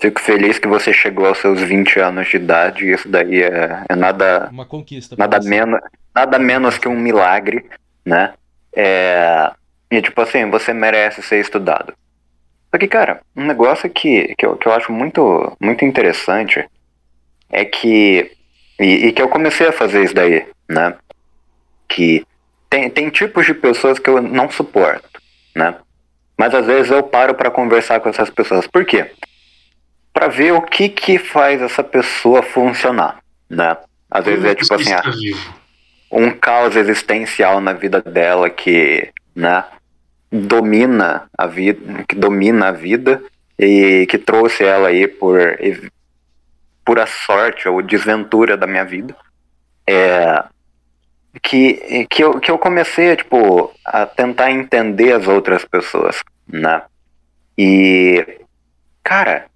Fico 0.00 0.20
feliz 0.20 0.58
que 0.58 0.68
você 0.68 0.92
chegou 0.92 1.26
aos 1.26 1.38
seus 1.38 1.60
20 1.60 1.98
anos 1.98 2.28
de 2.28 2.36
idade 2.36 2.84
e 2.84 2.92
isso 2.92 3.08
daí 3.08 3.42
é, 3.42 3.84
é 3.88 3.96
nada. 3.96 4.48
Uma 4.50 4.64
conquista. 4.64 5.16
Nada 5.18 5.40
menos, 5.40 5.80
nada 6.14 6.38
menos 6.38 6.78
que 6.78 6.86
um 6.86 6.98
milagre, 6.98 7.64
né? 8.04 8.32
É, 8.72 9.50
e 9.90 10.00
tipo 10.00 10.20
assim, 10.20 10.48
você 10.50 10.72
merece 10.72 11.20
ser 11.22 11.40
estudado. 11.40 11.92
Só 12.70 12.78
que, 12.78 12.86
cara, 12.86 13.22
um 13.34 13.44
negócio 13.44 13.88
que, 13.90 14.34
que, 14.36 14.46
eu, 14.46 14.56
que 14.56 14.68
eu 14.68 14.72
acho 14.72 14.92
muito, 14.92 15.56
muito 15.60 15.84
interessante 15.84 16.64
é 17.50 17.64
que. 17.64 18.30
E, 18.78 19.06
e, 19.06 19.12
que 19.12 19.20
eu 19.20 19.28
comecei 19.28 19.66
a 19.66 19.72
fazer 19.72 20.04
isso 20.04 20.14
daí, 20.14 20.46
né? 20.68 20.94
Que 21.88 22.24
tem, 22.70 22.88
tem 22.88 23.10
tipos 23.10 23.46
de 23.46 23.54
pessoas 23.54 23.98
que 23.98 24.08
eu 24.08 24.22
não 24.22 24.48
suporto, 24.48 25.20
né? 25.56 25.74
Mas 26.36 26.54
às 26.54 26.64
vezes 26.64 26.92
eu 26.92 27.02
paro 27.02 27.34
para 27.34 27.50
conversar 27.50 27.98
com 27.98 28.08
essas 28.08 28.30
pessoas. 28.30 28.68
Por 28.68 28.84
quê? 28.84 29.10
Para 30.18 30.26
ver 30.26 30.52
o 30.52 30.60
que 30.60 30.88
que 30.88 31.16
faz 31.16 31.62
essa 31.62 31.84
pessoa 31.84 32.42
funcionar, 32.42 33.20
né? 33.48 33.76
Às 34.10 34.24
vezes 34.24 34.44
é 34.44 34.54
tipo 34.56 34.74
assim, 34.74 34.92
ah, 34.92 35.04
um 36.10 36.32
caos 36.32 36.74
existencial 36.74 37.60
na 37.60 37.72
vida 37.72 38.02
dela 38.02 38.50
que, 38.50 39.12
né, 39.32 39.64
domina 40.28 41.30
a 41.38 41.46
vida, 41.46 42.02
que 42.02 42.16
domina 42.16 42.66
a 42.66 42.72
vida 42.72 43.22
e 43.56 44.08
que 44.10 44.18
trouxe 44.18 44.64
ela 44.64 44.88
aí 44.88 45.06
por 45.06 45.38
pura 46.84 47.06
sorte 47.06 47.68
ou 47.68 47.80
desventura 47.80 48.56
da 48.56 48.66
minha 48.66 48.84
vida, 48.84 49.14
é, 49.86 50.42
que, 51.40 52.08
que, 52.10 52.24
eu, 52.24 52.40
que 52.40 52.50
eu 52.50 52.58
comecei 52.58 53.14
tipo, 53.14 53.72
a 53.84 54.04
tentar 54.04 54.50
entender 54.50 55.12
as 55.12 55.28
outras 55.28 55.64
pessoas, 55.64 56.24
né? 56.44 56.82
E, 57.56 58.40
cara, 59.04 59.46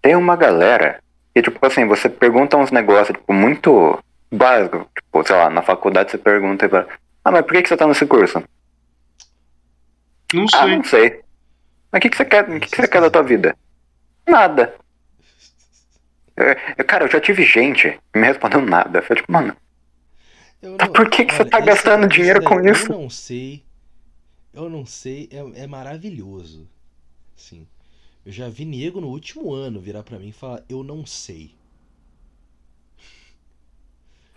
tem 0.00 0.16
uma 0.16 0.36
galera 0.36 1.02
que, 1.34 1.42
tipo 1.42 1.64
assim, 1.64 1.86
você 1.86 2.08
pergunta 2.08 2.56
uns 2.56 2.70
negócios, 2.70 3.16
tipo, 3.16 3.32
muito 3.32 3.98
básicos, 4.30 4.86
tipo, 4.94 5.26
sei 5.26 5.36
lá, 5.36 5.50
na 5.50 5.62
faculdade 5.62 6.10
você 6.10 6.18
pergunta, 6.18 6.86
ah, 7.24 7.30
mas 7.30 7.42
por 7.42 7.52
que, 7.52 7.62
que 7.62 7.68
você 7.68 7.76
tá 7.76 7.86
nesse 7.86 8.06
curso? 8.06 8.42
Não 10.32 10.48
sei. 10.48 10.60
Ah, 10.60 10.66
não 10.66 10.84
sei. 10.84 11.20
Mas 11.92 11.98
o 11.98 12.02
que, 12.02 12.10
que 12.10 12.16
você 12.16 12.24
quer? 12.24 12.48
O 12.48 12.60
que, 12.60 12.70
que 12.70 12.76
você 12.76 12.88
quer 12.88 13.00
da 13.00 13.10
tua 13.10 13.22
vida? 13.22 13.56
Nada. 14.26 14.74
Eu, 16.76 16.84
cara, 16.84 17.04
eu 17.04 17.10
já 17.10 17.20
tive 17.20 17.44
gente 17.44 17.98
me 18.14 18.26
respondendo 18.26 18.66
nada. 18.66 18.98
Eu 18.98 19.02
falei, 19.02 19.20
tipo, 19.20 19.32
mano. 19.32 19.56
Não, 20.62 20.76
por 20.76 21.08
que, 21.10 21.24
que 21.24 21.34
olha, 21.34 21.44
você 21.44 21.50
tá 21.50 21.60
gastando 21.60 22.06
dinheiro 22.06 22.42
com 22.42 22.60
isso? 22.60 22.92
Eu 22.92 22.98
não 22.98 23.10
sei. 23.10 23.64
Eu 24.52 24.70
não 24.70 24.86
sei. 24.86 25.28
É, 25.32 25.64
é 25.64 25.66
maravilhoso. 25.66 26.68
Sim. 27.36 27.66
Eu 28.24 28.32
já 28.32 28.48
vi 28.48 28.64
nego 28.64 29.00
no 29.00 29.08
último 29.08 29.52
ano 29.52 29.80
virar 29.80 30.02
para 30.02 30.18
mim 30.18 30.28
e 30.28 30.32
falar, 30.32 30.62
eu 30.68 30.82
não 30.82 31.06
sei. 31.06 31.54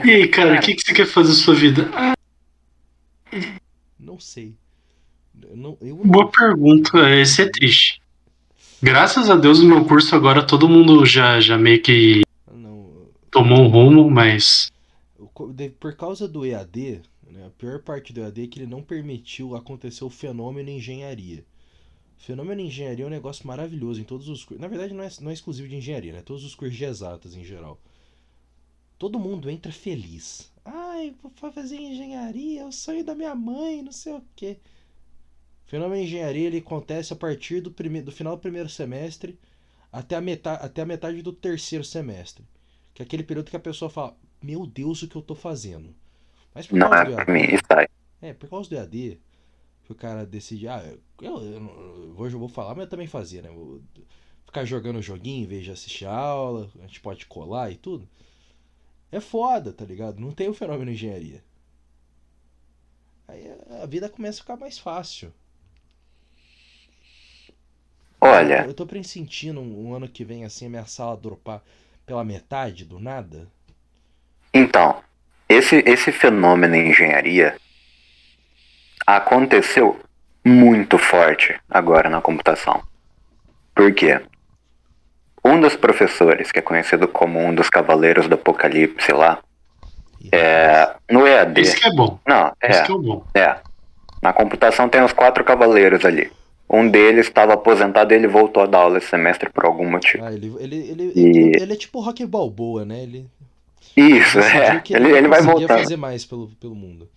E 0.03 0.09
aí, 0.09 0.27
cara, 0.27 0.57
o 0.57 0.61
que, 0.61 0.75
que 0.75 0.81
você 0.81 0.93
quer 0.93 1.05
fazer 1.05 1.29
na 1.29 1.36
sua 1.36 1.55
vida? 1.55 1.89
Ah. 1.93 2.13
Não 3.99 4.19
sei. 4.19 4.55
Eu 5.41 5.57
não, 5.57 5.77
eu 5.81 5.95
Boa 5.97 6.29
pergunta, 6.29 7.09
esse 7.19 7.41
é 7.41 7.49
triste. 7.49 8.01
Graças 8.81 9.29
a 9.29 9.36
Deus 9.36 9.61
no 9.61 9.69
meu 9.69 9.86
curso 9.86 10.15
agora 10.15 10.45
todo 10.45 10.67
mundo 10.67 11.05
já, 11.05 11.39
já 11.39 11.57
meio 11.57 11.81
que 11.81 12.23
não, 12.51 13.07
tomou 13.31 13.59
um 13.59 13.67
rumo, 13.67 14.09
mas. 14.09 14.71
Por 15.79 15.95
causa 15.95 16.27
do 16.27 16.45
EAD, 16.45 17.01
né, 17.29 17.47
a 17.47 17.49
pior 17.49 17.79
parte 17.79 18.13
do 18.13 18.21
EAD 18.21 18.43
é 18.43 18.47
que 18.47 18.59
ele 18.59 18.67
não 18.67 18.84
permitiu 18.84 19.55
acontecer 19.55 20.03
o 20.03 20.09
fenômeno 20.09 20.69
engenharia. 20.69 21.43
Fenômeno 22.24 22.61
engenharia 22.61 23.03
é 23.03 23.07
um 23.07 23.11
negócio 23.11 23.45
maravilhoso 23.45 23.99
em 23.99 24.05
todos 24.05 24.30
os 24.30 24.45
cursos. 24.45 24.61
Na 24.61 24.69
verdade, 24.69 24.93
não 24.93 25.03
é, 25.03 25.09
não 25.19 25.30
é 25.30 25.34
exclusivo 25.34 25.67
de 25.67 25.76
engenharia, 25.76 26.13
né? 26.13 26.21
Todos 26.21 26.45
os 26.45 26.55
cursos 26.55 26.78
de 26.78 26.86
exatas 26.86 27.36
em 27.36 27.43
geral. 27.43 27.78
Todo 28.97 29.19
mundo 29.19 29.49
entra 29.49 29.74
feliz. 29.74 30.49
Ai, 30.63 31.13
vou 31.21 31.51
fazer 31.51 31.76
engenharia, 31.76 32.61
é 32.61 32.65
o 32.65 32.71
sonho 32.71 33.03
da 33.03 33.13
minha 33.13 33.36
mãe, 33.36 33.82
não 33.82 33.91
sei 33.91 34.13
o 34.13 34.24
quê. 34.38 34.57
Fenômeno 35.65 36.01
de 36.01 36.07
engenharia 36.07 36.47
ele 36.47 36.59
acontece 36.59 37.11
a 37.11 37.15
partir 37.17 37.59
do, 37.59 37.69
primeiro, 37.69 38.05
do 38.05 38.11
final 38.13 38.38
do 38.38 38.41
primeiro 38.41 38.69
semestre 38.69 39.38
até 39.91 40.15
a, 40.15 40.21
metade, 40.21 40.65
até 40.65 40.82
a 40.82 40.86
metade 40.86 41.21
do 41.21 41.34
terceiro 41.34 41.84
semestre. 41.84 42.45
Que 42.93 43.01
é 43.01 43.05
aquele 43.05 43.24
período 43.24 43.49
que 43.49 43.57
a 43.57 43.59
pessoa 43.59 43.91
fala: 43.91 44.15
Meu 44.41 44.65
Deus, 44.65 45.01
o 45.01 45.09
que 45.09 45.17
eu 45.17 45.21
tô 45.21 45.36
fazendo? 45.36 45.93
Mas 46.55 46.67
por 46.67 46.80
Não 46.80 46.89
causa 46.89 47.21
é 47.21 47.26
do 47.26 47.32
EAD. 47.34 47.89
É, 48.21 48.34
por 48.34 48.49
causa 48.49 48.69
do 48.69 48.76
EAD, 48.78 49.19
que 49.86 49.91
o 49.91 49.95
cara 49.95 50.25
decide: 50.25 50.67
Ah, 50.67 50.84
eu, 50.86 50.99
eu, 51.21 51.41
eu, 51.41 52.13
vou, 52.13 52.29
eu 52.29 52.39
vou 52.39 52.49
falar, 52.49 52.75
mas 52.75 52.86
eu 52.86 52.89
também 52.89 53.07
fazia, 53.07 53.41
né? 53.41 53.49
Vou 53.49 53.81
ficar 54.45 54.65
jogando 54.65 55.01
joguinho 55.01 55.43
em 55.43 55.47
vez 55.47 55.63
de 55.63 55.71
assistir 55.71 56.05
a 56.05 56.15
aula, 56.15 56.69
a 56.79 56.88
gente 56.88 57.01
pode 57.01 57.25
colar 57.25 57.71
e 57.71 57.75
tudo. 57.75 58.07
É 59.11 59.19
foda, 59.19 59.71
tá 59.71 59.86
ligado? 59.86 60.19
Não 60.19 60.31
tem 60.31 60.49
o 60.49 60.53
fenômeno 60.53 60.86
de 60.86 60.97
engenharia. 60.97 61.43
Aí 63.27 63.51
a 63.81 63.86
vida 63.86 64.09
começa 64.09 64.39
a 64.39 64.41
ficar 64.41 64.57
mais 64.57 64.77
fácil. 64.77 65.34
Olha. 68.19 68.65
Eu 68.65 68.73
tô 68.73 68.86
pressentindo 68.86 69.59
um, 69.59 69.89
um 69.89 69.93
ano 69.93 70.07
que 70.07 70.23
vem 70.23 70.45
assim 70.45 70.65
a 70.65 70.69
minha 70.69 70.86
sala 70.86 71.17
dropar 71.17 71.61
pela 72.05 72.23
metade 72.23 72.86
do 72.86 72.99
nada. 72.99 73.47
Então, 74.53 75.03
esse, 75.49 75.77
esse 75.86 76.11
fenômeno 76.11 76.75
em 76.75 76.89
engenharia 76.89 77.59
aconteceu 79.06 79.99
muito 80.45 80.97
forte 80.97 81.56
agora 81.70 82.10
na 82.10 82.22
computação. 82.22 82.82
Por 83.74 83.93
quê? 83.93 84.22
Um 85.43 85.60
dos 85.60 85.76
professores, 85.76 86.51
que 86.51 86.60
é 86.60 86.62
conhecido 86.62 87.08
como 87.08 87.39
um 87.39 87.54
dos 87.54 87.70
cavaleiros 87.70 88.28
do 88.28 88.36
apocalipse 88.36 89.12
lá, 89.12 89.39
é, 90.32 90.95
no 91.12 91.28
EAD. 91.28 91.62
Isso 91.62 91.76
que 91.76 91.88
é 91.88 91.91
bom. 91.91 92.20
Não, 92.26 92.54
é. 92.62 92.72
Isso 92.72 92.84
que 92.84 92.91
é 92.91 92.97
bom. 92.97 93.26
É. 93.34 93.56
Na 94.22 94.32
computação 94.32 94.88
tem 94.88 95.04
os 95.04 95.12
quatro 95.12 95.43
cavaleiros 95.43 96.06
ali. 96.06 96.32
Um 96.70 96.89
deles 96.89 97.28
estava 97.28 97.54
aposentado 97.54 98.14
e 98.14 98.16
ele 98.16 98.28
voltou 98.28 98.64
a 98.64 98.66
dar 98.66 98.80
aula 98.80 98.97
esse 98.97 99.08
semestre 99.08 99.49
por 99.49 99.66
algum 99.66 99.89
motivo. 99.89 100.24
Ah, 100.24 100.34
ele, 100.34 100.56
ele, 100.60 100.76
ele, 100.89 101.12
e... 101.14 101.22
ele, 101.22 101.62
ele 101.62 101.74
é 101.74 101.76
tipo 101.76 101.99
Rock 101.99 102.26
Balboa, 102.26 102.86
né? 102.86 103.04
Ele, 103.04 103.28
Isso, 103.97 104.39
é. 104.39 104.82
Ele, 104.89 105.08
ele, 105.08 105.18
ele 105.18 105.28
vai 105.28 105.41
voltar. 105.41 105.78
fazer 105.80 105.97
mais 105.97 106.26
pelo, 106.26 106.47
pelo 106.60 106.74
mundo. 106.74 107.10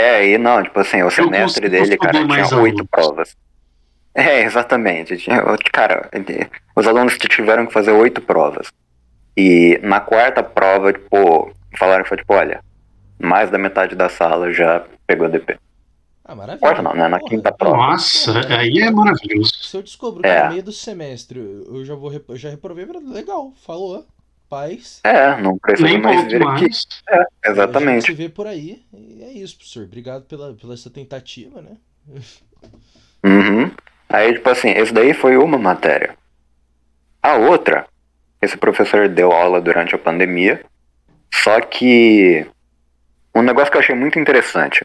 É, 0.00 0.26
e 0.28 0.38
não, 0.38 0.62
tipo 0.62 0.78
assim, 0.80 1.02
o 1.02 1.10
semestre 1.10 1.68
dele, 1.68 1.96
cara, 1.98 2.26
tinha 2.26 2.58
oito 2.60 2.84
provas. 2.86 3.36
É, 4.14 4.42
exatamente. 4.42 5.16
Cara, 5.72 6.08
os 6.74 6.86
alunos 6.86 7.16
tiveram 7.18 7.66
que 7.66 7.72
fazer 7.72 7.92
oito 7.92 8.20
provas. 8.20 8.72
E 9.36 9.78
na 9.82 10.00
quarta 10.00 10.42
prova, 10.42 10.92
tipo, 10.92 11.52
falaram 11.78 12.02
que 12.02 12.08
foi 12.08 12.18
tipo, 12.18 12.34
olha, 12.34 12.60
mais 13.18 13.50
da 13.50 13.58
metade 13.58 13.94
da 13.94 14.08
sala 14.08 14.52
já 14.52 14.84
pegou 15.06 15.28
DP. 15.28 15.56
Ah, 16.24 16.34
maravilha. 16.34 16.60
Quarta 16.60 16.82
não, 16.82 16.94
né? 16.94 17.08
Na 17.08 17.18
Porra. 17.18 17.30
quinta 17.30 17.52
prova. 17.52 17.76
Nossa, 17.76 18.32
aí 18.56 18.78
é 18.80 18.90
maravilhoso. 18.90 19.52
Se 19.62 19.76
eu 19.76 19.82
descobro 19.82 20.22
que 20.22 20.28
É. 20.28 20.44
no 20.44 20.50
meio 20.50 20.62
do 20.62 20.72
semestre 20.72 21.38
eu 21.38 21.84
já 21.84 21.94
vou 21.94 22.08
rep- 22.10 22.28
eu 22.28 22.36
já 22.36 22.50
reprovei, 22.50 22.86
legal, 23.08 23.52
falou. 23.64 24.04
Paz. 24.50 25.00
É, 25.04 25.40
não 25.40 25.56
precisa 25.56 25.88
Nem 25.88 26.00
mais 26.00 26.24
vir 26.24 26.42
aqui. 26.42 26.52
A 26.52 26.56
gente 26.56 26.76
se 26.76 27.02
Exatamente. 27.44 28.12
vê 28.12 28.28
por 28.28 28.48
aí. 28.48 28.82
E 28.92 29.22
é 29.22 29.30
isso, 29.32 29.56
professor. 29.56 29.84
Obrigado 29.84 30.24
pela, 30.24 30.52
pela 30.54 30.74
essa 30.74 30.90
tentativa, 30.90 31.62
né? 31.62 31.76
Uhum. 33.24 33.70
Aí, 34.08 34.34
tipo 34.34 34.50
assim, 34.50 34.70
esse 34.70 34.92
daí 34.92 35.14
foi 35.14 35.36
uma 35.36 35.56
matéria. 35.56 36.16
A 37.22 37.36
outra, 37.36 37.86
esse 38.42 38.56
professor 38.56 39.08
deu 39.08 39.30
aula 39.30 39.60
durante 39.60 39.94
a 39.94 39.98
pandemia, 39.98 40.64
só 41.32 41.60
que 41.60 42.44
um 43.32 43.42
negócio 43.42 43.70
que 43.70 43.76
eu 43.76 43.80
achei 43.80 43.94
muito 43.94 44.18
interessante. 44.18 44.84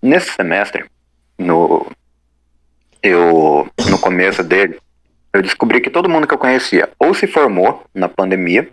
Nesse 0.00 0.30
semestre, 0.30 0.86
no 1.38 1.86
eu 3.02 3.68
no 3.88 3.98
começo 3.98 4.42
dele, 4.42 4.80
eu 5.32 5.42
descobri 5.42 5.80
que 5.80 5.90
todo 5.90 6.08
mundo 6.08 6.26
que 6.26 6.34
eu 6.34 6.38
conhecia 6.38 6.90
ou 6.98 7.14
se 7.14 7.26
formou 7.26 7.84
na 7.94 8.08
pandemia 8.08 8.70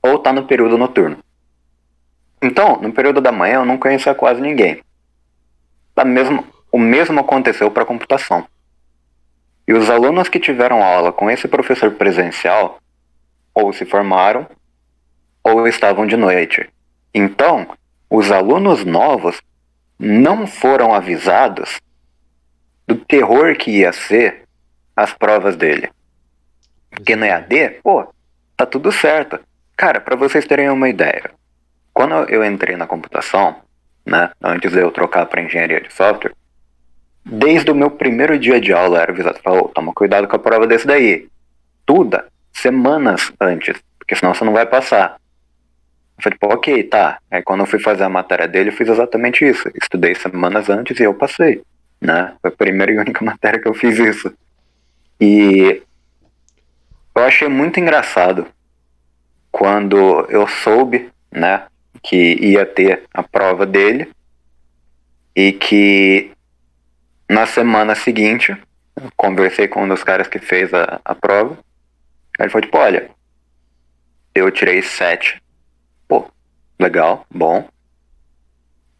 ou 0.00 0.18
tá 0.18 0.32
no 0.32 0.46
período 0.46 0.78
noturno. 0.78 1.18
Então, 2.40 2.80
no 2.80 2.92
período 2.92 3.20
da 3.20 3.30
manhã 3.30 3.56
eu 3.56 3.64
não 3.64 3.78
conhecia 3.78 4.14
quase 4.14 4.40
ninguém. 4.40 4.82
Da 5.94 6.04
mesma, 6.04 6.44
o 6.70 6.78
mesmo 6.78 7.20
aconteceu 7.20 7.70
para 7.70 7.84
computação. 7.84 8.46
E 9.66 9.72
os 9.72 9.88
alunos 9.88 10.28
que 10.28 10.40
tiveram 10.40 10.82
aula 10.82 11.12
com 11.12 11.30
esse 11.30 11.46
professor 11.46 11.92
presencial 11.92 12.78
ou 13.54 13.72
se 13.72 13.84
formaram 13.84 14.46
ou 15.42 15.66
estavam 15.68 16.06
de 16.06 16.16
noite. 16.16 16.68
Então, 17.14 17.68
os 18.10 18.30
alunos 18.32 18.84
novos 18.84 19.40
não 19.98 20.46
foram 20.46 20.94
avisados 20.94 21.80
do 22.86 22.96
terror 22.96 23.56
que 23.56 23.70
ia 23.70 23.92
ser 23.92 24.41
as 24.96 25.12
provas 25.12 25.56
dele. 25.56 25.90
Porque 26.90 27.16
no 27.16 27.24
EAD, 27.24 27.80
pô, 27.82 28.06
tá 28.56 28.66
tudo 28.66 28.92
certo. 28.92 29.40
Cara, 29.76 30.00
para 30.00 30.16
vocês 30.16 30.46
terem 30.46 30.68
uma 30.70 30.88
ideia, 30.88 31.30
quando 31.92 32.14
eu 32.28 32.44
entrei 32.44 32.76
na 32.76 32.86
computação, 32.86 33.56
né, 34.04 34.30
antes 34.42 34.72
de 34.72 34.78
eu 34.78 34.90
trocar 34.90 35.26
para 35.26 35.42
engenharia 35.42 35.80
de 35.80 35.92
software, 35.92 36.34
desde 37.24 37.70
o 37.70 37.74
meu 37.74 37.90
primeiro 37.90 38.38
dia 38.38 38.60
de 38.60 38.72
aula 38.72 39.00
era 39.00 39.12
avisado, 39.12 39.40
falou, 39.42 39.68
toma 39.68 39.92
cuidado 39.92 40.28
com 40.28 40.36
a 40.36 40.38
prova 40.38 40.66
desse 40.66 40.86
daí. 40.86 41.28
Tuda, 41.86 42.26
semanas 42.52 43.32
antes, 43.40 43.76
porque 43.98 44.14
senão 44.14 44.34
você 44.34 44.44
não 44.44 44.52
vai 44.52 44.66
passar. 44.66 45.16
Eu 46.18 46.22
falei, 46.22 46.38
pô, 46.38 46.48
ok, 46.48 46.82
tá. 46.84 47.18
Aí 47.30 47.42
quando 47.42 47.60
eu 47.60 47.66
fui 47.66 47.78
fazer 47.78 48.04
a 48.04 48.08
matéria 48.08 48.46
dele, 48.46 48.68
eu 48.68 48.74
fiz 48.74 48.88
exatamente 48.88 49.44
isso. 49.44 49.68
Estudei 49.80 50.14
semanas 50.14 50.68
antes 50.68 50.98
e 51.00 51.02
eu 51.02 51.14
passei, 51.14 51.62
né? 52.00 52.34
Foi 52.40 52.50
a 52.50 52.54
primeira 52.54 52.92
e 52.92 52.98
única 52.98 53.24
matéria 53.24 53.60
que 53.60 53.68
eu 53.68 53.74
fiz 53.74 53.98
isso. 53.98 54.32
E 55.20 55.82
eu 57.14 57.22
achei 57.24 57.48
muito 57.48 57.78
engraçado 57.78 58.46
quando 59.50 60.26
eu 60.28 60.46
soube, 60.48 61.10
né, 61.30 61.66
que 62.02 62.34
ia 62.40 62.66
ter 62.66 63.04
a 63.12 63.22
prova 63.22 63.64
dele 63.64 64.10
e 65.36 65.52
que 65.52 66.32
na 67.28 67.46
semana 67.46 67.94
seguinte 67.94 68.56
conversei 69.16 69.68
com 69.68 69.84
um 69.84 69.88
dos 69.88 70.02
caras 70.02 70.28
que 70.28 70.38
fez 70.38 70.72
a, 70.74 71.00
a 71.04 71.14
prova. 71.14 71.58
Ele 72.38 72.48
falou, 72.48 72.62
tipo, 72.62 72.78
olha, 72.78 73.10
eu 74.34 74.50
tirei 74.50 74.82
sete. 74.82 75.40
Pô, 76.08 76.30
legal, 76.78 77.26
bom. 77.30 77.68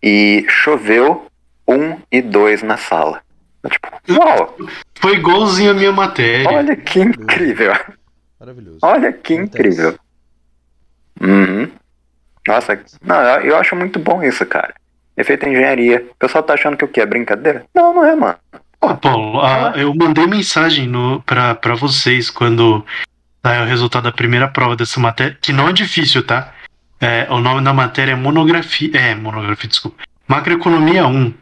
E 0.03 0.45
choveu 0.49 1.27
um 1.67 1.99
e 2.11 2.21
dois 2.21 2.63
na 2.63 2.77
sala. 2.77 3.23
Tipo, 3.71 3.89
uau, 4.19 4.57
Foi 4.97 5.15
igualzinho 5.15 5.71
a 5.71 5.75
minha 5.75 5.93
matéria. 5.93 6.49
olha 6.51 6.75
que 6.77 7.01
incrível. 7.01 7.73
Maravilhoso. 8.41 8.79
Olha 8.83 9.13
que 9.13 9.35
Acontece. 9.35 9.59
incrível. 9.59 9.99
Uhum. 11.21 11.71
Nossa, 12.49 12.81
não, 13.05 13.17
eu 13.21 13.53
eu 13.53 13.57
acho 13.57 13.77
muito 13.77 13.99
bom 13.99 14.23
isso, 14.23 14.45
cara. 14.47 14.75
Efeito 15.17 15.47
engenharia. 15.49 16.05
O 16.11 16.15
pessoal 16.17 16.43
tá 16.43 16.55
achando 16.55 16.77
que 16.77 16.85
o 16.85 16.89
que 16.89 17.01
é 17.01 17.07
brincadeira? 17.07 17.65
Não, 17.75 17.95
não 17.95 18.05
é, 18.05 18.17
mano. 18.17 18.37
Ô, 18.81 18.97
Paulo, 18.97 19.41
ah, 19.41 19.73
eu 19.77 19.95
mandei 19.95 20.27
mensagem 20.27 20.89
no, 20.89 21.23
pra, 21.23 21.55
pra 21.55 21.75
vocês 21.77 22.31
quando 22.31 22.85
saiu 23.45 23.63
o 23.63 23.67
resultado 23.67 24.05
da 24.05 24.13
primeira 24.13 24.49
prova 24.49 24.75
dessa 24.75 24.99
matéria, 24.99 25.37
que 25.41 25.53
não 25.53 25.69
é 25.69 25.73
difícil, 25.73 26.27
tá? 26.27 26.53
É, 27.01 27.27
o 27.31 27.39
nome 27.39 27.63
da 27.63 27.73
matéria 27.73 28.13
é 28.13 28.17
monografia. 28.17 28.91
É, 28.97 29.15
monografia, 29.15 29.69
desculpa. 29.69 30.03
Macroeconomia 30.27 31.07
1. 31.07 31.35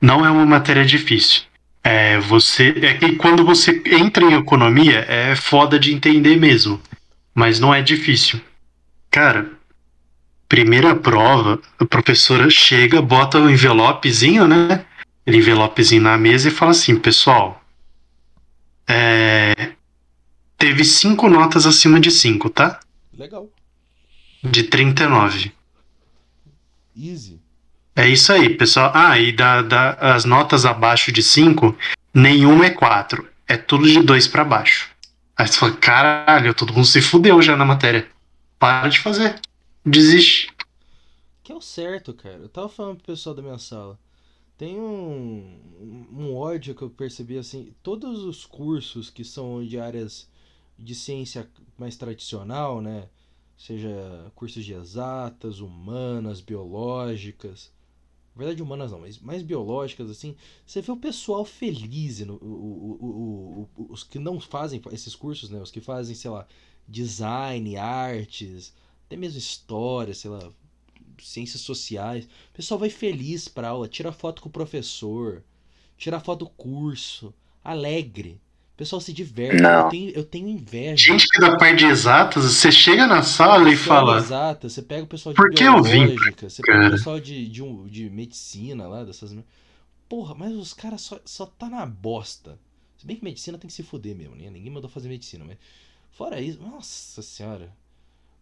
Não 0.00 0.24
é 0.24 0.30
uma 0.30 0.46
matéria 0.46 0.84
difícil. 0.84 1.42
É, 1.82 2.18
você, 2.18 2.74
é 2.82 2.94
que 2.94 3.16
quando 3.16 3.44
você 3.44 3.82
entra 3.86 4.24
em 4.24 4.34
economia, 4.34 5.04
é 5.08 5.34
foda 5.34 5.78
de 5.78 5.92
entender 5.92 6.36
mesmo. 6.36 6.80
Mas 7.34 7.58
não 7.58 7.74
é 7.74 7.82
difícil. 7.82 8.40
Cara, 9.10 9.50
primeira 10.48 10.94
prova, 10.94 11.60
a 11.78 11.84
professora 11.84 12.50
chega, 12.50 13.00
bota 13.00 13.38
o 13.38 13.50
envelopezinho, 13.50 14.46
né? 14.46 14.84
Aquele 15.22 15.38
envelopezinho 15.38 16.02
na 16.02 16.16
mesa 16.16 16.48
e 16.48 16.52
fala 16.52 16.72
assim, 16.72 16.96
pessoal. 16.96 17.62
É, 18.86 19.72
teve 20.56 20.84
cinco 20.84 21.28
notas 21.28 21.66
acima 21.66 22.00
de 22.00 22.10
5, 22.10 22.48
tá? 22.50 22.80
Legal. 23.16 23.48
De 24.42 24.62
39. 24.64 25.52
Easy. 26.96 27.37
É 27.98 28.08
isso 28.08 28.32
aí, 28.32 28.56
pessoal. 28.56 28.92
Ah, 28.94 29.18
e 29.18 29.32
da, 29.32 29.60
da, 29.60 29.90
as 30.14 30.24
notas 30.24 30.64
abaixo 30.64 31.10
de 31.10 31.20
5, 31.20 31.76
nenhuma 32.14 32.66
é 32.66 32.70
4. 32.70 33.28
É 33.44 33.56
tudo 33.56 33.88
de 33.88 34.00
2 34.00 34.28
pra 34.28 34.44
baixo. 34.44 34.88
Aí 35.36 35.48
você 35.48 35.58
fala, 35.58 35.76
caralho, 35.78 36.54
todo 36.54 36.72
mundo 36.72 36.86
se 36.86 37.02
fudeu 37.02 37.42
já 37.42 37.56
na 37.56 37.64
matéria. 37.64 38.08
Para 38.56 38.86
de 38.86 39.00
fazer. 39.00 39.40
Desiste. 39.84 40.54
Que 41.42 41.50
é 41.50 41.56
o 41.56 41.60
certo, 41.60 42.14
cara. 42.14 42.36
Eu 42.36 42.48
tava 42.48 42.68
falando 42.68 42.98
pro 42.98 43.06
pessoal 43.06 43.34
da 43.34 43.42
minha 43.42 43.58
sala. 43.58 43.98
Tem 44.56 44.78
um, 44.78 46.08
um 46.12 46.36
ódio 46.36 46.76
que 46.76 46.82
eu 46.82 46.90
percebi 46.90 47.36
assim. 47.36 47.74
Todos 47.82 48.22
os 48.22 48.46
cursos 48.46 49.10
que 49.10 49.24
são 49.24 49.66
de 49.66 49.76
áreas 49.76 50.30
de 50.78 50.94
ciência 50.94 51.50
mais 51.76 51.96
tradicional, 51.96 52.80
né? 52.80 53.08
Seja 53.56 53.90
cursos 54.36 54.64
de 54.64 54.72
exatas, 54.72 55.58
humanas, 55.58 56.40
biológicas. 56.40 57.76
Na 58.38 58.44
verdade, 58.44 58.62
humanas 58.62 58.92
não, 58.92 59.00
mas 59.00 59.18
mais 59.18 59.42
biológicas, 59.42 60.08
assim. 60.08 60.36
Você 60.64 60.80
vê 60.80 60.92
o 60.92 60.96
pessoal 60.96 61.44
feliz, 61.44 62.20
no, 62.20 62.34
o, 62.34 62.46
o, 63.00 63.68
o, 63.76 63.92
os 63.92 64.04
que 64.04 64.16
não 64.20 64.38
fazem 64.38 64.80
esses 64.92 65.16
cursos, 65.16 65.50
né? 65.50 65.60
Os 65.60 65.72
que 65.72 65.80
fazem, 65.80 66.14
sei 66.14 66.30
lá, 66.30 66.46
design, 66.86 67.76
artes, 67.76 68.72
até 69.06 69.16
mesmo 69.16 69.38
história, 69.40 70.14
sei 70.14 70.30
lá, 70.30 70.52
ciências 71.20 71.62
sociais. 71.62 72.26
O 72.26 72.52
pessoal 72.54 72.78
vai 72.78 72.90
feliz 72.90 73.48
pra 73.48 73.70
aula, 73.70 73.88
tira 73.88 74.12
foto 74.12 74.40
com 74.40 74.48
o 74.48 74.52
professor, 74.52 75.42
tira 75.96 76.20
foto 76.20 76.44
do 76.44 76.50
curso, 76.50 77.34
alegre. 77.64 78.40
O 78.78 78.82
pessoal 78.84 79.00
se 79.00 79.12
diverte. 79.12 79.60
Não. 79.60 79.86
Eu 79.86 79.88
tenho, 79.90 80.10
eu 80.10 80.24
tenho 80.24 80.48
inveja. 80.48 81.12
Gente 81.12 81.26
que 81.28 81.40
da 81.40 81.56
parte 81.56 81.78
de 81.80 81.86
exatas, 81.86 82.44
você 82.44 82.70
chega 82.70 83.08
na 83.08 83.22
sala 83.24 83.68
e 83.72 83.76
fala. 83.76 84.16
é 84.16 84.18
Exata, 84.18 84.68
você 84.68 84.80
pega 84.82 85.02
o 85.02 85.06
pessoal 85.08 85.32
de 85.34 85.36
Por 85.36 85.50
que 85.50 85.64
eu 85.64 85.82
vim, 85.82 86.06
biológica, 86.06 86.48
você 86.48 86.62
pega 86.62 86.78
o 86.78 86.82
cara? 86.82 86.90
pessoal 86.92 87.18
de, 87.20 87.48
de, 87.48 87.60
um- 87.62 87.86
de 87.88 88.08
medicina 88.08 88.86
lá, 88.86 89.02
dessas. 89.02 89.34
Porra, 90.08 90.34
mas 90.34 90.52
os 90.54 90.72
caras 90.72 91.00
só, 91.02 91.20
só 91.24 91.46
tá 91.46 91.68
na 91.68 91.84
bosta. 91.86 92.58
Se 92.96 93.06
bem 93.06 93.16
que 93.16 93.24
medicina 93.24 93.58
tem 93.58 93.68
que 93.68 93.74
se 93.74 93.82
fuder 93.82 94.14
mesmo, 94.16 94.36
né? 94.36 94.48
Ninguém 94.50 94.70
mandou 94.70 94.88
fazer 94.90 95.08
medicina, 95.08 95.44
mas. 95.44 95.58
Fora 96.12 96.40
isso, 96.40 96.60
nossa 96.62 97.22
senhora. 97.22 97.72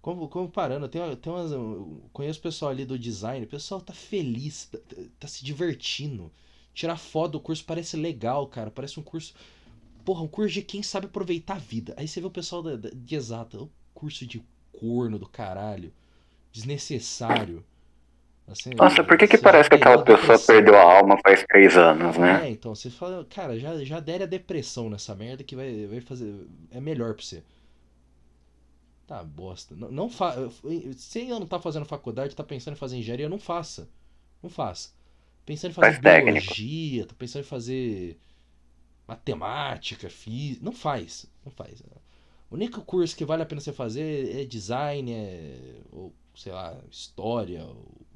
Como, 0.03 0.29
como 0.29 0.49
parando, 0.49 0.89
tem, 0.89 1.03
tem 1.17 1.33
umas. 1.33 1.53
eu 1.53 2.03
Conheço 2.13 2.39
o 2.39 2.43
pessoal 2.43 2.71
ali 2.71 2.85
do 2.85 2.99
design, 2.99 3.45
o 3.45 3.49
pessoal 3.49 3.81
tá 3.81 3.93
feliz, 3.95 4.67
tá, 4.67 4.79
tá- 4.79 5.03
tá 5.21 5.29
se 5.29 5.45
divertindo. 5.45 6.31
Tirar 6.75 6.97
foto 6.99 7.33
do 7.33 7.41
curso 7.41 7.65
parece 7.65 7.97
legal, 7.97 8.47
cara. 8.47 8.71
Parece 8.71 9.01
um 9.01 9.03
curso. 9.03 9.35
Porra, 10.07 10.23
um 10.23 10.29
curso 10.29 10.55
de 10.55 10.63
quem 10.63 10.83
sabe 10.83 11.07
aproveitar 11.09 11.57
a 11.57 11.61
vida. 11.61 11.95
Aí 11.99 12.09
você 12.09 12.21
vê 12.23 12.29
o 12.29 12.33
pessoal 12.33 12.63
da- 12.63 12.77
da- 12.77 12.91
de 12.95 13.17
exata, 13.17 13.59
o 13.63 13.71
curso 13.95 14.27
de 14.27 14.43
corno 14.73 15.19
do 15.21 15.29
caralho. 15.29 15.93
Desnecessário. 16.53 17.65
Assim, 18.49 18.73
Nossa, 18.79 19.05
por 19.05 19.19
que 19.19 19.27
que 19.29 19.39
parece 19.39 19.69
que 19.69 19.75
aquela 19.77 20.03
pessoa 20.05 20.39
perdeu 20.39 20.77
a 20.77 20.83
alma 20.99 21.19
faz 21.23 21.45
três 21.49 21.77
anos, 21.77 22.17
né? 22.17 22.35
É, 22.39 22.51
então, 22.51 22.75
você 22.75 22.91
fala, 22.91 23.25
cara, 23.25 23.59
já, 23.59 23.83
já 23.85 24.01
dere 24.01 24.25
a 24.25 24.27
depressão 24.27 24.91
nessa 24.91 25.15
merda 25.15 25.45
que 25.45 25.55
vai, 25.57 25.87
vai 25.87 26.01
fazer. 26.01 26.47
É 26.71 26.81
melhor 26.81 27.15
pra 27.15 27.23
você. 27.25 27.43
Tá, 29.07 29.23
bosta. 29.23 29.75
Não, 29.77 29.91
não 29.91 30.11
fa... 30.11 30.35
Se 30.97 31.21
ainda 31.21 31.39
não 31.39 31.47
tá 31.47 31.61
fazendo 31.61 31.87
faculdade, 31.87 32.35
tá 32.35 32.43
pensando 32.43 32.75
em 32.75 32.79
fazer 32.79 32.97
engenharia, 32.97 33.29
não 33.29 33.39
faça. 33.39 33.89
Não 34.43 34.51
faça. 34.51 34.91
Pensando 35.45 35.71
em 35.73 35.75
fazer 35.75 35.93
Faz 35.93 35.99
técnico. 36.01 36.55
biologia, 36.55 37.07
tá 37.07 37.15
pensando 37.17 37.43
em 37.45 37.47
fazer 37.47 38.19
matemática, 39.07 40.11
física. 40.11 40.65
Não 40.65 40.73
faz. 40.73 41.27
Não 41.45 41.53
faz. 41.53 41.81
O 42.51 42.55
único 42.57 42.83
curso 42.83 43.17
que 43.17 43.25
vale 43.25 43.43
a 43.43 43.47
pena 43.47 43.61
você 43.61 43.73
fazer 43.73 44.37
é 44.43 44.45
design, 44.45 45.13
é. 45.13 45.81
Ou, 45.93 46.15
sei 46.35 46.53
lá, 46.53 46.79
história. 46.91 47.65
Ou... 47.65 48.07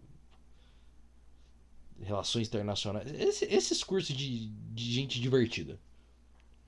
relações 2.00 2.48
internacionais. 2.48 3.12
Esse- 3.12 3.44
esses 3.46 3.84
cursos 3.84 4.16
de, 4.16 4.48
de 4.48 4.84
gente 4.92 5.20
divertida. 5.20 5.78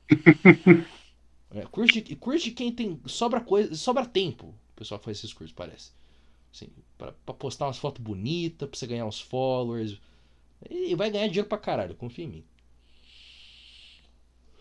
É, 1.51 1.63
curso, 1.67 2.01
de, 2.01 2.17
curso 2.17 2.45
de 2.47 2.53
quem 2.53 2.73
tem. 2.73 3.01
Sobra 3.07 3.41
coisa. 3.41 3.75
Sobra 3.75 4.07
tempo. 4.07 4.49
O 4.49 4.75
pessoal 4.77 4.99
que 4.99 5.05
faz 5.05 5.19
esses 5.19 5.33
cursos, 5.33 5.55
parece. 5.55 5.93
Assim, 6.55 6.69
pra, 6.99 7.13
pra 7.13 7.35
postar 7.35 7.67
umas 7.67 7.79
fotos 7.79 8.03
bonitas, 8.03 8.69
pra 8.69 8.79
você 8.79 8.87
ganhar 8.87 9.07
uns 9.07 9.21
followers. 9.21 10.01
E 10.71 10.95
vai 10.97 11.11
ganhar 11.11 11.29
dinheiro 11.29 11.49
pra 11.49 11.59
caralho, 11.59 11.97
confia 11.97 12.25
em 12.25 12.29
mim. 12.29 12.45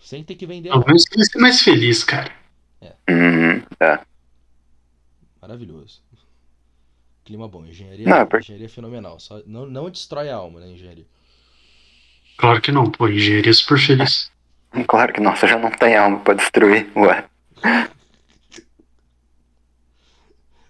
Sem 0.01 0.23
ter 0.23 0.35
que 0.35 0.45
vender 0.45 0.69
Pelo 0.69 0.85
menos 0.85 1.03
vai 1.15 1.25
ser 1.25 1.37
mais 1.39 1.61
feliz, 1.61 2.03
cara. 2.03 2.31
Uhum, 3.09 3.63
é. 3.79 3.99
Maravilhoso. 5.41 6.01
Clima 7.23 7.47
bom. 7.47 7.65
Engenharia, 7.65 8.07
Não, 8.07 8.17
é 8.17 8.25
por- 8.25 8.39
engenharia 8.39 8.65
é 8.65 8.69
fenomenal. 8.69 9.19
Só, 9.19 9.41
não, 9.45 9.65
não 9.65 9.89
destrói 9.89 10.29
a 10.29 10.35
alma, 10.35 10.59
né, 10.59 10.67
engenharia. 10.71 11.05
Claro 12.37 12.59
que 12.61 12.71
não, 12.71 12.89
pô. 12.89 13.07
Engenharia 13.07 13.51
é 13.51 13.53
super 13.53 13.77
feliz. 13.79 14.31
Claro 14.87 15.11
que 15.11 15.19
não, 15.19 15.35
você 15.35 15.47
já 15.47 15.59
não 15.59 15.69
tem 15.69 15.97
alma 15.97 16.19
pra 16.21 16.33
destruir, 16.33 16.89
ué. 16.95 17.25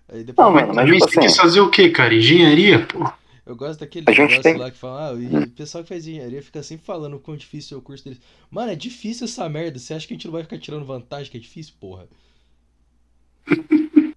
Aí 0.10 0.24
depois 0.24 0.46
Não, 0.48 0.52
mano, 0.54 0.68
mas 0.74 0.76
Também 0.78 1.00
tipo 1.00 1.10
você 1.12 1.20
quer 1.20 1.26
assim- 1.28 1.38
fazer 1.38 1.62
o 1.62 1.70
quê, 1.70 1.90
cara? 1.92 2.14
Engenharia, 2.14 2.86
pô. 2.86 3.12
Eu 3.46 3.56
gosto 3.56 3.80
daquele 3.80 4.06
A 4.08 4.12
gente 4.12 4.22
negócio 4.30 4.44
tem- 4.44 4.58
lá 4.58 4.70
que 4.70 4.78
fala, 4.78 5.10
ah, 5.10 5.14
e 5.14 5.36
o 5.36 5.50
pessoal 5.50 5.84
que 5.84 5.90
faz 5.90 6.06
engenharia 6.08 6.44
fica 6.44 6.62
sempre 6.62 6.86
falando 6.86 7.16
o 7.16 7.20
quão 7.20 7.36
difícil 7.36 7.76
é 7.76 7.80
o 7.80 7.82
curso 7.84 8.04
deles. 8.04 8.20
Mano, 8.52 8.72
é 8.72 8.76
difícil 8.76 9.26
essa 9.26 9.50
merda. 9.50 9.80
Você 9.80 9.94
acha 9.94 10.08
que 10.08 10.14
a 10.14 10.16
gente 10.16 10.26
não 10.26 10.34
vai 10.34 10.44
ficar 10.44 10.60
tirando 10.60 10.86
vantagem 10.86 11.32
que 11.32 11.38
é 11.38 11.40
difícil, 11.42 11.74
porra? 11.80 12.08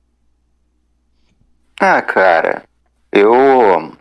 Ah, 1.80 2.00
cara, 2.00 2.64
eu 3.12 3.92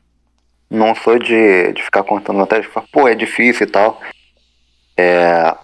não 0.70 0.96
sou 0.96 1.18
de, 1.20 1.74
de 1.74 1.84
ficar 1.84 2.04
contando 2.04 2.38
vantagem, 2.38 2.70
falar, 2.70 2.88
pô, 2.92 3.08
é 3.08 3.16
difícil 3.16 3.66
e 3.68 3.70
tal. 3.70 4.00
É. 4.96 5.56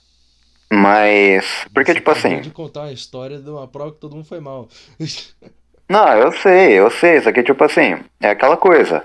Mas. 0.71 1.65
Porque, 1.73 1.91
Você 1.91 1.99
tipo 1.99 2.11
assim. 2.11 2.41
de 2.41 2.51
contar 2.51 2.81
uma 2.81 2.91
história 2.91 3.39
de 3.39 3.49
uma 3.49 3.67
prova 3.67 3.91
que 3.93 3.99
todo 3.99 4.15
mundo 4.15 4.25
foi 4.27 4.39
mal. 4.39 4.67
Não, 5.89 6.07
eu 6.17 6.31
sei, 6.31 6.73
eu 6.73 6.89
sei. 6.91 7.17
Isso 7.17 7.29
aqui, 7.29 7.41
tipo 7.41 7.63
assim, 7.63 8.03
é 8.19 8.29
aquela 8.31 8.57
coisa. 8.57 9.03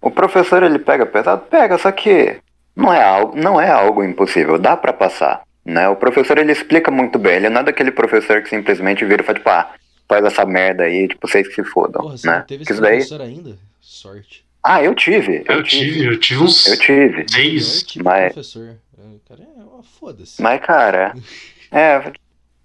O 0.00 0.10
professor, 0.10 0.62
ele 0.62 0.78
pega 0.78 1.04
pesado? 1.06 1.42
Pega, 1.50 1.76
só 1.78 1.90
que 1.92 2.36
não 2.74 2.92
é 2.92 3.02
algo, 3.02 3.36
não 3.36 3.60
é 3.60 3.70
algo 3.70 4.02
impossível, 4.02 4.58
dá 4.58 4.76
pra 4.76 4.92
passar, 4.92 5.42
né? 5.64 5.88
O 5.88 5.96
professor, 5.96 6.38
ele 6.38 6.52
explica 6.52 6.90
muito 6.90 7.18
bem, 7.18 7.36
ele 7.36 7.48
não 7.50 7.60
é 7.60 7.64
daquele 7.64 7.90
professor 7.90 8.40
que 8.42 8.48
simplesmente 8.48 9.04
vira 9.04 9.22
e 9.22 9.24
fala, 9.26 9.38
tipo, 9.38 9.50
ah, 9.50 9.70
faz 10.08 10.24
essa 10.24 10.44
merda 10.46 10.84
aí, 10.84 11.06
tipo, 11.08 11.28
vocês 11.28 11.46
que 11.46 11.54
se 11.54 11.64
fodam, 11.64 12.02
Porra, 12.02 12.16
você 12.16 12.26
né? 12.26 12.38
não 12.38 12.42
teve 12.46 12.64
Que 12.64 12.72
esse 12.72 12.72
isso 12.72 12.80
daí... 12.82 12.96
professor 12.96 13.20
ainda? 13.20 13.56
Sorte. 13.80 14.44
Ah, 14.62 14.82
eu 14.82 14.94
tive, 14.94 15.42
Eu 15.48 15.62
tive, 15.62 16.04
eu 16.06 16.20
tive 16.20 16.42
uns 16.42 16.66
Eu 16.66 16.78
tive. 16.78 17.26
Seis. 17.28 17.82
tipo 17.82 18.04
mas- 18.04 18.32
professor. 18.32 18.76
É, 18.98 19.02
Cara, 19.28 19.40
é 19.42 19.62
uma 19.62 19.82
foda-se. 19.82 20.42
Mas, 20.42 20.60
cara, 20.60 21.14
é. 21.72 22.12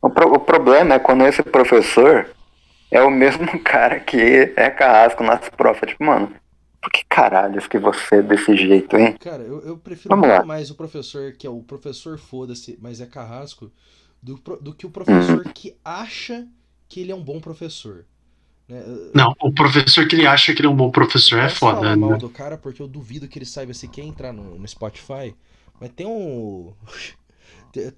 O, 0.02 0.10
pro- 0.10 0.34
o 0.34 0.40
problema 0.40 0.96
é 0.96 1.00
quando 1.00 1.26
esse 1.26 1.42
professor 1.42 2.28
é 2.92 3.02
o 3.02 3.10
mesmo 3.10 3.48
cara 3.64 4.00
que 4.02 4.52
é 4.58 4.70
carrasco 4.70 5.24
nas 5.24 5.48
provas. 5.50 5.90
Tipo, 5.90 6.04
mano, 6.04 6.32
por 6.86 6.92
que 6.92 7.04
caralhos 7.10 7.68
que 7.68 7.80
você 7.80 8.18
é 8.18 8.22
desse 8.22 8.56
jeito, 8.56 8.96
hein? 8.96 9.18
Cara, 9.20 9.44
eu, 9.44 9.60
eu 9.62 9.78
prefiro 9.78 10.16
Vamos 10.16 10.28
muito 10.28 10.40
lá. 10.40 10.46
mais 10.46 10.70
o 10.70 10.76
professor 10.76 11.34
que 11.34 11.48
é 11.48 11.50
o 11.50 11.64
professor 11.64 12.18
foda-se, 12.20 12.78
mas 12.80 13.02
é 13.02 13.06
carrasco, 13.08 13.72
do, 14.22 14.36
do 14.62 14.74
que 14.76 14.86
o 14.86 14.92
professor 14.92 15.46
Uhum. 15.46 15.54
que 15.54 15.76
acha 15.84 16.48
que 16.88 17.00
ele 17.02 17.12
é 17.12 17.16
um 17.16 17.24
bom 17.24 17.40
professor. 17.42 18.06
Né? 18.68 18.84
Não, 19.14 19.34
o 19.42 19.54
professor 19.54 20.08
que 20.08 20.16
ele 20.16 20.28
acha 20.28 20.54
que 20.54 20.62
ele 20.62 20.68
é 20.68 20.72
um 20.72 20.76
bom 20.76 20.92
professor 20.92 21.40
é 21.40 21.50
foda, 21.50 21.80
falar 21.80 21.96
mal 21.96 22.12
né? 22.12 22.18
do 22.18 22.30
cara 22.30 22.58
porque 22.58 22.82
eu 22.82 22.88
duvido 22.88 23.28
que 23.28 23.38
ele 23.40 23.46
saiba 23.46 23.74
se 23.74 23.88
quer 23.88 24.04
entrar 24.04 24.34
no, 24.34 24.58
no 24.60 24.68
Spotify. 24.68 25.36
Mas 25.80 25.92
tem 25.92 26.06
um. 26.06 26.74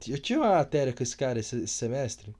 Eu 0.07 0.19
tive 0.19 0.39
uma 0.39 0.55
matéria 0.55 0.91
com 0.91 1.03
esse 1.03 1.15
cara 1.15 1.39
esse, 1.39 1.55
esse 1.57 1.73
semestre. 1.75 2.35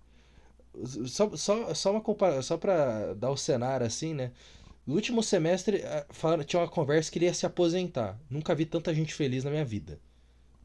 Só, 1.06 1.36
só, 1.36 1.74
só 1.74 1.92
uma 1.92 2.02
compara... 2.02 2.42
só 2.42 2.58
pra 2.58 3.14
dar 3.14 3.32
o 3.32 3.38
cenário 3.38 3.86
assim, 3.86 4.14
né? 4.14 4.32
No 4.88 4.96
último 4.96 5.22
semestre, 5.22 5.84
falaram- 6.10 6.44
tinha 6.46 6.62
uma 6.62 6.68
conversa 6.70 7.12
que 7.12 7.20
ele 7.20 7.26
ia 7.26 7.34
se 7.34 7.46
aposentar. 7.46 8.18
Nunca 8.30 8.56
vi 8.56 8.66
tanta 8.66 8.94
gente 8.94 9.14
feliz 9.14 9.44
na 9.44 9.52
minha 9.52 9.66
vida. 9.66 10.00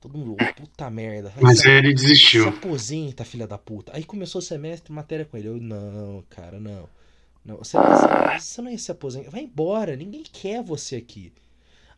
Todo 0.00 0.16
mundo, 0.16 0.36
"Oh, 0.40 0.54
puta 0.54 0.88
merda. 0.90 1.32
Mas 1.40 1.60
se- 1.60 1.68
ele 1.68 1.88
se 1.88 2.04
desistiu. 2.04 2.48
aposenta, 2.48 3.24
filha 3.24 3.46
da 3.46 3.58
puta. 3.58 3.92
Aí 3.94 4.04
começou 4.04 4.38
o 4.38 4.42
semestre, 4.42 4.92
matéria 4.92 5.24
com 5.24 5.36
ele. 5.36 5.48
Eu, 5.48 5.60
não, 5.60 6.24
cara, 6.30 6.58
não. 6.60 6.88
Não, 7.44 7.56
você, 7.58 7.76
você, 7.76 8.38
você 8.40 8.62
não 8.62 8.70
ia 8.70 8.78
se 8.78 8.90
aposentar. 8.92 9.30
Vai 9.30 9.42
embora, 9.42 9.96
ninguém 9.96 10.22
quer 10.22 10.62
você 10.62 10.96
aqui. 10.96 11.32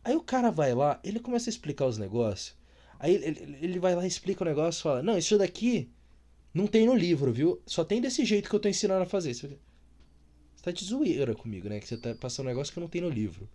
Aí 0.03 0.15
o 0.15 0.21
cara 0.21 0.49
vai 0.51 0.73
lá, 0.73 0.99
ele 1.03 1.19
começa 1.19 1.49
a 1.49 1.51
explicar 1.51 1.85
os 1.85 1.97
negócios. 1.99 2.55
Aí 2.99 3.13
ele, 3.15 3.57
ele- 3.61 3.79
vai 3.79 3.93
lá 3.95 4.05
explica 4.05 4.43
o 4.43 4.47
negócio 4.47 4.81
fala: 4.83 5.03
Não, 5.03 5.17
isso 5.17 5.37
daqui 5.37 5.89
não 6.53 6.65
tem 6.67 6.85
no 6.87 6.95
livro, 6.95 7.31
viu? 7.31 7.61
Só 7.65 7.83
tem 7.83 8.01
desse 8.01 8.23
jeito 8.25 8.49
que 8.49 8.55
eu 8.55 8.59
tô 8.59 8.67
ensinando 8.69 9.03
a 9.03 9.05
fazer. 9.07 9.33
Tá 10.65 10.71
de 10.71 10.83
zoeira 10.83 11.35
comigo, 11.35 11.69
né? 11.69 11.79
Que 11.79 11.87
você 11.87 11.95
tá 11.95 12.15
passando 12.15 12.47
um 12.47 12.49
negócio 12.49 12.73
que 12.73 12.79
não 12.79 12.87
tem 12.87 12.99
no 12.99 13.07
livro. 13.07 13.47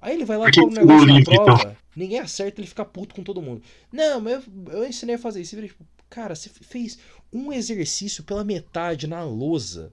Aí 0.00 0.14
ele 0.14 0.24
vai 0.24 0.38
lá 0.38 0.48
e 0.48 0.54
fala 0.54 0.68
um 0.68 0.70
negócio 0.70 1.06
na 1.06 1.18
livro, 1.18 1.32
então? 1.34 1.44
prova, 1.44 1.76
ninguém 1.94 2.18
acerta, 2.18 2.62
ele 2.62 2.66
fica 2.66 2.82
puto 2.82 3.14
com 3.14 3.22
todo 3.22 3.42
mundo. 3.42 3.62
Não, 3.92 4.22
mas 4.22 4.32
eu, 4.32 4.72
eu 4.72 4.86
ensinei 4.86 5.16
a 5.16 5.18
fazer 5.18 5.42
isso. 5.42 5.54
Tipo, 5.60 5.84
cara, 6.08 6.34
você 6.34 6.48
fez 6.48 6.98
um 7.30 7.52
exercício 7.52 8.24
pela 8.24 8.42
metade 8.42 9.06
na 9.06 9.22
lousa 9.22 9.92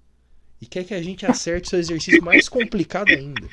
e 0.61 0.65
quer 0.65 0.85
que 0.85 0.93
a 0.93 1.01
gente 1.03 1.25
acerte 1.25 1.69
seu 1.69 1.79
exercício 1.79 2.23
mais 2.23 2.47
complicado 2.47 3.09
ainda. 3.09 3.49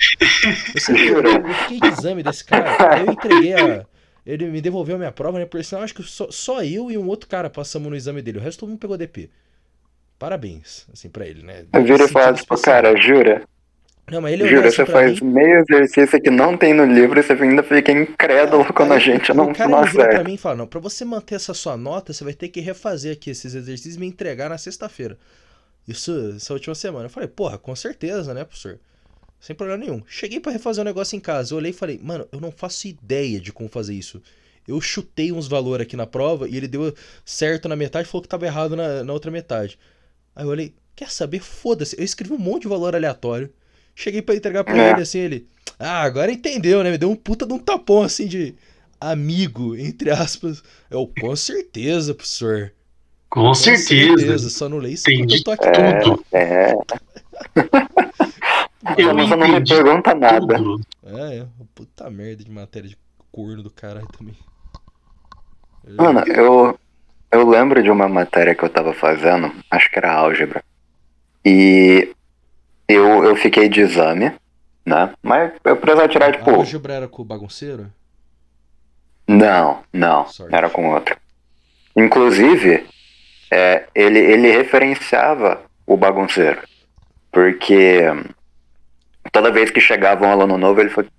Você 0.72 0.92
viu, 0.92 1.20
eu 1.20 1.48
eu 1.48 1.54
fiquei 1.54 1.80
de 1.80 1.88
exame 1.88 2.22
desse 2.22 2.44
cara, 2.44 3.00
eu 3.00 3.12
entreguei 3.12 3.54
a. 3.54 3.84
Ele 4.24 4.46
me 4.46 4.60
devolveu 4.60 4.94
a 4.94 4.98
minha 4.98 5.10
prova, 5.10 5.40
né? 5.40 5.46
Por 5.46 5.64
sinal, 5.64 5.82
acho 5.82 5.94
que 5.94 6.02
só, 6.04 6.30
só 6.30 6.62
eu 6.62 6.92
e 6.92 6.96
um 6.96 7.08
outro 7.08 7.28
cara 7.28 7.50
passamos 7.50 7.90
no 7.90 7.96
exame 7.96 8.22
dele. 8.22 8.38
O 8.38 8.40
resto 8.40 8.60
todo 8.60 8.68
mundo 8.68 8.78
pegou 8.78 8.96
DP. 8.96 9.30
Parabéns, 10.18 10.86
assim, 10.92 11.08
pra 11.10 11.26
ele, 11.26 11.42
né? 11.42 11.66
Eu 11.72 11.84
viro 11.84 12.04
e 12.04 12.08
falo, 12.08 12.34
tipo, 12.34 12.54
especial. 12.54 12.76
cara, 12.82 12.96
jura? 12.96 13.46
Não, 14.10 14.20
mas 14.22 14.32
ele 14.32 14.46
Jura, 14.46 14.68
assim 14.68 14.70
você 14.70 14.86
faz 14.86 15.20
mim. 15.20 15.20
meio 15.20 15.60
exercício 15.60 16.20
que 16.20 16.30
não 16.30 16.56
tem 16.56 16.72
no 16.74 16.84
livro 16.86 17.18
e 17.20 17.22
você 17.22 17.32
ainda 17.34 17.62
fica 17.62 17.92
incrédulo 17.92 18.64
quando 18.72 18.92
a 18.92 18.98
gente 18.98 19.32
o 19.32 19.34
não, 19.34 19.52
cara 19.52 19.76
não 19.86 20.08
pra 20.08 20.24
mim 20.24 20.34
e 20.34 20.38
fala: 20.38 20.56
Não, 20.56 20.66
pra 20.66 20.80
você 20.80 21.04
manter 21.04 21.34
essa 21.34 21.52
sua 21.54 21.76
nota, 21.76 22.12
você 22.12 22.24
vai 22.24 22.32
ter 22.34 22.48
que 22.48 22.60
refazer 22.60 23.12
aqui 23.14 23.30
esses 23.30 23.54
exercícios 23.54 23.96
e 23.96 24.00
me 24.00 24.06
entregar 24.06 24.48
na 24.48 24.58
sexta-feira. 24.58 25.18
Isso, 25.86 26.34
essa 26.36 26.52
última 26.54 26.74
semana. 26.74 27.06
Eu 27.06 27.10
falei: 27.10 27.28
Porra, 27.28 27.58
com 27.58 27.74
certeza, 27.76 28.32
né, 28.34 28.44
professor? 28.44 28.78
Sem 29.40 29.54
problema 29.56 29.84
nenhum. 29.84 30.02
Cheguei 30.06 30.40
pra 30.40 30.52
refazer 30.52 30.82
o 30.82 30.84
negócio 30.84 31.16
em 31.16 31.20
casa. 31.20 31.52
Eu 31.54 31.58
olhei 31.58 31.70
e 31.70 31.74
falei: 31.74 32.00
Mano, 32.02 32.26
eu 32.32 32.40
não 32.40 32.50
faço 32.52 32.88
ideia 32.88 33.40
de 33.40 33.52
como 33.52 33.68
fazer 33.68 33.94
isso. 33.94 34.22
Eu 34.66 34.80
chutei 34.80 35.32
uns 35.32 35.48
valores 35.48 35.86
aqui 35.86 35.96
na 35.96 36.06
prova 36.06 36.48
e 36.48 36.56
ele 36.56 36.68
deu 36.68 36.94
certo 37.24 37.68
na 37.68 37.76
metade 37.76 38.06
e 38.08 38.10
falou 38.10 38.22
que 38.22 38.28
tava 38.28 38.46
errado 38.46 38.76
na, 38.76 39.02
na 39.04 39.12
outra 39.12 39.30
metade. 39.30 39.78
Aí 40.38 40.44
eu 40.44 40.48
olhei: 40.48 40.74
Quer 40.96 41.10
saber? 41.10 41.40
Foda-se. 41.40 41.98
Eu 41.98 42.04
escrevi 42.04 42.32
um 42.32 42.38
monte 42.38 42.62
de 42.62 42.68
valor 42.68 42.94
aleatório. 42.94 43.52
Cheguei 43.94 44.22
pra 44.22 44.34
entregar 44.36 44.62
pra 44.64 44.76
É. 44.78 44.92
ele 44.92 45.02
assim, 45.02 45.18
ele. 45.18 45.48
Ah, 45.78 46.02
agora 46.02 46.30
entendeu, 46.32 46.82
né? 46.82 46.90
Me 46.92 46.96
deu 46.98 47.10
um 47.10 47.16
puta 47.16 47.44
de 47.44 47.52
um 47.52 47.58
tapão 47.58 48.02
assim 48.02 48.26
de 48.26 48.54
amigo, 49.00 49.76
entre 49.76 50.10
aspas. 50.10 50.62
Eu, 50.90 51.12
com 51.20 51.34
certeza, 51.36 52.14
professor. 52.14 52.72
Com 53.28 53.52
certeza. 53.52 54.48
Só 54.48 54.68
não 54.68 54.78
leio 54.78 54.94
isso 54.94 55.04
porque 55.04 55.16
Entendi 55.18 55.36
eu 55.38 55.44
tô 55.44 55.50
aqui. 55.50 55.64
tudo. 56.04 56.24
É, 56.32 56.72
Eu 58.96 59.14
você 59.14 59.36
não 59.36 59.48
me 59.48 59.64
pergunta 59.64 60.14
nada. 60.14 60.56
Tudo. 60.56 60.80
É, 61.04 61.38
é. 61.40 61.46
Puta 61.74 62.08
merda 62.10 62.42
de 62.44 62.50
matéria 62.50 62.88
de 62.88 62.96
corno 63.30 63.62
do 63.62 63.70
caralho 63.70 64.08
também. 64.16 64.34
Mano, 65.96 66.20
eu, 66.26 66.78
eu 67.30 67.48
lembro 67.48 67.82
de 67.82 67.90
uma 67.90 68.08
matéria 68.08 68.54
que 68.54 68.62
eu 68.62 68.68
tava 68.68 68.92
fazendo, 68.92 69.52
acho 69.70 69.90
que 69.90 69.98
era 69.98 70.12
álgebra. 70.12 70.62
E 71.44 72.12
eu, 72.88 73.24
eu 73.24 73.36
fiquei 73.36 73.68
de 73.68 73.80
exame, 73.80 74.32
né? 74.84 75.12
Mas 75.22 75.52
eu 75.64 75.76
precisava 75.76 76.08
tirar, 76.08 76.28
A 76.28 76.32
tipo. 76.32 76.50
álgebra 76.50 76.94
era 76.94 77.08
com 77.08 77.22
o 77.22 77.24
bagunceiro? 77.24 77.92
Não, 79.26 79.82
não, 79.92 80.26
Sorte. 80.26 80.54
era 80.54 80.70
com 80.70 80.90
outro. 80.90 81.16
Inclusive, 81.94 82.86
é, 83.50 83.84
ele, 83.94 84.18
ele 84.18 84.50
referenciava 84.50 85.60
o 85.86 85.96
bagunceiro. 85.96 86.60
Porque 87.30 88.00
toda 89.30 89.50
vez 89.52 89.70
que 89.70 89.80
chegava 89.80 90.26
um 90.26 90.30
aluno 90.30 90.56
novo, 90.56 90.80
ele 90.80 90.88
falou: 90.88 91.10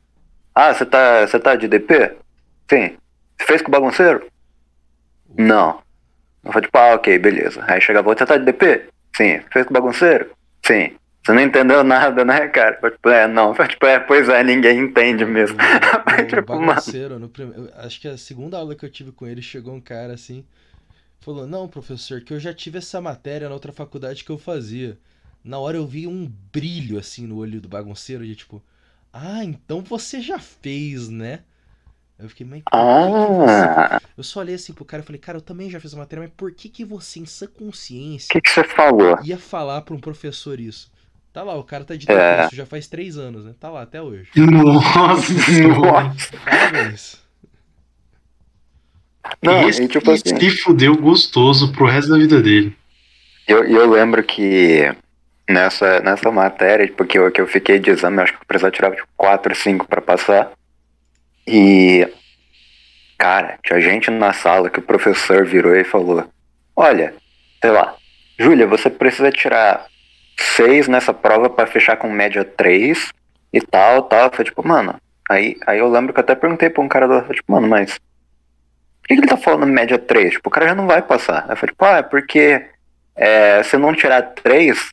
Ah, 0.56 0.74
você 0.74 0.86
tá, 0.86 1.28
você 1.28 1.40
tá 1.40 1.56
de 1.56 1.68
DP? 1.68 2.16
Sim. 2.68 2.98
Você 3.38 3.46
fez 3.46 3.62
com 3.62 3.68
o 3.68 3.72
bagunceiro? 3.72 4.26
Não. 5.38 5.82
Eu 6.50 6.54
falei, 6.54 6.68
tipo, 6.68 6.78
ah, 6.78 6.96
ok, 6.96 7.20
beleza. 7.20 7.64
Aí 7.68 7.82
chegava 7.82 8.10
outro, 8.10 8.26
você 8.26 8.34
tá 8.34 8.38
de 8.38 8.46
DP? 8.46 8.90
Sim. 9.16 9.42
Fez 9.52 9.66
com 9.66 9.72
o 9.72 9.74
bagunceiro? 9.74 10.32
Sim. 10.66 10.98
Você 11.26 11.34
não 11.34 11.42
entendeu 11.42 11.84
nada, 11.84 12.24
né, 12.26 12.48
cara? 12.48 12.80
Eu 12.82 12.92
tipo, 12.92 13.10
é, 13.10 13.28
não. 13.28 13.54
Eu 13.56 13.68
tipo, 13.68 13.86
é, 13.86 14.00
pois 14.00 14.30
é, 14.30 14.44
ninguém 14.44 14.80
entende 14.80 15.26
mesmo. 15.26 15.58
O, 16.06 16.12
o 16.22 16.26
Tipo, 16.28 16.60
mano. 16.60 16.82
bagunceiro, 16.82 17.20
no 17.20 17.32
eu 17.38 17.70
acho 17.78 18.00
que 18.02 18.08
a 18.08 18.18
segunda 18.18 18.58
aula 18.58 18.76
que 18.76 18.86
eu 18.86 18.90
tive 18.92 19.12
com 19.12 19.28
ele, 19.28 19.42
chegou 19.42 19.74
um 19.74 19.82
cara 19.82 20.14
assim, 20.14 20.46
falou: 21.20 21.48
Não, 21.48 21.68
professor, 21.68 22.22
que 22.22 22.34
eu 22.34 22.40
já 22.40 22.54
tive 22.54 22.78
essa 22.80 23.02
matéria 23.02 23.48
na 23.50 23.54
outra 23.56 23.72
faculdade 23.74 24.24
que 24.24 24.32
eu 24.32 24.38
fazia. 24.38 24.98
Na 25.44 25.60
hora 25.60 25.78
eu 25.78 25.88
vi 25.88 26.08
um 26.08 26.32
brilho 26.54 27.00
assim 27.00 27.28
no 27.28 27.38
olho 27.38 27.62
do 27.62 27.70
bagunceiro, 27.70 28.26
de 28.26 28.36
tipo, 28.36 28.64
Ah, 29.14 29.44
então 29.44 29.82
você 29.82 30.22
já 30.22 30.40
fez, 30.40 31.10
né? 31.10 31.42
Eu 32.20 32.28
fiquei, 32.28 32.46
que 32.46 32.64
Ah. 32.72 34.00
Eu 34.18 34.24
só 34.24 34.42
olhei 34.42 34.56
assim 34.56 34.74
pro 34.74 34.84
cara 34.84 35.02
e 35.02 35.06
falei, 35.06 35.20
cara, 35.22 35.38
eu 35.38 35.42
também 35.42 35.70
já 35.70 35.80
fiz 35.80 35.94
a 35.94 35.98
matéria, 35.98 36.24
mas 36.24 36.32
por 36.36 36.52
que 36.52 36.68
que 36.68 36.84
você, 36.84 37.20
em 37.22 37.26
sã 37.26 37.46
o 37.46 37.50
consciência, 37.50 38.28
que, 38.32 38.42
que 38.42 38.50
você 38.52 38.64
falou? 38.64 39.18
ia 39.24 39.38
falar 39.38 39.82
pra 39.82 39.96
um 39.96 40.00
professor 40.00 40.60
isso? 40.60 40.92
Tá 41.32 41.44
lá, 41.44 41.56
o 41.56 41.64
cara 41.64 41.86
tá 41.86 41.96
de 41.96 42.12
É. 42.12 42.42
curso, 42.42 42.56
já 42.56 42.66
faz 42.66 42.88
três 42.88 43.18
anos, 43.18 43.46
né? 43.46 43.54
Tá 43.60 43.70
lá 43.70 43.84
até 43.84 44.02
hoje. 44.02 44.30
Nossa 44.36 45.32
senhora. 45.44 46.04
Nossa. 46.04 46.38
Parabéns. 46.44 47.22
Não, 49.42 49.70
Esse 49.70 49.84
e 49.84 49.88
tipo 49.88 50.10
assim, 50.12 50.38
se 50.40 50.50
fudeu 50.58 50.96
gostoso 50.98 51.72
pro 51.72 51.86
resto 51.86 52.12
da 52.12 52.18
vida 52.18 52.42
dele. 52.42 52.76
eu, 53.48 53.64
eu 53.64 53.90
lembro 53.90 54.24
que 54.24 54.92
nessa, 55.48 56.00
nessa 56.02 56.32
matéria, 56.32 56.86
tipo, 56.88 57.06
que 57.06 57.18
eu, 57.18 57.32
que 57.32 57.40
eu 57.40 57.48
fiquei 57.48 57.80
de 57.80 57.92
exame, 57.92 58.18
eu 58.18 58.24
acho 58.24 58.34
que 58.34 58.40
eu 58.40 58.46
precisava 58.48 58.72
tirar 58.72 58.92
tipo, 58.96 59.08
4, 59.16 59.56
5 59.56 59.88
pra 59.88 60.02
passar. 60.02 60.52
E, 61.52 62.08
cara, 63.18 63.58
tinha 63.64 63.82
gente 63.82 64.12
na 64.12 64.32
sala 64.32 64.70
que 64.70 64.78
o 64.78 64.84
professor 64.84 65.44
virou 65.44 65.76
e 65.76 65.84
falou: 65.84 66.30
Olha, 66.76 67.16
sei 67.60 67.72
lá, 67.72 67.96
Júlia, 68.38 68.68
você 68.68 68.88
precisa 68.88 69.32
tirar 69.32 69.88
6 70.38 70.88
nessa 70.88 71.12
prova 71.12 71.50
pra 71.50 71.66
fechar 71.66 71.98
com 71.98 72.08
média 72.08 72.46
3 72.46 73.12
e 73.52 73.62
tal, 73.62 74.04
tal. 74.04 74.32
Foi 74.32 74.46
tipo, 74.46 74.66
mano. 74.68 74.96
Aí, 75.28 75.58
aí 75.66 75.80
eu 75.80 75.90
lembro 75.90 76.14
que 76.14 76.20
eu 76.20 76.24
até 76.24 76.36
perguntei 76.36 76.70
pra 76.70 76.84
um 76.84 76.88
cara 76.88 77.08
lá, 77.08 77.24
tipo, 77.24 77.52
mano, 77.52 77.68
mas 77.68 77.98
por 77.98 79.08
que, 79.08 79.16
que 79.16 79.22
ele 79.22 79.28
tá 79.28 79.38
falando 79.38 79.66
média 79.66 79.98
3? 79.98 80.34
Tipo, 80.34 80.50
o 80.50 80.52
cara 80.52 80.68
já 80.68 80.76
não 80.76 80.86
vai 80.86 81.02
passar. 81.02 81.48
Eu 81.50 81.56
falei, 81.56 81.72
tipo, 81.74 81.84
ah, 81.84 81.98
é 81.98 82.04
porque 82.04 82.64
é, 83.16 83.64
se 83.64 83.76
não 83.76 83.96
tirar 83.96 84.22
3, 84.22 84.92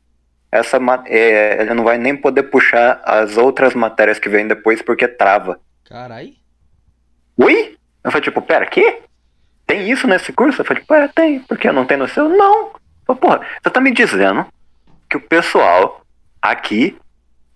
essa, 0.50 0.78
é, 1.06 1.60
ele 1.60 1.74
não 1.74 1.84
vai 1.84 1.98
nem 1.98 2.16
poder 2.16 2.44
puxar 2.44 3.02
as 3.04 3.36
outras 3.36 3.74
matérias 3.74 4.18
que 4.18 4.30
vêm 4.30 4.48
depois 4.48 4.80
porque 4.80 5.06
trava. 5.06 5.60
Carai. 5.84 6.34
Ui? 7.36 7.76
Eu 8.02 8.10
falei, 8.10 8.22
tipo, 8.22 8.40
pera, 8.40 8.66
quê? 8.66 9.02
Tem 9.66 9.90
isso 9.90 10.06
nesse 10.06 10.32
curso? 10.32 10.60
Eu 10.60 10.64
falei, 10.64 10.82
tipo, 10.82 10.94
é, 10.94 11.08
tem. 11.08 11.40
Por 11.40 11.58
que 11.58 11.70
não 11.72 11.84
tem 11.84 11.96
no 11.96 12.08
seu? 12.08 12.28
Não. 12.28 12.66
Eu 12.68 13.14
falei, 13.14 13.20
porra, 13.20 13.40
você 13.62 13.70
tá 13.70 13.80
me 13.80 13.92
dizendo 13.92 14.46
que 15.08 15.16
o 15.16 15.20
pessoal 15.20 16.02
aqui 16.40 16.96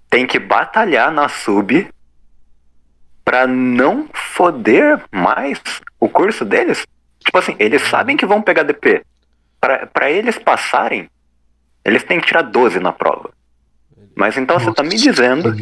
tem 0.09 0.27
que 0.27 0.39
batalhar 0.39 1.13
na 1.13 1.29
sub 1.29 1.89
pra 3.25 3.47
não 3.47 4.09
foder 4.13 5.01
mais 5.11 5.61
o 6.01 6.09
curso 6.09 6.45
deles? 6.45 6.85
Tipo 7.21 7.39
assim, 7.39 7.55
eles 7.59 7.83
sabem 7.83 8.17
que 8.17 8.27
vão 8.27 8.43
pegar 8.43 8.65
DP. 8.65 9.05
Pra 9.93 10.11
eles 10.11 10.39
passarem, 10.39 11.09
eles 11.85 12.03
têm 12.03 12.21
que 12.21 12.27
tirar 12.27 12.43
12 12.43 12.81
na 12.81 12.93
prova. 12.93 13.31
Mas 14.17 14.37
então 14.37 14.59
você 14.59 14.73
tá 14.73 14.83
me 14.83 14.97
dizendo 14.97 15.55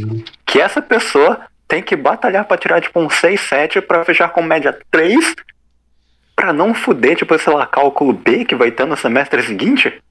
que 0.46 0.60
essa 0.60 0.80
pessoa 0.80 1.40
tem 1.68 1.82
que 1.82 1.94
batalhar 1.94 2.44
pra 2.46 2.56
tirar 2.56 2.80
tipo 2.80 2.98
um 2.98 3.10
6, 3.10 3.40
7 3.40 3.80
pra 3.82 4.04
fechar 4.04 4.30
com 4.30 4.42
média 4.42 4.76
3 4.90 5.36
pra 6.34 6.52
não 6.52 6.72
fuder, 6.74 7.16
tipo, 7.16 7.38
sei 7.38 7.52
lá, 7.52 7.66
cálculo 7.66 8.12
B 8.12 8.44
que 8.44 8.54
vai 8.54 8.70
ter 8.70 8.86
no 8.86 8.96
semestre 8.96 9.42
seguinte? 9.42 10.02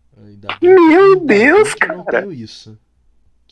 Meu 0.62 1.20
Deus, 1.20 1.74
não 1.88 2.04
cara. 2.06 2.26
isso. 2.28 2.78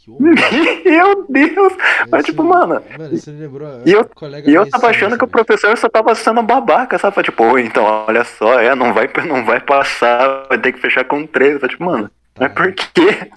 Meu 0.19 1.25
Deus! 1.27 1.73
Mas, 2.11 2.25
tipo, 2.25 2.43
mano, 2.43 2.79
Mano, 2.95 3.17
você 3.17 3.31
lembrou. 3.31 3.67
e 3.83 3.91
eu- 3.91 4.07
E 4.45 4.53
eu 4.53 4.69
tava 4.69 4.87
achando 4.89 5.17
que 5.17 5.23
o 5.23 5.27
professor 5.27 5.75
só 5.79 5.89
tava 5.89 6.13
sendo 6.13 6.43
babaca, 6.43 6.99
sabe? 6.99 7.23
Tipo, 7.23 7.43
"Ô, 7.43 7.57
então, 7.57 7.83
olha 8.07 8.23
só, 8.23 8.59
é, 8.59 8.75
não 8.75 8.93
vai, 8.93 9.09
não 9.27 9.43
vai 9.43 9.59
passar, 9.59 10.45
vai 10.47 10.59
ter 10.59 10.73
que 10.73 10.79
fechar 10.79 11.05
com 11.05 11.25
3. 11.25 11.59
Eu, 11.59 11.67
tipo, 11.67 11.83
mano, 11.83 12.11
mas 12.39 12.51
por 12.53 12.71
quê? 12.71 13.31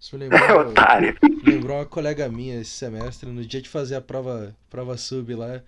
Isso 0.00 0.16
me 0.16 0.24
lembrou, 0.24 0.48
Otário. 0.70 1.16
lembrou 1.42 1.76
uma 1.78 1.86
colega 1.86 2.28
minha 2.28 2.60
esse 2.60 2.70
semestre, 2.70 3.30
no 3.30 3.44
dia 3.44 3.60
de 3.62 3.68
fazer 3.68 3.96
a 3.96 4.00
prova, 4.00 4.56
prova 4.70 4.96
sub 4.96 5.34
lá, 5.34 5.62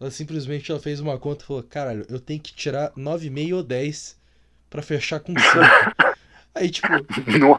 ela 0.00 0.10
simplesmente 0.10 0.70
ela 0.70 0.80
fez 0.80 1.00
uma 1.00 1.18
conta 1.18 1.44
e 1.44 1.46
falou, 1.46 1.62
caralho, 1.62 2.06
eu 2.08 2.20
tenho 2.20 2.40
que 2.40 2.52
tirar 2.54 2.92
9,5 2.96 3.54
ou 3.56 3.62
10 3.62 4.18
pra 4.68 4.82
fechar 4.82 5.20
com 5.20 5.38
5. 5.38 5.78
Aí, 6.54 6.70
tipo, 6.70 7.06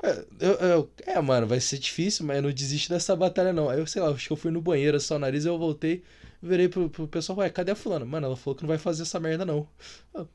é, 0.04 0.26
eu, 0.40 0.54
eu- 0.54 0.92
é, 1.06 1.22
mano, 1.22 1.48
vai 1.48 1.60
ser 1.60 1.78
difícil, 1.78 2.26
mas 2.26 2.38
eu 2.38 2.44
não 2.44 2.52
desisto 2.52 2.90
dessa 2.90 3.16
batalha, 3.16 3.54
não. 3.54 3.70
Aí 3.70 3.80
eu, 3.80 3.88
sei 3.88 4.02
lá, 4.02 4.10
acho 4.10 4.28
que 4.28 4.34
eu 4.34 4.38
fui 4.38 4.52
no 4.52 4.62
banheiro, 4.62 5.00
só 5.00 5.16
o 5.16 5.20
nariz, 5.20 5.46
eu 5.46 5.58
voltei, 5.58 6.04
virei 6.42 6.68
pro, 6.68 6.90
pro 6.90 7.08
pessoal, 7.08 7.40
ué, 7.40 7.50
cadê 7.50 7.72
a 7.72 7.76
fulana? 7.76 8.06
Mano, 8.06 8.28
ela 8.28 8.36
falou 8.38 8.56
que 8.56 8.64
não 8.64 8.68
vai 8.70 8.78
fazer 8.80 9.04
essa 9.04 9.20
merda, 9.20 9.46
não. 9.46 9.68
Eu, 10.16 10.28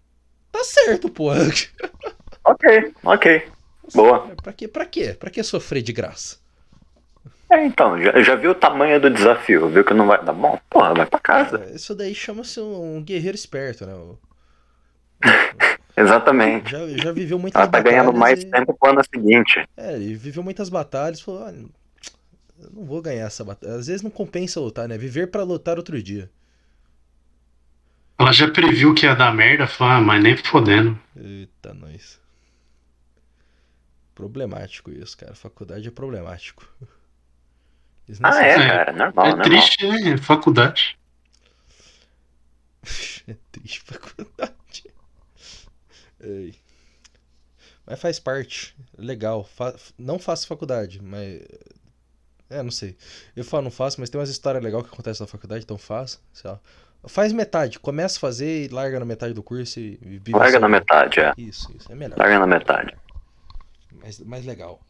tá 0.53 0.65
certo, 0.65 1.11
porra. 1.11 1.39
Ok, 2.45 2.93
ok. 3.05 3.27
Boa. 3.95 4.29
Pra 4.43 4.53
quê? 4.53 4.69
Pra 4.69 4.87
quê? 4.87 5.15
Pra 5.19 5.31
que 5.31 5.43
sofrer 5.43 5.83
de 5.83 5.93
graça? 5.93 6.37
É, 7.51 7.67
então, 7.67 8.01
já, 8.03 8.23
já 8.23 8.35
viu 8.35 8.53
o 8.53 8.55
tamanho 8.55 8.99
do 8.99 9.11
desafio, 9.11 9.69
viu 9.69 9.85
que 9.85 9.93
não 9.93 10.07
vai 10.07 10.23
dar 10.25 10.33
bom? 10.33 10.59
Porra, 10.71 10.95
vai 10.95 11.07
pra 11.07 11.19
casa. 11.21 11.63
É, 11.71 11.75
Isso 11.77 11.95
daí 11.95 12.15
chama-se 12.15 12.59
um, 12.61 12.97
um 12.97 13.03
guerreiro 13.03 13.35
esperto, 13.37 13.85
né? 13.85 13.95
O- 13.95 14.19
Exatamente. 15.95 16.71
Já, 16.71 16.89
já 16.89 17.13
viveu 17.13 17.39
muitas 17.39 17.61
Ela 17.61 17.71
tá 17.71 17.81
ganhando 17.81 18.13
mais 18.13 18.43
batalhas 18.43 18.45
e- 18.45 18.51
tempo 18.51 18.79
pro 18.79 18.91
ano 18.91 19.03
seguinte. 19.15 19.69
É, 19.77 19.95
ele 19.95 20.15
viveu 20.15 20.43
muitas 20.43 20.71
batalhas 20.71 21.19
e 21.19 21.25
falou, 21.25 21.43
olha, 21.43 21.59
eu 22.59 22.71
não 22.73 22.85
vou 22.87 23.03
ganhar 23.03 23.27
essa 23.27 23.45
batalha. 23.45 23.75
Às 23.75 23.87
vezes 23.89 24.01
não 24.03 24.11
compensa 24.11 24.59
lutar, 24.59 24.89
né? 24.89 24.97
Viver 24.97 25.27
pra 25.31 25.43
lutar 25.43 25.77
outro 25.77 26.03
dia. 26.03 26.31
Ela 28.19 28.33
já 28.33 28.51
previu 28.51 28.95
que 28.95 29.05
ia 29.05 29.15
dar 29.15 29.35
merda, 29.35 29.67
falou, 29.67 29.95
ah, 29.95 30.01
mas 30.01 30.23
nem 30.23 30.37
fodendo. 30.37 30.99
Eita, 31.17 31.75
nós. 31.75 32.19
Problemático 34.23 34.91
isso, 34.93 35.17
cara. 35.19 35.35
Faculdade 35.35 35.89
é 35.89 35.91
problemático. 35.91 36.65
Ah, 38.23 38.45
é, 38.45 38.51
É. 38.51 38.55
cara, 38.69 38.93
normal, 38.93 39.27
é 39.27 39.29
normal. 39.31 39.45
triste, 39.45 39.87
né? 39.87 40.17
Faculdade. 40.19 40.99
é 43.29 43.37
triste 43.53 43.81
faculdade. 43.81 44.85
Ei. 46.21 46.55
Mas 47.87 48.01
faz 48.01 48.19
parte. 48.19 48.77
Legal. 48.99 49.45
Fa- 49.45 49.75
Não 49.97 50.19
faço 50.19 50.47
faculdade, 50.47 51.01
mas. 51.01 51.43
É, 52.51 52.63
não 52.63 52.73
sei. 52.73 52.97
Eu 53.35 53.45
falo, 53.45 53.63
não 53.65 53.71
faço, 53.71 53.99
mas 54.01 54.11
tem 54.11 54.21
umas 54.21 54.29
histórias 54.29 54.63
legais 54.63 54.83
que 54.85 54.93
acontecem 54.93 55.25
na 55.25 55.29
faculdade, 55.31 55.65
então 55.65 55.79
faça. 55.79 56.19
Sei 56.33 56.51
lá. 56.51 56.61
Faz 57.07 57.33
metade. 57.33 57.79
Começa 57.79 58.19
a 58.19 58.21
fazer 58.21 58.65
e 58.65 58.69
larga 58.69 58.99
na 58.99 59.07
metade 59.07 59.33
do 59.33 59.43
curso 59.45 59.79
e 59.81 59.95
e 60.03 60.19
vive 60.19 60.33
Larga 60.33 60.51
seu- 60.51 60.61
na 60.61 60.69
metade, 60.69 61.21
é. 61.21 61.33
Isso, 61.39 61.73
isso. 61.75 61.91
É 61.91 61.95
melhor. 61.95 62.19
Larga 62.19 62.39
na 62.41 62.47
metade. 62.49 62.95
Mais, 64.01 64.19
mais 64.21 64.45
legal. 64.47 64.81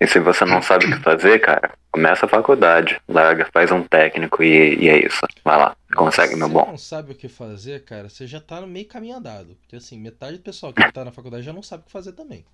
E 0.00 0.06
se 0.06 0.18
você 0.20 0.44
não 0.46 0.62
sabe 0.62 0.86
o 0.86 0.96
que 0.96 1.02
fazer, 1.02 1.38
cara, 1.38 1.72
começa 1.90 2.24
a 2.26 2.28
faculdade, 2.28 2.98
larga, 3.08 3.46
faz 3.52 3.70
um 3.70 3.82
técnico 3.82 4.42
e, 4.42 4.74
e 4.84 4.88
é 4.88 5.06
isso. 5.06 5.20
Vai 5.44 5.56
lá, 5.58 5.76
consegue, 5.94 6.34
Se 6.34 6.36
meu 6.36 6.48
você 6.48 6.48
bom. 6.48 6.66
não 6.66 6.76
sabe 6.76 7.12
o 7.12 7.16
que 7.16 7.26
fazer, 7.28 7.84
cara, 7.84 8.08
você 8.10 8.26
já 8.26 8.40
tá 8.40 8.60
no 8.60 8.66
meio 8.66 8.86
caminho 8.88 9.16
andado. 9.16 9.56
Porque 9.56 9.76
assim, 9.76 9.98
metade 9.98 10.36
do 10.38 10.42
pessoal 10.42 10.72
que 10.74 10.84
tá 10.84 11.04
na 11.04 11.12
faculdade 11.12 11.42
já 11.44 11.52
não 11.52 11.62
sabe 11.62 11.82
o 11.82 11.86
que 11.86 11.92
fazer 11.92 12.12
também. 12.12 12.44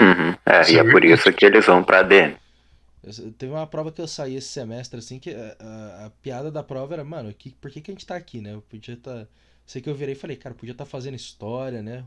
Uhum. 0.00 0.34
É, 0.46 0.58
Isso 0.60 0.72
e 0.72 0.78
é 0.78 0.84
por 0.84 1.04
isso 1.04 1.32
que 1.32 1.44
eles 1.46 1.64
vão 1.66 1.84
pra 1.84 2.00
ADM. 2.00 2.36
Eu- 3.02 3.32
Teve 3.32 3.52
uma 3.52 3.66
prova 3.66 3.90
que 3.92 4.00
eu 4.00 4.08
saí 4.08 4.34
esse 4.36 4.48
semestre, 4.48 4.98
assim, 4.98 5.18
que 5.18 5.30
a, 5.34 5.56
a- 5.60 6.06
a 6.06 6.10
piada 6.10 6.50
da 6.50 6.62
prova 6.62 6.94
era, 6.94 7.04
mano, 7.04 7.32
que, 7.34 7.50
por 7.54 7.70
que, 7.70 7.80
que 7.80 7.90
a 7.90 7.94
gente 7.94 8.06
tá 8.06 8.16
aqui, 8.16 8.40
né? 8.40 8.52
Eu 8.54 8.62
podia 8.62 8.96
tá. 8.96 9.26
Sei 9.66 9.80
que 9.80 9.88
eu 9.88 9.94
virei 9.94 10.14
e 10.14 10.18
falei, 10.18 10.36
cara, 10.36 10.54
podia 10.54 10.72
estar 10.72 10.84
fazendo 10.86 11.14
história, 11.16 11.82
né? 11.82 12.04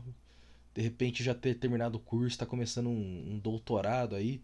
De 0.74 0.82
repente 0.82 1.22
já 1.22 1.34
ter 1.34 1.54
terminado 1.54 1.98
o 1.98 2.00
curso, 2.00 2.38
tá 2.38 2.44
começando 2.44 2.88
um, 2.88 3.34
um 3.34 3.38
doutorado 3.38 4.16
aí, 4.16 4.40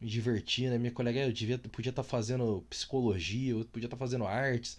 me 0.00 0.06
divertir, 0.06 0.70
né? 0.70 0.78
Minha 0.78 0.92
colega, 0.92 1.20
eu 1.20 1.32
devia, 1.32 1.58
podia 1.58 1.90
estar 1.90 2.02
fazendo 2.02 2.64
psicologia, 2.68 3.52
eu 3.52 3.64
podia 3.64 3.86
estar 3.86 3.96
fazendo 3.96 4.26
artes. 4.26 4.78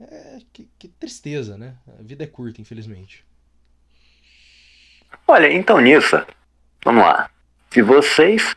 É, 0.00 0.38
que, 0.52 0.68
que 0.78 0.88
tristeza, 0.88 1.56
né? 1.56 1.76
A 1.98 2.02
vida 2.02 2.24
é 2.24 2.26
curta, 2.26 2.60
infelizmente. 2.60 3.24
Olha, 5.28 5.52
então 5.52 5.80
nisso, 5.80 6.16
vamos 6.84 7.04
lá. 7.04 7.30
Se 7.70 7.82
vocês 7.82 8.56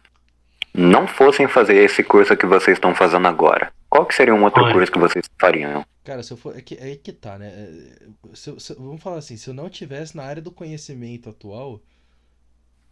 não 0.73 1.07
fossem 1.07 1.47
fazer 1.47 1.75
esse 1.75 2.03
curso 2.03 2.35
que 2.35 2.45
vocês 2.45 2.77
estão 2.77 2.95
fazendo 2.95 3.27
agora, 3.27 3.71
qual 3.89 4.05
que 4.05 4.15
seria 4.15 4.33
um 4.33 4.43
outro 4.43 4.63
Olha. 4.63 4.73
curso 4.73 4.91
que 4.91 4.99
vocês 4.99 5.25
fariam? 5.39 5.85
Cara, 6.05 6.23
se 6.23 6.31
eu 6.31 6.37
for. 6.37 6.55
É 6.57 6.61
que, 6.61 6.75
é 6.75 6.95
que 6.95 7.11
tá, 7.11 7.37
né? 7.37 7.47
É, 7.49 8.35
se 8.35 8.49
eu- 8.51 8.59
se 8.59 8.73
vamos 8.75 9.01
falar 9.03 9.17
assim, 9.17 9.35
se 9.37 9.49
eu 9.49 9.53
não 9.53 9.69
tivesse 9.69 10.15
na 10.15 10.23
área 10.23 10.41
do 10.41 10.51
conhecimento 10.51 11.29
atual, 11.29 11.81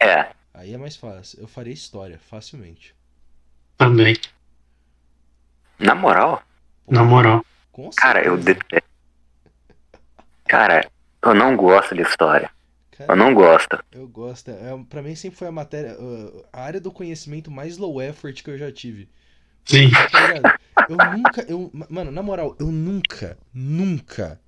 É, 0.01 0.33
aí 0.53 0.73
é 0.73 0.77
mais 0.77 0.95
fácil. 0.97 1.39
Eu 1.39 1.47
faria 1.47 1.73
história, 1.73 2.19
facilmente. 2.19 2.93
Também. 3.77 4.15
na 5.79 5.95
moral, 5.95 6.43
Pô, 6.85 6.93
Na 6.93 7.03
moral. 7.03 7.45
Com 7.71 7.89
cara, 7.91 8.23
eu 8.25 8.37
detesto. 8.37 8.87
Cara, 10.45 10.89
eu 11.21 11.33
não 11.33 11.55
gosto 11.55 11.95
de 11.95 12.01
história. 12.01 12.49
Cara, 12.91 13.11
Eu 13.11 13.15
não 13.15 13.33
gosto. 13.33 13.83
eu 13.91 14.07
gosto. 14.07 14.51
É, 14.51 14.83
pra 14.89 15.01
mim 15.01 15.15
sempre 15.15 15.37
foi 15.37 15.47
a 15.47 15.51
matéria. 15.51 15.99
uh, 15.99 16.45
A 16.53 16.61
área 16.61 16.79
do 16.81 16.91
conhecimento 16.91 17.49
mais 17.49 17.77
low 17.77 18.01
effort 18.01 18.43
que 18.43 18.49
eu 18.49 18.57
já 18.57 18.71
tive. 18.71 19.09
Sim. 19.65 19.89
Tá? 19.91 20.57
Eu 20.87 20.99
nunca. 20.99 21.45
Eu, 21.47 21.71
mano, 21.89 22.11
na 22.11 22.21
moral, 22.21 22.55
eu 22.59 22.71
nunca, 22.71 23.39
nunca, 23.53 24.39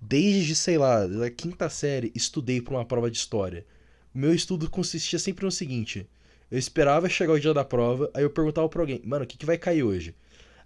desde, 0.00 0.54
sei 0.56 0.78
lá, 0.78 1.06
da 1.06 1.30
quinta 1.30 1.68
série, 1.70 2.12
estudei 2.14 2.60
pra 2.60 2.74
uma 2.74 2.84
prova 2.84 3.10
de 3.10 3.18
história. 3.18 3.66
O 4.14 4.18
meu 4.18 4.34
estudo 4.34 4.70
consistia 4.70 5.18
sempre 5.18 5.44
no 5.44 5.52
seguinte: 5.52 6.08
Eu 6.50 6.58
esperava 6.58 7.08
chegar 7.08 7.34
o 7.34 7.40
dia 7.40 7.54
da 7.54 7.64
prova, 7.64 8.10
aí 8.14 8.22
eu 8.24 8.30
perguntava 8.30 8.68
pra 8.68 8.82
alguém, 8.82 9.02
mano, 9.04 9.24
o 9.24 9.28
que, 9.28 9.38
que 9.38 9.46
vai 9.46 9.58
cair 9.58 9.82
hoje? 9.84 10.14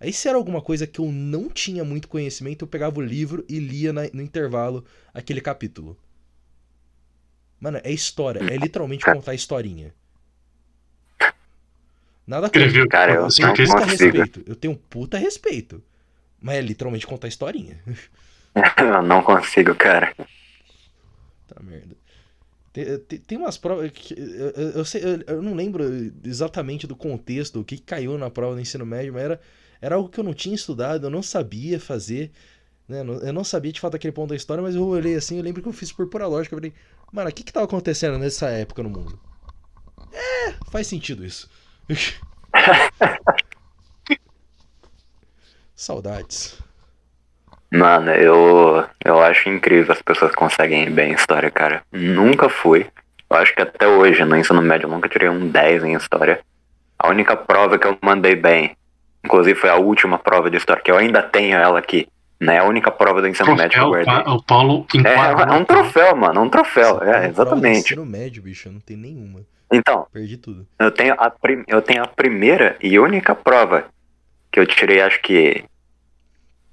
Aí 0.00 0.12
se 0.12 0.28
era 0.28 0.38
alguma 0.38 0.62
coisa 0.62 0.86
que 0.86 1.00
eu 1.00 1.12
não 1.12 1.48
tinha 1.50 1.84
muito 1.84 2.08
conhecimento, 2.08 2.64
eu 2.64 2.68
pegava 2.68 2.98
o 3.00 3.02
livro 3.02 3.44
e 3.48 3.58
lia 3.60 3.92
na- 3.92 4.08
no 4.12 4.22
intervalo 4.22 4.84
aquele 5.14 5.40
capítulo. 5.40 5.96
Mano, 7.60 7.80
é 7.84 7.92
história, 7.92 8.44
é 8.46 8.56
literalmente 8.56 9.06
contar 9.06 9.34
historinha. 9.34 9.94
Nada 12.26 12.48
contra. 12.48 12.60
Escreveu 12.60 12.88
Cara, 12.88 13.14
eu 13.14 13.26
Eu 13.26 13.30
tenho 13.30 13.48
um 13.50 13.54
puta 13.54 13.84
consigo. 13.84 14.18
respeito. 14.18 14.42
Eu 14.46 14.56
tenho 14.56 14.72
um 14.74 14.76
puta 14.76 15.18
respeito. 15.18 15.82
Mas 16.40 16.56
é 16.56 16.60
literalmente 16.60 17.06
contar 17.06 17.28
historinha. 17.28 17.78
Eu 18.78 19.02
não 19.02 19.22
consigo, 19.22 19.74
cara. 19.76 20.12
Tá 21.46 21.62
merda. 21.62 21.96
Tem, 22.72 22.98
tem, 23.00 23.18
tem 23.18 23.38
umas 23.38 23.56
provas 23.58 23.90
que. 23.92 24.14
Eu, 24.14 24.70
eu, 24.70 24.84
sei, 24.84 25.02
eu, 25.04 25.36
eu 25.36 25.42
não 25.42 25.54
lembro 25.54 25.84
exatamente 26.24 26.86
do 26.86 26.96
contexto, 26.96 27.60
o 27.60 27.64
que 27.64 27.78
caiu 27.78 28.16
na 28.18 28.30
prova 28.30 28.54
do 28.54 28.60
ensino 28.60 28.84
médio, 28.86 29.12
mas 29.12 29.22
era, 29.22 29.40
era 29.80 29.94
algo 29.96 30.08
que 30.08 30.18
eu 30.18 30.24
não 30.24 30.34
tinha 30.34 30.54
estudado, 30.54 31.06
eu 31.06 31.10
não 31.10 31.22
sabia 31.22 31.78
fazer. 31.78 32.30
Né? 32.88 33.00
Eu 33.00 33.32
não 33.32 33.44
sabia 33.44 33.72
de 33.72 33.80
fato 33.80 33.94
aquele 33.96 34.12
ponto 34.12 34.30
da 34.30 34.36
história, 34.36 34.62
mas 34.62 34.74
eu 34.74 34.84
olhei 34.86 35.14
assim, 35.14 35.36
eu 35.36 35.44
lembro 35.44 35.62
que 35.62 35.68
eu 35.68 35.72
fiz 35.72 35.92
por 35.92 36.08
pura 36.08 36.26
lógica. 36.26 36.54
Eu 36.54 36.58
falei, 36.58 36.72
mano, 37.12 37.30
o 37.30 37.32
que 37.32 37.44
que 37.44 37.52
tava 37.52 37.66
acontecendo 37.66 38.18
nessa 38.18 38.48
época 38.50 38.82
no 38.82 38.90
mundo? 38.90 39.18
É, 40.12 40.54
faz 40.70 40.86
sentido 40.88 41.24
isso. 41.24 41.48
Saudades. 45.74 46.58
Mano, 47.72 48.10
eu, 48.10 48.84
eu 49.04 49.20
acho 49.22 49.48
incrível 49.48 49.92
as 49.92 50.02
pessoas 50.02 50.34
conseguem 50.34 50.82
ir 50.84 50.90
bem 50.90 51.12
em 51.12 51.14
história, 51.14 51.50
cara. 51.50 51.82
Nunca 51.92 52.48
fui. 52.48 52.86
Eu 53.30 53.36
acho 53.36 53.54
que 53.54 53.62
até 53.62 53.86
hoje, 53.86 54.24
no 54.24 54.36
ensino 54.36 54.60
médio, 54.60 54.86
eu 54.86 54.90
nunca 54.90 55.08
tirei 55.08 55.28
um 55.28 55.48
10 55.48 55.84
em 55.84 55.94
história. 55.94 56.40
A 56.98 57.08
única 57.08 57.36
prova 57.36 57.78
que 57.78 57.86
eu 57.86 57.96
mandei 58.02 58.34
bem, 58.34 58.76
inclusive 59.24 59.58
foi 59.58 59.70
a 59.70 59.76
última 59.76 60.18
prova 60.18 60.50
de 60.50 60.56
história, 60.56 60.82
que 60.82 60.90
eu 60.90 60.98
ainda 60.98 61.22
tenho 61.22 61.56
ela 61.56 61.78
aqui. 61.78 62.08
Né? 62.40 62.58
A 62.58 62.64
única 62.64 62.90
prova 62.90 63.20
do 63.20 63.28
ensino 63.28 63.54
médio 63.54 63.70
que 63.70 63.78
eu 63.78 63.90
Troféu, 63.90 64.04
guardei. 64.04 64.24
pa- 64.24 64.32
o 64.32 64.42
Paulo 64.42 64.86
É, 64.94 64.98
enquadrou. 64.98 65.56
é 65.56 65.58
um 65.58 65.64
troféu, 65.64 66.16
mano, 66.16 66.40
um 66.42 66.48
troféu. 66.48 66.88
É, 66.88 66.90
porra 66.96 67.04
prova 67.04 67.20
do 67.20 67.26
exatamente. 67.28 67.78
Ensino 67.84 68.06
médio, 68.06 68.42
bicho, 68.42 68.68
eu 68.68 68.72
não 68.72 68.80
tenho 68.80 68.98
nenhuma. 69.00 69.40
Então, 69.72 70.06
Perdi 70.12 70.36
tudo. 70.36 70.66
eu 70.78 70.90
tenho, 70.90 71.14
a 71.18 71.30
prim- 71.30 71.64
eu 71.68 71.80
tenho 71.80 72.02
a 72.02 72.06
primeira 72.08 72.76
e 72.82 72.98
única 72.98 73.34
prova 73.34 73.84
que 74.50 74.58
eu 74.58 74.66
tirei, 74.66 75.00
acho 75.00 75.20
que, 75.22 75.64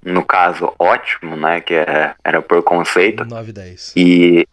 no 0.04 0.24
caso, 0.24 0.72
ótimo, 0.78 1.36
né? 1.36 1.60
Que 1.60 1.74
é- 1.74 2.14
era 2.24 2.42
por 2.42 2.62
conceito. 2.62 3.24
9 3.24 3.52
10. 3.52 3.92
E 3.96 4.46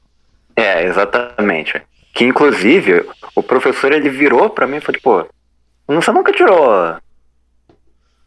é, 0.56 0.84
exatamente. 0.86 1.82
Que 2.14 2.24
inclusive 2.24 3.10
o 3.36 3.42
professor 3.44 3.92
ele 3.92 4.10
virou 4.10 4.50
pra 4.50 4.68
mim 4.68 4.78
e 4.78 4.82
falou, 4.82 5.02
pô, 5.02 5.28
você 5.88 6.12
nunca 6.12 6.32
tirou 6.32 6.96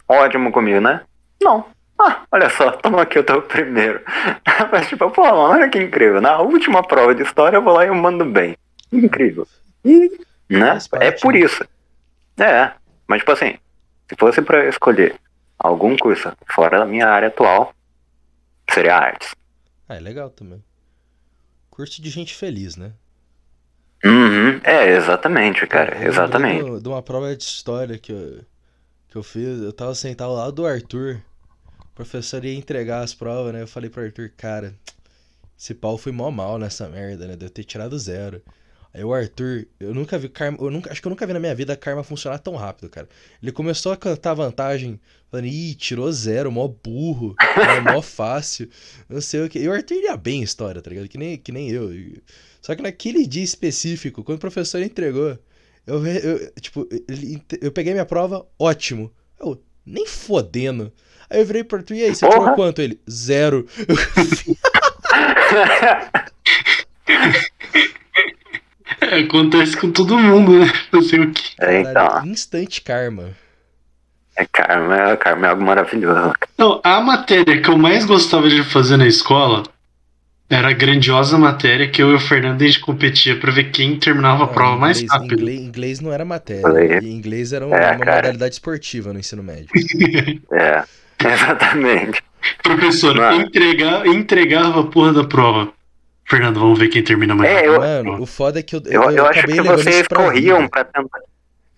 ótimo 0.09 0.51
comigo, 0.53 0.81
né? 0.81 1.03
Não. 1.43 1.65
Ah, 2.01 2.23
olha 2.31 2.49
só, 2.51 2.71
toma 2.73 3.03
aqui 3.03 3.19
o 3.19 3.25
teu 3.25 3.43
primeiro. 3.43 4.01
Mas 4.71 4.89
tipo, 4.89 5.11
pô, 5.11 5.23
mano, 5.23 5.37
olha 5.39 5.69
que 5.69 5.79
incrível. 5.79 6.21
Na 6.21 6.39
última 6.41 6.83
prova 6.83 7.15
de 7.15 7.23
história 7.23 7.57
eu 7.57 7.63
vou 7.63 7.73
lá 7.75 7.85
e 7.85 7.89
eu 7.89 7.95
mando 7.95 8.25
bem. 8.25 8.57
Incrível. 8.93 9.47
E, 9.85 10.19
né? 10.49 10.79
É 11.01 11.11
por 11.13 11.33
né? 11.33 11.41
isso. 11.41 11.65
É, 12.39 12.73
mas 13.07 13.21
tipo 13.21 13.33
assim, 13.33 13.59
se 14.09 14.17
fosse 14.19 14.43
pra 14.43 14.65
eu 14.65 14.71
escolher 14.71 15.19
algum 15.59 15.97
curso 15.97 16.33
fora 16.53 16.79
da 16.79 16.87
minha 16.87 17.09
área 17.09 17.29
atual, 17.29 17.75
seria 18.71 18.97
artes. 18.97 19.35
Ah, 19.89 19.97
é 19.97 20.01
legal 20.01 20.31
também. 20.31 20.63
Curso 21.71 22.01
de 22.03 22.11
gente 22.11 22.35
feliz, 22.35 22.77
né? 22.77 22.93
Uhum, 24.05 24.61
é, 24.63 24.91
exatamente, 24.97 25.67
cara, 25.67 25.97
Eu 25.97 26.09
exatamente. 26.09 26.63
do- 26.71 26.81
De 26.81 26.89
uma 26.89 27.03
prova 27.03 27.35
de 27.35 27.43
história 27.43 27.99
que 27.99 28.13
eu, 28.13 28.45
que 29.09 29.17
eu 29.17 29.23
fiz, 29.23 29.61
eu 29.61 29.73
tava 29.73 29.95
sentado 29.95 30.33
lá 30.35 30.51
do 30.51 30.65
Arthur. 30.67 31.21
O 31.81 31.95
professor 31.97 32.45
ia 32.45 32.55
entregar 32.55 33.01
as 33.03 33.13
provas, 33.13 33.53
né? 33.53 33.63
Eu 33.63 33.67
falei 33.67 33.91
pro 33.91 34.03
Arthur, 34.05 34.31
cara, 34.37 34.73
esse 35.59 35.75
pau 35.75 35.99
foi 35.99 36.13
mó 36.13 36.31
mal 36.31 36.59
nessa 36.59 36.89
merda, 36.89 37.27
né? 37.27 37.37
Deve 37.37 37.51
ter 37.51 37.65
tirado 37.65 37.99
zero. 37.99 38.41
Aí 38.93 39.05
o 39.05 39.13
Arthur, 39.13 39.67
eu 39.79 39.95
nunca 39.95 40.19
vi 40.19 40.29
karma, 40.29 40.57
eu 40.61 40.71
nunca, 40.71 40.91
acho 40.91 41.01
que 41.01 41.07
eu 41.07 41.11
nunca 41.11 41.27
vi 41.27 41.33
na 41.33 41.41
minha 41.41 41.55
vida 41.55 41.77
karma 41.77 42.03
funcionar 42.03 42.39
tão 42.39 42.57
rápido, 42.57 42.89
cara. 42.89 43.09
Ele 43.43 43.53
começou 43.53 43.93
a 43.93 43.97
cantar 43.97 44.35
vantagem, 44.35 44.99
falando, 45.31 45.47
ih, 45.47 45.75
tirou 45.75 46.11
zero, 46.11 46.51
mó 46.51 46.67
burro, 46.67 47.35
é 47.39 47.81
mó 47.81 48.01
fácil, 48.01 48.69
não 49.09 49.21
sei 49.21 49.43
o 49.43 49.49
que. 49.49 49.59
E 49.59 49.69
o 49.69 49.73
Arthur 49.73 49.97
ia 49.97 50.17
bem 50.17 50.41
em 50.41 50.43
história, 50.43 50.81
tá 50.81 50.89
ligado? 50.89 51.09
Que 51.09 51.19
nem, 51.19 51.37
que 51.37 51.53
nem 51.53 51.71
eu. 51.71 51.91
Só 52.63 52.75
que 52.75 52.83
naquele 52.83 53.27
dia 53.27 53.45
específico, 53.45 54.25
quando 54.25 54.39
o 54.39 54.41
professor 54.41 54.83
entregou, 54.83 55.39
eu, 55.87 56.07
eu, 56.07 56.53
tipo, 56.61 56.89
ele 57.09 57.43
eu 57.61 57.71
peguei 57.71 57.93
minha 57.93 58.07
prova, 58.07 58.47
ótimo. 58.59 59.13
Eu, 59.39 59.63
nem 59.85 60.07
fodendo. 60.07 60.93
Aí 61.31 61.41
eu 61.41 61.47
virei 61.47 61.63
pro 61.63 61.79
Arthur, 61.79 61.95
e 61.95 62.05
aí, 62.05 62.15
você 62.15 62.27
Porra. 62.27 62.41
tirou 62.41 62.55
quanto? 62.55 62.81
Ele, 62.81 62.99
zero. 63.09 63.67
É, 63.79 63.85
acontece 69.21 69.77
com 69.77 69.91
todo 69.91 70.19
mundo, 70.19 70.59
né? 70.61 70.73
Não 70.93 71.03
sei 71.03 71.21
o 71.21 71.33
que. 71.33 71.55
É, 71.61 71.81
então, 71.81 71.93
Caralho, 71.93 72.31
instant 72.31 72.81
karma. 72.85 73.31
é 74.37 74.45
karma, 74.47 75.17
karma 75.17 75.47
é 75.47 75.51
algo 75.51 75.63
maravilhoso. 75.65 76.33
Não, 76.57 76.81
a 76.85 77.01
matéria 77.01 77.61
que 77.61 77.69
eu 77.69 77.77
mais 77.79 78.05
gostava 78.05 78.49
de 78.49 78.63
fazer 78.63 78.97
na 78.97 79.07
escola 79.07 79.63
era 80.51 80.69
a 80.71 80.73
grandiosa 80.73 81.37
matéria 81.37 81.89
que 81.91 82.03
eu 82.03 82.11
e 82.13 82.15
o 82.15 82.21
Fernando 82.21 82.63
a 82.63 82.67
gente 82.67 82.81
competia 82.81 83.39
pra 83.39 83.53
ver 83.53 83.71
quem 83.71 83.99
terminava 83.99 84.45
a 84.45 84.47
Não, 84.47 84.53
prova 84.55 84.77
mais 84.79 85.01
inglês, 85.03 85.13
rápido. 85.13 85.35
Inglês, 85.35 85.61
inglês 85.61 86.01
não 86.01 86.13
era 86.13 86.25
matéria. 86.25 86.63
Falei. 86.63 86.99
E 87.03 87.11
inglês 87.13 87.53
era 87.53 87.67
uma, 87.67 87.77
É, 87.77 87.97
uma 87.97 88.05
modalidade 88.07 88.55
esportiva 88.55 89.13
no 89.13 89.19
ensino 89.19 89.43
médio. 89.43 89.69
É, 90.53 90.85
exatamente. 91.29 92.23
Professor, 92.63 93.15
Mano. 93.17 93.43
entregar, 93.43 94.07
entregava 94.07 94.81
a 94.81 94.85
porra 94.85 95.13
da 95.13 95.25
prova. 95.25 95.73
Fernando, 96.29 96.61
vamos 96.61 96.79
ver 96.79 96.89
quem 96.89 97.03
termina 97.03 97.35
mais 97.35 97.51
É, 97.51 97.55
rápido. 97.55 97.73
eu, 97.75 97.81
Mano, 97.81 98.23
o 98.23 98.27
foda 98.27 98.59
é 98.59 98.63
que 98.63 98.77
eu, 98.77 98.83
eu, 98.87 99.03
eu, 99.05 99.11
eu 99.13 99.27
acho 99.27 99.47
que 99.47 99.63
vocês 99.63 100.07
pra 100.07 100.25
corriam 100.25 100.59
vida. 100.59 100.69
pra 100.71 100.85
tentar. 100.85 101.21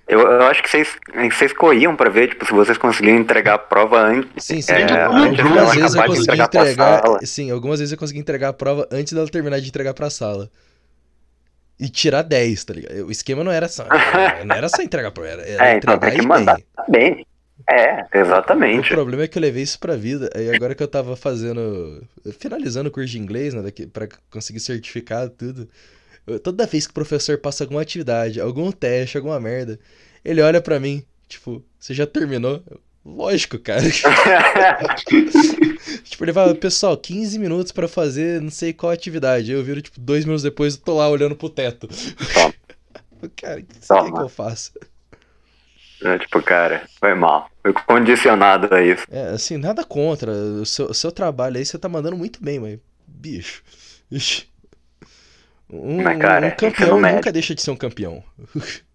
Eu, 0.09 0.18
eu 0.22 0.42
acho 0.42 0.61
que 0.61 0.68
vocês, 0.68 0.96
vocês 1.32 1.53
corriam 1.53 1.94
pra 1.94 2.11
ver, 2.11 2.30
tipo, 2.30 2.44
se 2.44 2.53
vocês 2.53 2.76
conseguiam 2.76 3.16
entregar 3.16 3.55
a 3.55 3.59
prova 3.59 4.01
antes. 4.01 4.28
Sim, 4.44 4.61
sim. 4.61 4.72
É, 4.72 5.05
algumas 5.05 5.74
vezes 5.76 5.94
eu 5.94 6.01
acabar 6.01 6.03
de 6.03 6.09
consegui 6.09 6.22
entregar 6.22 6.48
pra 6.48 6.61
entregar. 6.62 7.03
sala. 7.03 7.18
Sim, 7.24 7.51
algumas 7.53 7.78
vezes 7.78 7.92
eu 7.92 7.98
consegui 7.98 8.18
entregar 8.18 8.48
a 8.48 8.53
prova 8.53 8.88
antes 8.90 9.12
dela 9.12 9.28
terminar 9.28 9.61
de 9.61 9.68
entregar 9.68 9.94
pra 9.94 10.11
sala. 10.11 10.51
E 11.78 11.88
tirar 11.88 12.22
10, 12.22 12.64
tá 12.64 12.74
ligado? 12.74 13.07
O 13.07 13.11
esquema 13.12 13.44
não 13.44 13.53
era 13.53 13.68
só. 13.68 13.86
Não 14.44 14.55
era 14.57 14.68
só 14.68 14.82
entregar 14.82 15.09
a 15.09 15.12
prova, 15.12 15.30
era, 15.30 15.42
era 15.42 15.64
É, 15.68 15.76
então 15.76 15.94
entregar 15.94 16.11
tem 16.11 16.18
que 16.18 16.24
e 16.24 16.28
mandar 16.28 16.57
bem. 16.88 17.14
bem. 17.14 17.26
É, 17.72 18.18
O 18.18 18.20
exatamente. 18.20 18.88
problema 18.88 19.22
é 19.22 19.28
que 19.28 19.38
eu 19.38 19.42
levei 19.42 19.62
isso 19.62 19.78
pra 19.78 19.94
vida. 19.96 20.28
Aí 20.34 20.52
agora 20.54 20.74
que 20.74 20.82
eu 20.82 20.88
tava 20.88 21.14
fazendo. 21.14 22.02
Finalizando 22.38 22.88
o 22.88 22.92
curso 22.92 23.10
de 23.10 23.18
inglês, 23.18 23.54
né? 23.54 23.62
daqui- 23.62 23.86
Pra 23.86 24.08
conseguir 24.30 24.60
certificado 24.60 25.30
tudo. 25.30 25.68
eu- 26.26 26.38
toda 26.40 26.66
vez 26.66 26.86
que 26.86 26.90
o 26.90 26.94
professor 26.94 27.38
passa 27.38 27.64
alguma 27.64 27.80
atividade, 27.82 28.40
algum 28.40 28.70
teste, 28.72 29.16
alguma 29.16 29.38
merda, 29.40 29.78
ele 30.24 30.40
olha 30.42 30.60
pra 30.60 30.78
mim, 30.80 31.02
tipo, 31.28 31.62
você 31.78 31.94
já 31.94 32.06
terminou? 32.06 32.62
Lógico, 33.04 33.58
cara. 33.58 33.82
tipo, 36.04 36.24
ele 36.24 36.32
fala, 36.32 36.54
pessoal, 36.54 36.96
15 36.96 37.38
minutos 37.38 37.72
pra 37.72 37.88
fazer 37.88 38.40
não 38.40 38.50
sei 38.50 38.72
qual 38.72 38.92
atividade. 38.92 39.50
Aí 39.50 39.56
eu 39.58 39.64
viro, 39.64 39.80
tipo, 39.80 39.98
dois 40.00 40.24
minutos 40.24 40.42
depois 40.42 40.74
eu 40.74 40.80
tô 40.80 40.96
lá 40.96 41.08
olhando 41.08 41.34
pro 41.36 41.48
teto. 41.48 41.88
Toma. 41.88 42.54
cara, 43.36 43.60
o 43.60 44.12
que 44.12 44.20
eu 44.22 44.28
faça? 44.28 44.72
É, 46.03 46.18
tipo, 46.18 46.42
cara, 46.42 46.82
foi 46.98 47.14
mal. 47.14 47.51
Fui 47.62 47.72
condicionado 47.72 48.74
a 48.74 48.82
isso. 48.82 49.05
É, 49.11 49.28
assim, 49.30 49.57
nada 49.57 49.84
contra. 49.84 50.30
O 50.32 50.64
seu, 50.64 50.86
o 50.86 50.94
seu 50.94 51.12
trabalho 51.12 51.59
aí 51.59 51.64
você 51.64 51.78
tá 51.78 51.88
mandando 51.88 52.16
muito 52.16 52.42
bem, 52.42 52.59
mas. 52.59 52.78
Bicho. 53.07 53.62
Ixi. 54.11 54.48
Um, 55.72 56.03
Mas, 56.03 56.18
cara, 56.18 56.48
um 56.48 56.51
campeão 56.51 57.01
nunca 57.01 57.30
deixa 57.30 57.55
de 57.55 57.62
ser 57.62 57.70
um 57.70 57.76
campeão. 57.76 58.24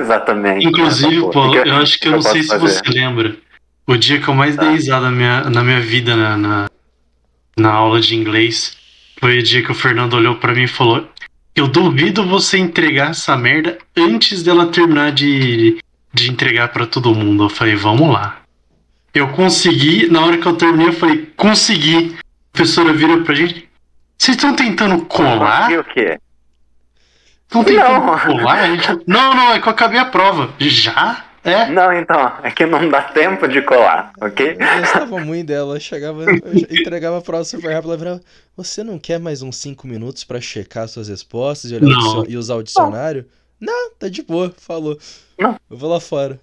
exatamente. 0.00 0.66
Inclusive, 0.66 1.30
Paulo, 1.32 1.54
eu 1.56 1.76
acho 1.76 1.98
que 1.98 2.08
eu 2.08 2.12
não 2.12 2.22
sei 2.22 2.42
se 2.42 2.48
fazer? 2.48 2.68
você 2.68 2.82
lembra. 2.90 3.36
O 3.86 3.96
dia 3.96 4.20
que 4.20 4.28
eu 4.28 4.34
mais 4.34 4.56
Tá. 4.56 4.62
dei 4.62 4.72
risada 4.72 5.06
na 5.10 5.12
minha, 5.12 5.44
na 5.50 5.62
minha 5.62 5.80
vida 5.80 6.16
na, 6.16 6.36
na, 6.36 6.66
na 7.56 7.72
aula 7.72 8.00
de 8.00 8.14
inglês 8.16 8.76
foi 9.20 9.38
o 9.38 9.42
dia 9.42 9.62
que 9.62 9.70
o 9.70 9.74
Fernando 9.74 10.14
olhou 10.14 10.36
pra 10.36 10.54
mim 10.54 10.64
e 10.64 10.68
falou: 10.68 11.08
Eu 11.56 11.66
duvido 11.66 12.22
você 12.26 12.58
entregar 12.58 13.10
essa 13.12 13.34
merda 13.34 13.78
antes 13.96 14.42
dela 14.42 14.66
terminar 14.66 15.10
de, 15.10 15.82
de 16.12 16.30
entregar 16.30 16.68
pra 16.68 16.86
todo 16.86 17.14
mundo. 17.14 17.44
Eu 17.44 17.48
falei: 17.48 17.74
Vamos 17.74 18.12
lá. 18.12 18.42
Eu 19.14 19.28
consegui, 19.28 20.06
na 20.10 20.20
hora 20.20 20.36
que 20.36 20.46
eu 20.46 20.54
terminei, 20.54 20.88
eu 20.88 20.92
falei: 20.92 21.32
Consegui. 21.34 22.14
A 22.18 22.56
professora 22.56 22.92
vira 22.92 23.22
pra 23.22 23.34
gente: 23.34 23.66
Vocês 24.18 24.36
estão 24.36 24.54
tentando 24.54 25.02
colar? 25.06 25.72
E 25.72 25.78
o 25.78 25.84
quê? 25.84 26.18
Estão 27.48 27.64
tentando 27.64 28.04
Não. 28.06 28.18
colar? 28.18 28.66
Gente, 28.66 29.02
não, 29.06 29.34
não, 29.34 29.52
é 29.52 29.60
que 29.60 29.66
eu 29.66 29.72
acabei 29.72 29.98
a 29.98 30.04
prova. 30.04 30.52
Já? 30.58 31.24
É? 31.46 31.68
Não, 31.70 31.92
então, 31.92 32.32
é 32.42 32.50
que 32.50 32.66
não 32.66 32.88
dá 32.88 33.02
tempo 33.02 33.46
de 33.46 33.62
colar, 33.62 34.10
ok? 34.20 34.56
Eu 34.58 34.80
gostava 34.80 35.20
muito 35.20 35.46
dela, 35.46 35.78
chegava, 35.78 36.24
eu 36.24 36.34
entregava 36.70 37.18
a 37.18 37.22
prova 37.22 37.44
super 37.44 37.72
rápido, 37.72 37.90
ela 37.90 37.96
virava, 37.96 38.20
você 38.56 38.82
não 38.82 38.98
quer 38.98 39.20
mais 39.20 39.42
uns 39.42 39.56
5 39.56 39.86
minutos 39.86 40.24
pra 40.24 40.40
checar 40.40 40.88
suas 40.88 41.08
respostas 41.08 41.70
e, 41.70 41.74
olhar 41.76 41.86
o 41.86 41.90
Não. 41.90 41.98
dicio- 41.98 42.26
e 42.28 42.36
usar 42.36 42.56
o 42.56 42.62
dicionário? 42.64 43.26
Não, 43.60 43.92
tá 43.92 44.08
de 44.08 44.22
boa, 44.22 44.52
falou. 44.58 44.98
Não. 45.38 45.56
Eu 45.70 45.76
vou 45.76 45.88
lá 45.88 46.00
fora. 46.00 46.38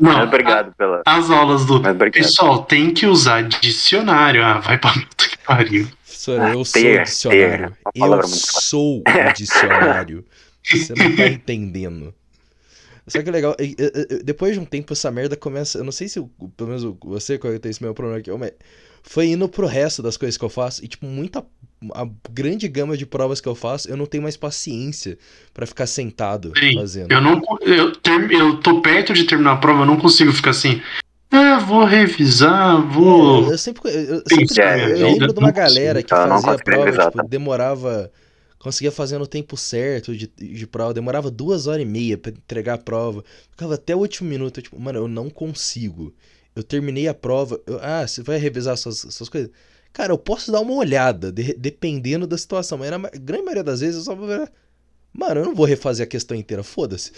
Não, 0.00 0.14
Mas 0.14 0.26
obrigado 0.28 0.72
pela. 0.76 1.02
As 1.06 1.30
aulas 1.30 1.66
do. 1.66 1.80
Pessoal, 2.10 2.62
tem 2.64 2.92
que 2.94 3.06
usar 3.06 3.42
dicionário. 3.42 4.42
Ah, 4.42 4.58
vai 4.58 4.78
pra 4.78 4.92
puta 4.92 5.28
que 5.28 5.36
pariu. 5.46 5.86
Professora, 6.02 6.48
eu 6.48 6.64
sou 6.64 6.80
ter, 6.82 7.00
o 7.00 7.04
dicionário. 7.04 7.76
ter, 7.94 8.00
Eu 8.02 8.22
sou 8.24 8.98
o 9.06 9.32
dicionário. 9.34 10.24
Você 10.64 10.94
não 10.94 11.14
tá 11.16 11.26
entendendo. 11.28 12.14
Só 13.10 13.22
que 13.22 13.30
legal, 13.30 13.56
e- 13.58 13.76
e- 13.78 14.22
depois 14.22 14.54
de 14.54 14.60
um 14.60 14.64
tempo 14.64 14.92
essa 14.92 15.10
merda 15.10 15.36
começa. 15.36 15.78
Eu 15.78 15.84
não 15.84 15.92
sei 15.92 16.08
se, 16.08 16.20
pelo 16.56 16.70
menos 16.70 16.96
você 17.02 17.38
tem 17.38 17.70
esse 17.70 17.82
meu 17.82 17.94
problema 17.94 18.18
aqui, 18.20 18.30
mas 18.32 18.52
foi 19.02 19.26
indo 19.26 19.48
pro 19.48 19.66
resto 19.66 20.02
das 20.02 20.16
coisas 20.16 20.36
que 20.36 20.44
eu 20.44 20.48
faço. 20.48 20.84
E, 20.84 20.88
tipo, 20.88 21.06
muita. 21.06 21.44
A 21.94 22.06
grande 22.30 22.68
gama 22.68 22.94
de 22.94 23.06
provas 23.06 23.40
que 23.40 23.48
eu 23.48 23.54
faço, 23.54 23.88
eu 23.88 23.96
não 23.96 24.04
tenho 24.04 24.22
mais 24.22 24.36
paciência 24.36 25.16
pra 25.54 25.66
ficar 25.66 25.86
sentado 25.86 26.52
Sim, 26.58 26.74
fazendo. 26.74 27.10
Eu 27.10 27.20
não. 27.20 27.40
Eu, 27.62 27.92
ter, 27.96 28.30
eu 28.32 28.58
tô 28.58 28.82
perto 28.82 29.14
de 29.14 29.24
terminar 29.24 29.52
a 29.52 29.56
prova, 29.56 29.82
eu 29.82 29.86
não 29.86 29.96
consigo 29.96 30.32
ficar 30.32 30.50
assim. 30.50 30.82
Ah, 31.32 31.58
vou 31.58 31.84
revisar, 31.84 32.82
vou. 32.82 33.50
Eu 33.50 33.56
sempre, 33.56 33.82
eu, 33.88 34.16
eu 34.16 34.22
sempre 34.28 34.48
Sim, 34.48 34.60
eu 34.60 34.68
é, 34.68 34.86
lembro 34.88 35.06
ainda 35.06 35.32
de 35.32 35.38
uma 35.38 35.52
galera 35.52 36.02
que 36.02 36.12
eu 36.12 36.26
não 36.26 36.42
fazia 36.42 36.52
a 36.52 36.58
prova, 36.58 36.98
tipo, 36.98 37.18
tá? 37.18 37.24
demorava. 37.28 38.10
Conseguia 38.60 38.92
fazer 38.92 39.18
no 39.18 39.26
tempo 39.26 39.56
certo 39.56 40.14
de, 40.14 40.26
de 40.28 40.66
prova, 40.66 40.92
demorava 40.94 41.30
duas 41.30 41.66
horas 41.66 41.82
e 41.82 41.86
meia 41.86 42.18
pra 42.18 42.30
entregar 42.30 42.74
a 42.74 42.78
prova. 42.78 43.24
Ficava 43.50 43.74
até 43.74 43.96
o 43.96 44.00
último 44.00 44.28
minuto, 44.28 44.58
eu, 44.58 44.62
tipo, 44.62 44.78
mano, 44.78 44.98
eu 44.98 45.08
não 45.08 45.30
consigo. 45.30 46.14
Eu 46.54 46.62
terminei 46.62 47.08
a 47.08 47.14
prova. 47.14 47.58
eu- 47.66 47.80
ah, 47.82 48.06
você 48.06 48.22
vai 48.22 48.36
revisar 48.38 48.76
suas, 48.76 48.98
suas 48.98 49.30
coisas? 49.30 49.50
Cara, 49.94 50.12
eu 50.12 50.18
posso 50.18 50.52
dar 50.52 50.60
uma 50.60 50.74
olhada, 50.74 51.32
de- 51.32 51.54
dependendo 51.54 52.26
da 52.26 52.36
situação, 52.38 52.76
mas 52.78 52.90
na 52.90 52.98
grande 52.98 53.42
maioria 53.44 53.64
das 53.64 53.80
vezes 53.80 53.96
eu 53.96 54.02
só 54.02 54.14
vou 54.14 54.26
ver. 54.28 54.52
Mano, 55.12 55.40
eu 55.40 55.46
não 55.46 55.54
vou 55.54 55.66
refazer 55.66 56.04
a 56.06 56.08
questão 56.08 56.36
inteira, 56.36 56.62
foda-se. 56.62 57.12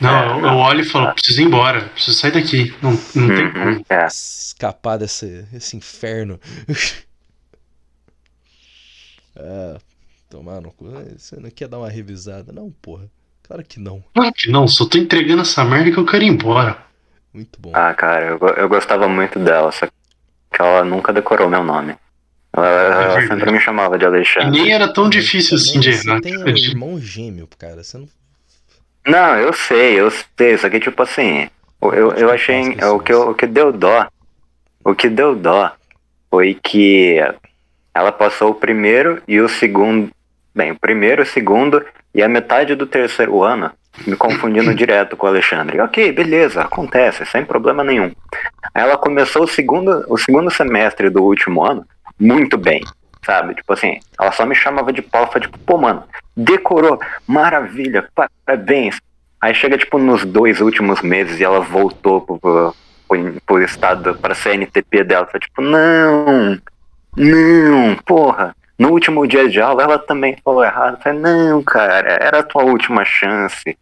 Não, 0.00 0.40
eu, 0.40 0.44
eu 0.46 0.54
olho 0.56 0.80
e 0.80 0.84
falo, 0.84 1.14
preciso 1.14 1.40
ir 1.40 1.44
embora, 1.44 1.88
preciso 1.90 2.18
sair 2.18 2.32
daqui. 2.32 2.74
Não, 2.82 2.90
não 2.90 3.28
tem 3.34 3.52
como. 3.52 3.64
Uhum, 3.76 3.84
é. 3.88 4.06
escapar 4.06 4.98
desse 4.98 5.46
esse 5.52 5.76
inferno. 5.76 6.40
ah, 9.36 9.78
tomar 10.30 10.60
no 10.60 10.70
cu. 10.72 10.86
Você 11.16 11.36
não 11.40 11.50
quer 11.50 11.68
dar 11.68 11.78
uma 11.78 11.88
revisada? 11.88 12.52
Não, 12.52 12.70
porra. 12.82 13.08
Claro 13.42 13.62
que 13.64 13.78
não. 13.78 14.02
Claro 14.14 14.32
que 14.32 14.50
não, 14.50 14.66
só 14.66 14.86
tô 14.86 14.96
entregando 14.98 15.42
essa 15.42 15.64
merda 15.64 15.90
que 15.90 15.98
eu 15.98 16.06
quero 16.06 16.24
ir 16.24 16.28
embora. 16.28 16.78
Muito 17.32 17.60
bom. 17.60 17.70
Ah, 17.74 17.92
cara, 17.94 18.26
eu, 18.26 18.38
eu 18.56 18.68
gostava 18.68 19.06
muito 19.08 19.38
dela, 19.38 19.70
só 19.72 19.86
que 19.86 19.92
ela 20.62 20.84
nunca 20.84 21.12
decorou 21.12 21.48
meu 21.48 21.62
nome. 21.64 21.96
Ela, 22.56 22.66
ela 22.68 23.14
verdade. 23.18 23.26
sempre 23.26 23.52
me 23.52 23.60
chamava 23.60 23.98
de 23.98 24.04
E 24.04 24.06
Alexandre. 24.06 24.50
nem 24.50 24.72
era 24.72 24.92
tão 24.92 25.10
difícil 25.10 25.56
assim 25.56 25.80
de 25.80 25.90
errar. 25.90 26.16
Você 26.16 26.20
tem 26.22 26.38
um 26.38 26.48
irmão 26.48 26.98
gêmeo, 27.00 27.48
cara. 27.58 27.82
Você 27.82 27.98
não. 27.98 28.08
Não, 29.06 29.36
eu 29.36 29.52
sei, 29.52 30.00
eu 30.00 30.10
sei, 30.10 30.56
só 30.56 30.70
que 30.70 30.80
tipo 30.80 31.02
assim, 31.02 31.50
eu, 31.82 31.92
eu, 31.92 32.12
eu 32.12 32.30
achei. 32.30 32.74
é, 32.78 32.86
O 32.86 32.98
que, 33.00 33.12
o 33.12 33.34
que 33.34 33.46
deu 33.46 33.72
dó. 33.72 34.08
O 34.84 34.94
que 34.94 35.08
deu 35.10 35.34
dó 35.36 35.72
foi 36.30 36.54
que 36.54 37.18
ela 37.94 38.10
passou 38.10 38.50
o 38.50 38.54
primeiro 38.54 39.22
e 39.26 39.40
o 39.40 39.48
segundo. 39.48 40.10
Bem, 40.54 40.72
o 40.72 40.78
primeiro, 40.78 41.22
o 41.22 41.26
segundo 41.26 41.84
e 42.14 42.22
a 42.22 42.28
metade 42.28 42.74
do 42.74 42.86
terceiro 42.86 43.42
ano 43.42 43.70
me 44.06 44.16
confundindo 44.16 44.72
direto 44.74 45.16
com 45.16 45.26
o 45.26 45.30
Alexandre. 45.30 45.80
Ok, 45.80 46.12
beleza, 46.12 46.62
acontece, 46.62 47.24
sem 47.26 47.44
problema 47.44 47.84
nenhum. 47.84 48.12
Aí 48.74 48.82
ela 48.82 48.96
começou 48.96 49.44
o 49.44 49.48
segundo, 49.48 50.04
o 50.08 50.18
segundo 50.18 50.50
semestre 50.50 51.08
do 51.08 51.22
último 51.22 51.64
ano 51.64 51.86
muito 52.18 52.56
bem, 52.56 52.82
sabe? 53.24 53.54
Tipo 53.54 53.72
assim, 53.72 54.00
ela 54.20 54.32
só 54.32 54.44
me 54.44 54.54
chamava 54.54 54.92
de 54.92 55.02
pau, 55.02 55.30
foi 55.30 55.40
tipo, 55.40 55.58
pô, 55.58 55.78
mano, 55.78 56.04
decorou, 56.36 56.98
maravilha, 57.26 58.08
parabéns. 58.14 59.00
Aí 59.40 59.54
chega, 59.54 59.76
tipo, 59.76 59.98
nos 59.98 60.24
dois 60.24 60.60
últimos 60.60 61.02
meses 61.02 61.38
e 61.38 61.44
ela 61.44 61.60
voltou 61.60 62.20
pro, 62.20 62.38
pro, 62.38 62.74
pro, 63.06 63.34
pro 63.44 63.62
estado, 63.62 64.14
pra 64.14 64.34
CNTP 64.34 65.04
dela. 65.04 65.26
Foi 65.26 65.38
tipo, 65.38 65.60
não, 65.60 66.58
não, 67.16 67.96
porra. 68.04 68.54
No 68.78 68.90
último 68.90 69.26
dia 69.26 69.48
de 69.48 69.60
aula 69.60 69.82
ela 69.82 69.98
também 69.98 70.36
falou 70.44 70.64
errado. 70.64 70.96
Eu 70.96 71.00
Falei, 71.00 71.20
não, 71.20 71.62
cara, 71.62 72.18
era 72.20 72.40
a 72.40 72.42
tua 72.42 72.64
última 72.64 73.04
chance. 73.04 73.78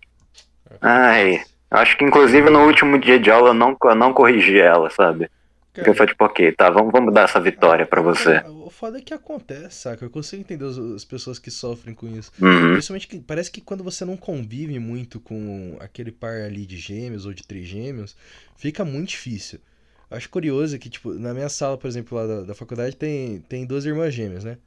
Ai, 0.81 1.43
acho 1.71 1.97
que 1.97 2.05
inclusive 2.05 2.51
no 2.51 2.67
último 2.67 2.99
dia 2.99 3.19
de 3.19 3.31
aula 3.31 3.51
eu 3.51 3.55
não, 3.55 3.77
eu 3.83 3.95
não 3.95 4.13
corrigi 4.13 4.59
ela, 4.59 4.91
sabe? 4.91 5.31
Porque 5.73 5.89
eu 5.89 5.95
falei, 5.95 6.13
tipo, 6.13 6.25
ok, 6.25 6.53
tá, 6.53 6.69
vamos, 6.69 6.93
vamos 6.93 7.15
dar 7.15 7.23
essa 7.23 7.41
vitória 7.41 7.87
pra 7.87 8.03
você. 8.03 8.43
O 8.47 8.69
foda 8.69 8.99
é 8.99 9.01
que 9.01 9.15
acontece, 9.15 9.77
saca? 9.77 10.05
Eu 10.05 10.11
consigo 10.11 10.43
entender 10.43 10.67
as 10.95 11.05
pessoas 11.05 11.39
que 11.39 11.51
sofrem 11.51 11.95
com 11.95 12.07
isso. 12.07 12.31
Uhum. 12.39 12.73
Principalmente 12.73 13.09
que 13.09 13.19
parece 13.19 13.51
que 13.51 13.63
quando 13.63 13.83
você 13.83 14.05
não 14.05 14.15
convive 14.15 14.79
muito 14.79 15.19
com 15.19 15.79
aquele 15.81 16.13
par 16.13 16.43
ali 16.43 16.67
de 16.67 16.77
gêmeos 16.77 17.25
ou 17.25 17.33
de 17.33 17.43
trigêmeos, 17.43 18.15
fica 18.55 18.85
muito 18.85 19.11
difícil. 19.11 19.61
Acho 20.13 20.29
curioso 20.29 20.79
que, 20.79 20.89
tipo, 20.91 21.13
na 21.15 21.33
minha 21.35 21.49
sala, 21.49 21.77
por 21.79 21.89
exemplo, 21.89 22.17
lá 22.19 22.27
da, 22.27 22.41
da 22.43 22.55
faculdade, 22.55 22.97
tem, 22.97 23.41
tem 23.49 23.65
duas 23.67 23.85
irmãs 23.85 24.13
gêmeas, 24.15 24.45
né? 24.45 24.59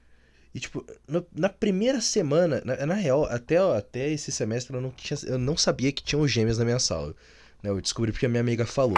E, 0.53 0.59
tipo, 0.59 0.85
no- 1.07 1.25
na 1.35 1.49
primeira 1.49 1.99
semana, 2.01 2.61
na, 2.65 2.85
na 2.85 2.93
real, 2.93 3.25
até, 3.25 3.57
até 3.57 4.09
esse 4.09 4.31
semestre 4.31 4.73
eu 4.75 4.81
não, 4.81 4.91
tinha, 4.91 5.17
eu 5.27 5.37
não 5.37 5.57
sabia 5.57 5.91
que 5.91 6.01
tinham 6.03 6.27
gêmeos 6.27 6.57
na 6.57 6.65
minha 6.65 6.79
sala. 6.79 7.13
Né? 7.61 7.69
Eu 7.69 7.81
descobri 7.81 8.11
porque 8.11 8.25
a 8.25 8.29
minha 8.29 8.39
amiga 8.41 8.65
falou, 8.65 8.97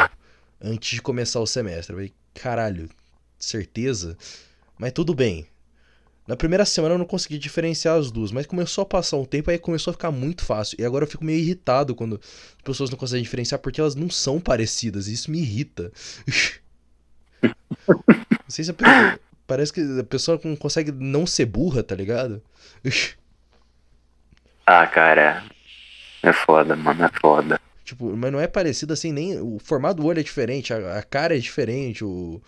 antes 0.62 0.92
de 0.96 1.02
começar 1.02 1.40
o 1.40 1.48
semestre. 1.48 1.94
Eu 1.94 1.98
falei, 1.98 2.14
caralho, 2.34 2.90
certeza? 3.40 4.16
Mas 4.78 4.92
tudo 4.94 5.14
bem. 5.16 5.48
Na 6.28 6.36
primeira 6.36 6.66
semana 6.66 6.96
eu 6.96 6.98
não 7.00 7.06
consegui 7.06 7.38
diferenciar 7.38 7.98
as 7.98 8.12
duas, 8.12 8.34
mas 8.34 8.46
começou 8.46 8.82
a 8.82 8.86
passar 8.86 9.16
um 9.16 9.24
tempo, 9.24 9.50
aí 9.50 9.58
começou 9.58 9.92
a 9.92 9.94
ficar 9.94 10.12
muito 10.12 10.44
fácil. 10.44 10.76
E 10.78 10.84
agora 10.84 11.06
eu 11.06 11.10
fico 11.10 11.24
meio 11.24 11.40
irritado 11.40 11.96
quando 11.96 12.20
as 12.20 12.62
pessoas 12.64 12.90
não 12.90 12.98
conseguem 12.98 13.24
diferenciar, 13.24 13.62
porque 13.62 13.80
elas 13.80 13.96
não 13.96 14.10
são 14.10 14.38
parecidas, 14.40 15.08
e 15.08 15.14
isso 15.14 15.32
me 15.32 15.40
irrita. 15.40 15.92
Não 17.88 18.50
sei 18.50 18.66
se 18.66 18.72
a 18.72 18.74
pessoa, 18.74 19.20
parece 19.46 19.72
que 19.72 19.82
a 20.00 20.04
pessoa 20.04 20.40
não 20.44 20.56
consegue 20.56 20.92
não 20.92 21.28
ser 21.28 21.46
burra, 21.46 21.84
tá 21.84 21.96
ligado? 21.96 22.42
Ah, 24.70 24.86
cara, 24.86 25.46
é 26.22 26.34
foda, 26.34 26.76
mano, 26.76 27.06
é 27.06 27.10
foda. 27.22 27.58
Tipo, 27.86 28.14
mas 28.18 28.34
não 28.34 28.42
é 28.42 28.48
parecido 28.48 28.92
assim, 28.92 29.14
nem. 29.14 29.40
O 29.40 29.60
formato 29.64 30.02
do 30.02 30.06
olho 30.06 30.20
é 30.20 30.24
diferente, 30.24 30.74
a, 30.74 30.98
a 30.98 31.04
cara 31.04 31.38
é 31.38 31.40
diferente, 31.40 32.04
o, 32.04 32.42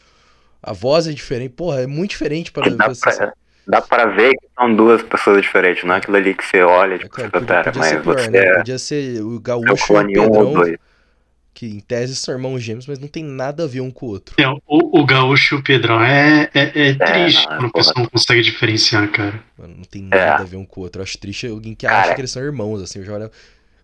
a 0.61 0.73
voz 0.73 1.07
é 1.07 1.13
diferente. 1.13 1.53
Porra, 1.53 1.83
é 1.83 1.87
muito 1.87 2.11
diferente 2.11 2.51
para 2.51 2.69
Dá 2.71 2.89
pra, 2.93 3.33
dá 3.69 3.81
pra 3.81 4.05
ver 4.07 4.31
que 4.31 4.47
são 4.59 4.75
duas 4.75 5.01
pessoas 5.03 5.41
diferentes, 5.41 5.83
não 5.85 5.95
é 5.95 5.97
aquilo 5.99 6.17
ali 6.17 6.33
que 6.35 6.45
você 6.45 6.61
olha, 6.63 6.95
É 6.95 6.97
tipo, 6.97 7.09
claro, 7.09 7.31
você 7.31 7.31
podia, 7.31 7.45
fica, 7.45 7.61
pera, 7.63 7.63
podia 7.63 7.81
mas 7.81 7.87
ser 7.87 8.01
pior, 8.01 8.19
você 8.19 8.29
né? 8.29 8.39
é 8.39 8.53
Podia 8.53 8.79
ser 8.79 9.21
o 9.21 9.39
Gaúcho 9.39 10.03
e 10.09 10.17
o 10.19 10.23
um 10.23 10.31
ou 10.33 10.47
Pedrão, 10.47 10.53
dois. 10.53 10.77
que 11.53 11.65
em 11.67 11.79
tese 11.79 12.15
são 12.15 12.33
irmãos 12.35 12.59
gêmeos, 12.61 12.87
mas 12.87 12.99
não 12.99 13.07
tem 13.07 13.23
nada 13.23 13.63
a 13.65 13.67
ver 13.67 13.81
um 13.81 13.91
com 13.91 14.05
o 14.07 14.09
outro. 14.09 14.35
É, 14.39 14.47
o, 14.47 14.59
o 14.67 15.05
Gaúcho 15.05 15.55
e 15.55 15.59
o 15.59 15.63
Pedrão 15.63 16.01
é, 16.03 16.49
é, 16.53 16.89
é 16.89 16.93
triste 16.93 17.45
não, 17.47 17.53
é 17.53 17.57
quando 17.57 17.65
a 17.69 17.73
pessoa 17.73 17.95
não 17.97 18.05
consegue 18.07 18.41
diferenciar, 18.41 19.11
cara. 19.11 19.43
Mano, 19.57 19.75
não 19.77 19.83
tem 19.83 20.07
É. 20.11 20.25
nada 20.25 20.43
a 20.43 20.45
ver 20.45 20.57
um 20.57 20.65
com 20.65 20.81
o 20.81 20.83
outro. 20.83 21.01
Eu 21.01 21.03
acho 21.03 21.17
triste 21.17 21.47
alguém 21.47 21.75
que 21.75 21.85
Cara. 21.85 22.01
acha 22.03 22.15
que 22.15 22.21
eles 22.21 22.31
são 22.31 22.41
irmãos, 22.43 22.81
assim. 22.81 22.99
Eu 22.99 23.05
já 23.05 23.13
olho. 23.13 23.31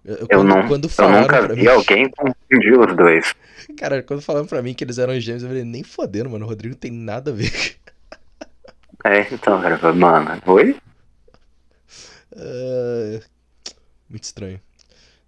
Eu, 0.05 0.15
Eu, 0.17 0.27
quando, 0.27 0.47
não, 0.47 0.67
quando 0.67 0.85
eu 0.85 0.89
falaram 0.89 1.21
nunca 1.23 1.43
pra 1.43 1.55
vi 1.55 1.61
mim. 1.63 1.67
alguém 1.67 2.09
confundir 2.11 2.79
os 2.79 2.95
dois. 2.95 3.33
Cara, 3.77 4.03
quando 4.03 4.21
falaram 4.21 4.45
pra 4.47 4.61
mim 4.61 4.73
que 4.73 4.83
eles 4.83 4.97
eram 4.97 5.19
gêmeos, 5.19 5.43
eu 5.43 5.49
falei, 5.49 5.63
nem 5.65 5.83
fodendo, 5.83 6.29
mano. 6.29 6.45
O 6.45 6.49
Rodrigo 6.49 6.75
tem 6.75 6.91
nada 6.91 7.31
a 7.31 7.33
ver. 7.33 7.51
É, 9.05 9.21
então, 9.33 9.61
cara, 9.61 9.93
mano, 9.93 10.41
oi? 10.47 10.75
Ah, 12.35 13.19
muito 14.09 14.23
estranho. 14.23 14.59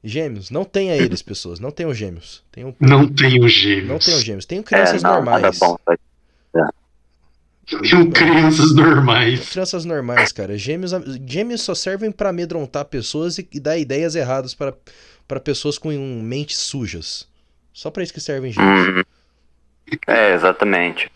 Gêmeos, 0.03 0.49
não 0.49 0.63
tenha 0.63 0.95
eles, 0.95 1.21
pessoas. 1.21 1.59
Não 1.59 1.71
tenham 1.71 1.93
gêmeos. 1.93 2.43
Tenham, 2.51 2.75
Não 2.79 3.07
tenho 3.07 3.47
gêmeos. 3.47 3.87
não 3.89 3.99
tenham 3.99 4.19
gêmeos. 4.21 4.45
Tenham 4.45 4.61
É, 4.61 4.63
crianças 4.63 5.03
não, 5.03 5.23
nada 5.23 5.51
normais. 5.51 5.59
bom. 5.59 5.77
tá? 5.85 6.69
Tenho 7.65 8.11
crianças 8.11 8.73
normais. 8.73 9.49
Crianças 9.49 9.85
normais, 9.85 10.31
cara. 10.31 10.57
Gêmeos, 10.57 10.91
gêmeos 11.25 11.61
só 11.61 11.75
servem 11.75 12.11
pra 12.11 12.29
amedrontar 12.29 12.85
pessoas 12.85 13.37
e, 13.37 13.47
e 13.51 13.59
dar 13.59 13.77
ideias 13.77 14.15
erradas 14.15 14.53
para 14.55 14.73
para 15.27 15.41
pessoas 15.41 15.77
com 15.77 15.89
mentes 16.23 16.57
sujas. 16.57 17.27
Só 17.73 17.91
pra 17.91 18.01
isso 18.01 18.13
que 18.13 18.21
servem 18.21 18.51
gêmeos. 18.53 18.87
Uhum. 18.87 19.03
É, 20.07 20.33
exatamente. 20.33 21.11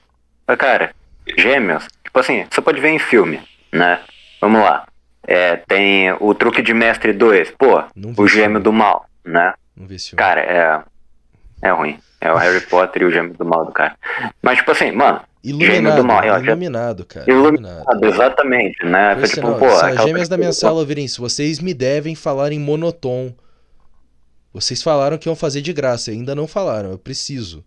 Mas, 0.46 0.58
cara, 0.58 0.94
gêmeos, 1.38 1.88
tipo 2.12 2.20
assim, 2.20 2.46
você 2.52 2.62
pode 2.62 2.82
ver 2.82 2.90
em 2.90 3.00
filme, 3.00 3.40
né? 3.72 4.02
Vamos 4.42 4.62
lá. 4.62 4.86
É, 5.26 5.56
tem 5.56 6.12
o 6.20 6.34
truque 6.34 6.62
de 6.62 6.74
mestre 6.74 7.14
2, 7.14 7.52
pô, 7.52 7.84
o 8.18 8.28
gêmeo 8.28 8.60
do 8.60 8.74
mal, 8.74 9.06
né? 9.24 9.54
Não 9.76 9.88
vi 9.88 9.96
esse. 9.96 10.16
Cara, 10.16 10.42
é. 10.42 10.84
É 11.64 11.72
ruim. 11.72 11.98
É 12.20 12.32
o 12.32 12.36
Harry 12.38 12.60
Potter 12.62 13.04
e 13.04 13.06
o 13.06 13.12
gêmeo 13.12 13.34
do 13.36 13.46
mal 13.46 13.66
do 13.66 13.72
cara. 13.72 13.96
Mas, 14.42 14.58
tipo 14.58 14.72
assim, 14.72 14.92
mano, 14.92 15.22
Iluminado, 15.44 15.96
do 16.02 16.04
mal, 16.06 16.22
já- 16.24 16.40
iluminado, 16.40 17.06
cara. 17.06 17.32
iluminado, 17.32 18.06
exatamente, 18.06 18.86
né? 18.86 19.16
Foi 19.16 19.28
tipo, 19.28 19.48
não, 19.48 19.58
pô, 19.58 19.70
se 19.72 19.86
as 19.86 20.04
gêmeas 20.04 20.30
da 20.30 20.38
minha 20.38 20.52
sala 20.54 20.80
ouvirem 20.80 21.06
isso, 21.06 21.20
vocês 21.22 21.60
me 21.60 21.74
devem 21.74 22.14
falar 22.14 22.52
em 22.52 22.60
monotom. 22.60 23.34
Vocês 24.54 24.84
falaram 24.84 25.18
que 25.18 25.28
iam 25.30 25.36
fazer 25.36 25.62
de 25.62 25.72
graça, 25.74 26.12
ainda 26.12 26.36
não 26.36 26.46
falaram, 26.48 26.92
eu 26.92 26.98
preciso. 26.98 27.64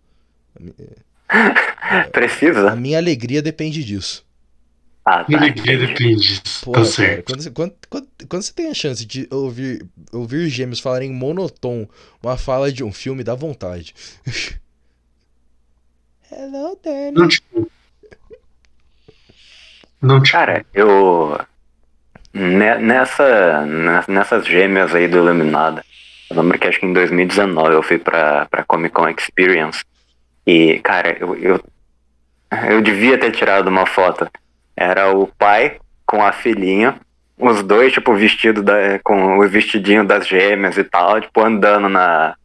Precisa? 2.11 2.71
A 2.71 2.75
minha 2.75 2.97
alegria 2.97 3.41
depende 3.41 3.83
disso. 3.83 4.25
Ah, 5.05 5.23
tá. 5.23 5.37
Depende 5.37 6.41
Tá 6.41 6.71
cara, 6.71 6.85
certo. 6.85 7.25
quando, 7.25 7.41
você, 7.43 7.51
quando, 7.51 7.73
quando, 7.89 8.07
quando 8.27 8.41
você 8.41 8.53
tem 8.53 8.69
a 8.71 8.73
chance 8.73 9.05
de 9.05 9.27
ouvir, 9.31 9.85
ouvir 10.11 10.49
gêmeos 10.49 10.79
falarem 10.79 11.11
em 11.11 11.13
monotom 11.13 11.87
uma 12.23 12.35
fala 12.37 12.71
de 12.71 12.83
um 12.83 12.91
filme, 12.91 13.23
dá 13.23 13.35
vontade. 13.35 13.93
Hello, 16.31 16.77
Danny. 16.83 17.11
Não, 17.11 17.27
tipo. 17.27 17.71
Não, 20.01 20.21
tipo. 20.21 20.31
Cara, 20.37 20.65
eu. 20.73 21.37
ne- 22.33 22.79
Nessa, 22.79 23.65
ne- 23.65 24.03
nessas 24.13 24.45
gêmeas 24.45 24.93
aí 24.95 25.07
do 25.07 25.17
Iluminada, 25.17 25.83
eu 26.29 26.41
lembro 26.41 26.57
que 26.59 26.67
acho 26.67 26.79
que 26.79 26.85
em 26.85 26.93
2019 26.93 27.75
eu 27.75 27.83
fui 27.83 27.99
pra, 27.99 28.45
pra 28.47 28.63
Comic 28.63 28.93
Con 28.93 29.07
Experience. 29.07 29.83
E, 30.47 30.79
cara, 30.79 31.15
eu, 31.19 31.35
eu, 31.35 31.63
eu 32.69 32.81
devia 32.81 33.19
ter 33.19 33.31
tirado 33.31 33.67
uma 33.67 33.85
foto. 33.85 34.27
Era 34.75 35.11
o 35.15 35.27
pai 35.27 35.77
com 36.05 36.23
a 36.23 36.31
filhinha, 36.31 36.99
os 37.37 37.63
dois, 37.63 37.91
tipo, 37.91 38.13
vestido 38.13 38.63
da, 38.63 38.99
com 39.03 39.39
o 39.39 39.47
vestidinho 39.47 40.05
das 40.05 40.27
gêmeas 40.27 40.77
e 40.77 40.83
tal, 40.83 41.19
tipo, 41.19 41.41
andando 41.41 41.89
na. 41.89 42.35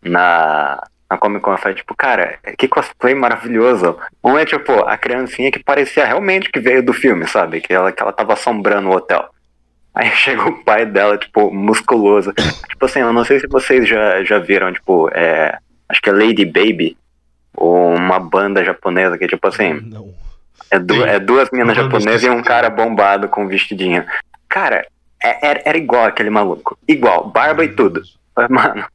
Na, 0.00 0.80
na 1.10 1.18
Comic 1.18 1.42
Con. 1.42 1.56
Falei, 1.56 1.76
tipo, 1.76 1.94
cara, 1.94 2.38
que 2.56 2.68
cosplay 2.68 3.14
maravilhoso. 3.14 3.98
Um 4.22 4.38
é, 4.38 4.44
tipo, 4.44 4.72
a 4.80 4.96
criancinha 4.96 5.50
que 5.50 5.62
parecia 5.62 6.04
realmente 6.04 6.50
que 6.50 6.60
veio 6.60 6.82
do 6.82 6.92
filme, 6.92 7.26
sabe? 7.26 7.60
Que 7.60 7.72
ela, 7.72 7.90
que 7.90 8.02
ela 8.02 8.12
tava 8.12 8.34
assombrando 8.34 8.88
o 8.88 8.92
hotel. 8.92 9.28
Aí 9.94 10.10
chega 10.14 10.48
o 10.48 10.62
pai 10.62 10.86
dela, 10.86 11.18
tipo, 11.18 11.50
musculoso. 11.52 12.32
tipo 12.32 12.84
assim, 12.84 13.00
eu 13.00 13.12
não 13.12 13.24
sei 13.24 13.40
se 13.40 13.48
vocês 13.48 13.88
já, 13.88 14.22
já 14.22 14.38
viram, 14.38 14.72
tipo, 14.72 15.10
é, 15.12 15.58
acho 15.88 16.00
que 16.00 16.10
é 16.10 16.12
Lady 16.12 16.44
Baby, 16.44 16.96
ou 17.54 17.94
uma 17.96 18.20
banda 18.20 18.64
japonesa 18.64 19.18
que, 19.18 19.26
tipo 19.26 19.48
assim, 19.48 19.80
Não. 19.80 20.14
É, 20.70 20.78
du 20.78 21.04
é 21.04 21.18
duas 21.20 21.50
minas 21.50 21.76
banda 21.76 21.82
japonesas 21.82 22.22
e 22.22 22.30
um 22.30 22.42
cara 22.42 22.68
bombado 22.70 23.28
com 23.28 23.46
vestidinho. 23.48 24.04
Cara, 24.48 24.86
é- 25.22 25.46
era, 25.46 25.62
era 25.64 25.78
igual 25.78 26.04
aquele 26.04 26.30
maluco. 26.30 26.78
Igual, 26.86 27.30
barba 27.30 27.64
e 27.64 27.74
tudo. 27.74 28.02
Mano, 28.50 28.86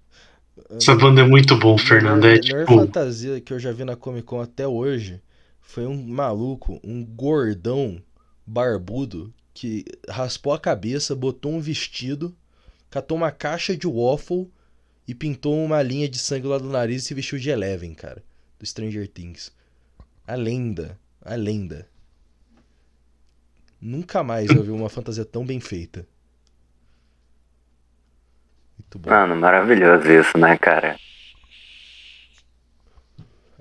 Essa 0.71 0.95
banda 0.95 1.21
é 1.21 1.25
muito 1.25 1.57
bom, 1.57 1.77
Fernando. 1.77 2.25
A 2.25 2.29
É 2.29 2.39
melhor 2.39 2.65
tipo. 2.65 2.75
fantasia 2.79 3.39
que 3.41 3.53
eu 3.53 3.59
já 3.59 3.71
vi 3.71 3.83
na 3.85 3.95
Comic 3.95 4.25
Con 4.25 4.41
até 4.41 4.67
hoje 4.67 5.21
foi 5.61 5.85
um 5.85 6.01
maluco, 6.07 6.79
um 6.83 7.03
gordão 7.05 8.01
barbudo 8.45 9.33
que 9.53 9.85
raspou 10.09 10.53
a 10.53 10.59
cabeça, 10.59 11.15
botou 11.15 11.51
um 11.53 11.59
vestido, 11.59 12.35
catou 12.89 13.17
uma 13.17 13.31
caixa 13.31 13.75
de 13.75 13.87
waffle 13.87 14.49
e 15.07 15.13
pintou 15.13 15.63
uma 15.63 15.81
linha 15.81 16.07
de 16.07 16.17
sangue 16.17 16.47
lá 16.47 16.57
do 16.57 16.69
nariz 16.69 17.03
e 17.03 17.05
se 17.05 17.13
vestiu 17.13 17.37
de 17.37 17.49
Eleven, 17.49 17.93
cara, 17.93 18.23
do 18.59 18.65
Stranger 18.65 19.07
Things. 19.07 19.51
A 20.27 20.35
lenda, 20.35 20.97
a 21.23 21.35
lenda. 21.35 21.87
Nunca 23.81 24.23
mais 24.23 24.53
eu 24.53 24.63
vi 24.63 24.71
uma 24.71 24.89
fantasia 24.89 25.25
tão 25.25 25.45
bem 25.45 25.59
feita. 25.59 26.07
Muito 28.77 28.99
bom. 28.99 29.09
mano, 29.09 29.35
maravilhoso 29.35 30.09
isso, 30.11 30.37
né, 30.37 30.57
cara? 30.57 30.97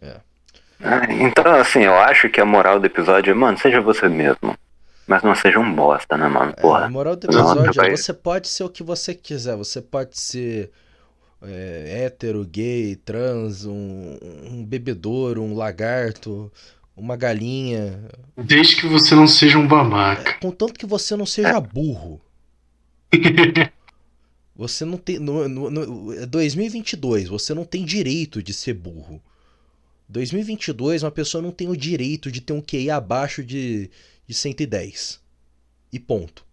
É. 0.01 0.21
Ah, 0.81 1.07
Então, 1.13 1.55
assim, 1.55 1.81
eu 1.81 1.95
acho 1.97 2.29
que 2.31 2.41
a 2.41 2.45
moral 2.45 2.81
do 2.81 2.87
episódio 2.87 3.31
é, 3.31 3.35
mano, 3.35 3.59
seja 3.59 3.81
você 3.81 4.09
mesmo. 4.09 4.57
Mas 5.07 5.23
não 5.23 5.35
seja 5.35 5.59
um 5.59 5.75
bosta, 5.75 6.17
né, 6.17 6.29
mano? 6.29 6.55
É, 6.57 6.61
a 6.61 6.63
Porra. 6.63 6.89
moral 6.89 7.17
do 7.17 7.29
Não, 7.29 7.55
episódio 7.55 7.83
é 7.83 7.85
vai- 7.89 7.97
você 7.97 8.13
pode 8.13 8.49
ser 8.49 8.65
o 8.65 8.71
que 8.71 8.83
você 8.83 9.15
quiser. 9.15 9.57
Você 9.57 9.81
pode 9.83 10.19
ser 10.19 10.71
é, 11.43 12.05
hétero, 12.07 12.45
gay, 12.45 12.97
trans, 12.97 13.65
um, 13.67 14.19
um 14.51 14.65
bebedouro, 14.65 15.43
um 15.43 15.55
lagarto, 15.55 16.53
uma 16.97 17.17
galinha. 17.17 18.09
Desde 18.37 18.77
que 18.77 18.87
você 18.87 19.15
não 19.15 19.27
seja 19.27 19.59
um 19.59 19.67
babaca. 19.67 20.39
Contanto 20.41 20.75
que 20.75 20.87
você 20.87 21.17
não 21.17 21.27
seja 21.27 21.61
burro. 21.61 22.21
Você 24.55 24.85
não 24.85 24.99
tem. 24.99 25.19
No, 25.19 25.49
no, 25.49 25.71
no- 25.71 26.13
é 26.13 26.27
2022, 26.27 27.29
você 27.29 27.55
não 27.55 27.65
tem 27.65 27.85
direito 27.87 28.43
de 28.43 28.53
ser 28.53 28.75
burro. 28.75 29.21
2022, 30.09 31.03
uma 31.03 31.11
pessoa 31.11 31.41
não 31.41 31.51
tem 31.51 31.69
o 31.69 31.77
direito 31.77 32.31
de 32.31 32.41
ter 32.43 32.53
um 32.53 32.61
QI 32.61 32.91
abaixo 32.91 33.43
de, 33.43 33.91
de 34.27 34.35
110. 34.35 35.21
E 35.91 35.99
ponto. 35.99 36.45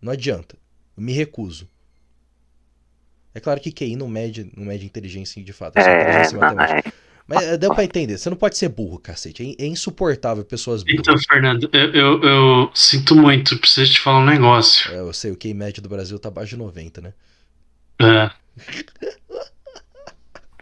Não 0.00 0.12
adianta. 0.12 0.56
Eu 0.96 1.02
me 1.02 1.12
recuso. 1.12 1.66
É 3.34 3.40
claro 3.40 3.60
que 3.60 3.72
QI 3.72 3.96
não 3.96 4.08
mede, 4.08 4.50
não 4.54 4.66
mede 4.66 4.84
inteligência 4.84 5.42
de 5.42 5.52
fato. 5.52 5.78
É 5.78 5.82
só 5.82 5.88
É, 5.88 6.02
inteligência 6.02 6.38
não, 6.38 6.54
matemática. 6.54 6.92
Mas 7.28 7.42
é, 7.42 7.58
deu 7.58 7.74
pra 7.74 7.84
entender. 7.84 8.16
Você 8.16 8.30
não 8.30 8.36
pode 8.38 8.56
ser 8.56 8.70
burro, 8.70 8.98
cacete. 8.98 9.54
É, 9.58 9.64
é 9.64 9.66
insuportável 9.66 10.42
pessoas 10.44 10.82
burras. 10.82 11.00
Então, 11.00 11.14
Fernando, 11.28 11.68
eu, 11.74 11.92
eu, 11.92 12.22
eu 12.22 12.70
sinto 12.74 13.14
muito, 13.14 13.58
preciso 13.58 13.92
te 13.92 14.00
falar 14.00 14.20
um 14.20 14.24
negócio. 14.24 14.90
É, 14.90 14.98
eu 14.98 15.12
sei, 15.12 15.30
o 15.30 15.36
QI 15.36 15.52
médio 15.52 15.82
do 15.82 15.88
Brasil 15.90 16.18
tá 16.18 16.28
abaixo 16.28 16.50
de 16.50 16.56
90, 16.56 17.02
né? 17.02 17.12
É, 18.00 18.30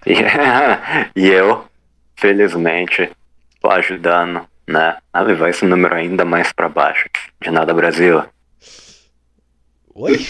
E, 0.07 0.15
e 1.21 1.27
eu, 1.29 1.65
felizmente, 2.17 3.11
tô 3.61 3.71
ajudando, 3.71 4.47
né, 4.67 4.97
a 5.13 5.21
levar 5.21 5.51
esse 5.51 5.65
número 5.65 5.95
ainda 5.95 6.25
mais 6.25 6.53
pra 6.53 6.69
baixo. 6.69 7.09
De 7.41 7.51
nada, 7.51 7.75
Brasil. 7.75 8.25
Oi? 9.99 10.13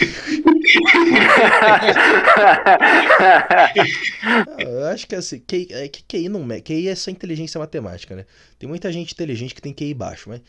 Ah, 4.23 4.57
Eu 4.59 4.85
acho 4.87 5.07
que 5.07 5.15
assim, 5.15 5.39
QI, 5.41 5.69
é 5.71 5.89
que 5.89 6.03
QI 6.03 6.29
não 6.29 6.45
mede. 6.45 6.63
QI 6.63 6.89
é 6.89 6.95
só 6.95 7.11
inteligência 7.11 7.59
matemática, 7.59 8.15
né? 8.17 8.25
Tem 8.59 8.69
muita 8.69 8.93
gente 8.93 9.13
inteligente 9.13 9.55
que 9.55 9.63
tem 9.63 9.73
QI 9.73 9.95
baixo, 9.95 10.29
mas 10.29 10.41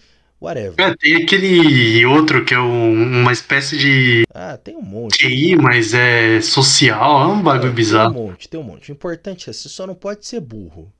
whatever. 0.42 0.76
É, 0.80 0.96
tem 0.96 1.16
aquele 1.24 2.06
outro 2.06 2.44
que 2.46 2.54
é 2.54 2.60
um- 2.60 3.22
uma 3.22 3.32
espécie 3.32 3.78
de 3.78 4.24
Ah, 4.34 4.58
tem 4.58 4.76
um 4.76 4.82
monte. 4.82 5.28
QI, 5.28 5.56
mas 5.56 5.94
é 5.94 6.42
social, 6.42 7.24
é 7.24 7.28
um 7.28 7.42
bagulho 7.42 7.62
Tem 7.64 7.72
um 7.72 7.76
bizarro. 7.76 8.14
monte, 8.14 8.48
tem 8.50 8.60
um 8.60 8.64
monte. 8.64 8.92
O 8.92 8.94
importante 8.94 9.50
é, 9.50 9.54
você 9.54 9.70
só 9.70 9.86
não 9.88 9.96
pode 9.96 10.26
ser 10.26 10.40
burro. 10.42 10.92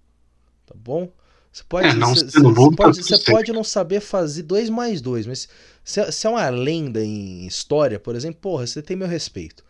Tá 0.66 0.74
bom? 0.76 1.10
Você 1.52 1.64
pode, 1.68 1.88
É, 1.88 1.94
não 1.94 2.14
você, 2.14 2.30
sendo 2.30 2.44
você- 2.50 2.54
burro, 2.54 2.70
você 2.72 2.76
pode, 2.76 3.04
você 3.04 3.32
pode 3.32 3.52
não 3.54 3.64
saber 3.64 4.00
fazer 4.00 4.44
2 4.44 4.70
mais 4.70 5.02
2, 5.02 5.26
mas 5.26 5.50
se, 5.84 6.12
se 6.12 6.28
é 6.28 6.30
uma 6.30 6.48
lenda 6.50 7.04
em 7.04 7.48
história, 7.48 8.00
por 8.00 8.16
exemplo, 8.16 8.40
porra, 8.40 8.68
você 8.68 8.82
tem 8.82 8.96
meu 8.96 9.08
respeito. 9.08 9.66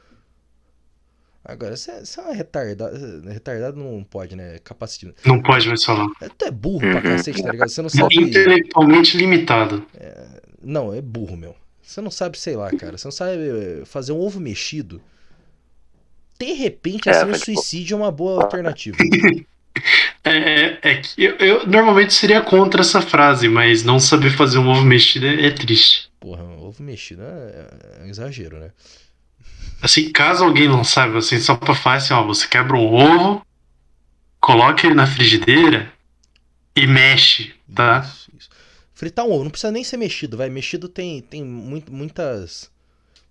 Agora, 1.45 1.77
você, 1.77 2.03
você 2.05 2.19
é 2.19 2.23
uma 2.23 2.33
retardado. 2.33 3.21
Retardado 3.29 3.77
não 3.81 4.03
pode, 4.03 4.35
né? 4.35 4.59
Capacitado. 4.65 5.15
Não 5.25 5.41
pode 5.41 5.65
mais 5.69 5.81
falar. 5.81 6.05
Tu 6.37 6.45
é 6.45 6.51
burro 6.51 6.79
pra 6.81 6.95
Uhum. 6.97 7.01
cacete, 7.03 7.41
tá 7.41 7.51
ligado? 7.51 7.69
Você 7.69 7.81
não 7.81 7.89
sabe. 7.89 8.15
Intelectualmente 8.21 9.15
limitado. 9.15 9.85
Não, 10.61 10.93
é 10.93 10.99
burro, 10.99 11.37
meu. 11.37 11.55
Você 11.81 12.01
não 12.01 12.11
sabe, 12.11 12.37
sei 12.37 12.57
lá, 12.57 12.69
cara. 12.71 12.97
Você 12.97 13.07
não 13.07 13.13
sabe 13.13 13.39
fazer 13.85 14.11
um 14.11 14.19
ovo 14.19 14.41
mexido. 14.41 15.01
De 16.37 16.51
repente, 16.51 17.07
É, 17.07 17.13
assim, 17.13 17.25
o 17.25 17.29
mas, 17.29 17.39
tipo, 17.39 17.53
suicídio 17.61 17.93
é 17.95 17.97
uma 17.97 18.11
boa 18.11 18.43
alternativa. 18.43 18.97
É, 20.23 20.31
é, 20.31 20.79
é 20.81 20.95
que 20.97 21.23
eu, 21.23 21.35
eu 21.37 21.67
normalmente 21.67 22.13
seria 22.13 22.41
contra 22.41 22.81
essa 22.81 23.01
frase, 23.01 23.47
mas 23.47 23.83
não 23.83 23.99
saber 23.99 24.31
fazer 24.31 24.57
um 24.57 24.67
ovo 24.69 24.83
mexido 24.83 25.25
é, 25.25 25.45
é 25.47 25.51
triste. 25.51 26.09
Porra, 26.19 26.43
ovo 26.43 26.81
mexido 26.83 27.21
é, 27.23 27.67
é 27.99 28.03
um 28.03 28.07
exagero, 28.07 28.59
né? 28.59 28.71
Assim, 29.81 30.11
caso 30.11 30.43
alguém 30.43 30.67
não 30.67 30.83
saiba, 30.83 31.19
assim, 31.19 31.39
só 31.39 31.55
pra 31.55 31.75
falar 31.75 31.97
assim, 31.97 32.13
ó, 32.13 32.23
você 32.23 32.47
quebra 32.47 32.75
um 32.75 32.93
ovo, 32.93 33.45
coloca 34.41 34.85
ele 34.87 34.95
na 34.95 35.05
frigideira 35.05 35.91
e 36.75 36.87
mexe, 36.87 37.53
tá? 37.73 38.03
Isso, 38.05 38.31
isso. 38.37 38.49
Fritar 38.93 39.25
um 39.25 39.31
ovo, 39.31 39.43
não 39.43 39.51
precisa 39.51 39.71
nem 39.71 39.83
ser 39.83 39.97
mexido, 39.97 40.35
vai. 40.35 40.49
Mexido 40.49 40.89
tem, 40.89 41.21
tem 41.21 41.43
muito, 41.43 41.93
muitas, 41.93 42.71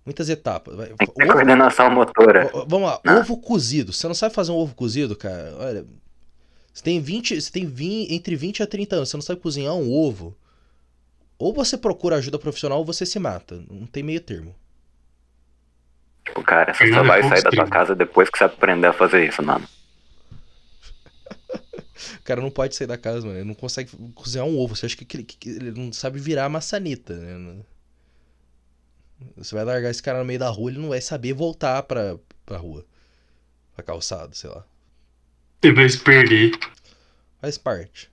muitas 0.05 0.29
etapas. 0.29 0.75
Tem 0.77 0.95
que 1.07 1.13
ter 1.13 1.23
Ovo- 1.25 1.33
coordenação 1.33 1.91
motora. 1.91 2.49
Vamos 2.67 2.89
lá, 2.89 3.01
Ah. 3.05 3.17
ovo 3.19 3.37
cozido. 3.37 3.91
Você 3.91 4.07
não 4.07 4.15
sabe 4.15 4.33
fazer 4.33 4.51
um 4.53 4.55
ovo 4.55 4.73
cozido, 4.73 5.13
cara? 5.15 5.53
Olha, 5.59 5.85
você 6.77 6.83
tem 6.83 7.01
20, 7.01 7.41
você 7.41 7.51
tem 7.51 7.65
20, 7.65 8.13
entre 8.13 8.35
20 8.35 8.61
a 8.61 8.67
30 8.67 8.97
anos, 8.97 9.09
você 9.09 9.17
não 9.17 9.21
sabe 9.23 9.41
cozinhar 9.41 9.73
um 9.73 9.91
ovo. 9.91 10.37
Ou 11.39 11.51
você 11.51 11.75
procura 11.75 12.17
ajuda 12.17 12.37
profissional 12.37 12.77
ou 12.77 12.85
você 12.85 13.03
se 13.03 13.17
mata. 13.17 13.63
Não 13.67 13.87
tem 13.87 14.03
meio 14.03 14.21
termo. 14.21 14.55
Tipo, 16.23 16.43
cara, 16.43 16.75
você 16.75 16.93
só 16.93 16.99
é 16.99 17.07
vai 17.07 17.21
pouco 17.21 17.35
sair 17.35 17.43
da 17.43 17.49
tua 17.49 17.67
casa 17.67 17.95
depois 17.95 18.29
que 18.29 18.37
você 18.37 18.43
aprender 18.43 18.85
a 18.85 18.93
fazer 18.93 19.27
isso, 19.27 19.41
mano. 19.41 19.67
O 22.19 22.23
cara 22.23 22.41
não 22.41 22.51
pode 22.51 22.75
sair 22.75 22.85
da 22.85 22.97
casa, 22.97 23.25
mano. 23.25 23.39
Ele 23.39 23.47
não 23.47 23.55
consegue 23.55 23.89
cozinhar 24.13 24.45
um 24.45 24.59
ovo. 24.59 24.75
Você 24.75 24.85
acha 24.85 24.95
que, 24.95 25.27
ele 25.47 25.71
não 25.71 25.91
sabe 25.91 26.19
virar 26.19 26.47
maçaneta, 26.47 27.15
né? 27.15 27.55
Você 29.35 29.55
vai 29.55 29.65
largar 29.65 29.89
esse 29.89 30.03
cara 30.03 30.19
no 30.19 30.25
meio 30.25 30.37
da 30.37 30.47
rua, 30.47 30.69
ele 30.69 30.79
não 30.79 30.89
vai 30.89 31.01
saber 31.01 31.33
voltar 31.33 31.81
pra, 31.81 32.19
pra 32.45 32.57
rua. 32.57 32.85
Pra 33.73 33.83
calçada, 33.83 34.35
sei 34.35 34.51
lá. 34.51 34.63
Você 35.61 35.71
vai 35.73 35.89
se 35.89 35.97
perder. 35.99 36.51
Faz 37.41 37.57
parte. 37.57 38.09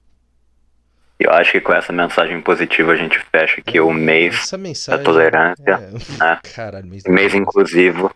Eu 1.19 1.31
acho 1.31 1.53
que 1.53 1.61
com 1.61 1.73
essa 1.73 1.93
mensagem 1.93 2.41
positiva 2.41 2.93
a 2.93 2.97
gente 2.97 3.19
fecha 3.31 3.61
aqui 3.61 3.79
o 3.81 3.93
mês, 3.93 4.35
Essa 4.35 4.59
mensagem. 4.59 5.05
tolerância, 5.05 5.63
É... 5.67 5.91
né? 6.19 6.41
Caralho, 6.55 6.87
mês, 6.87 7.03
mês 7.07 7.35
inclusivo. 7.35 8.15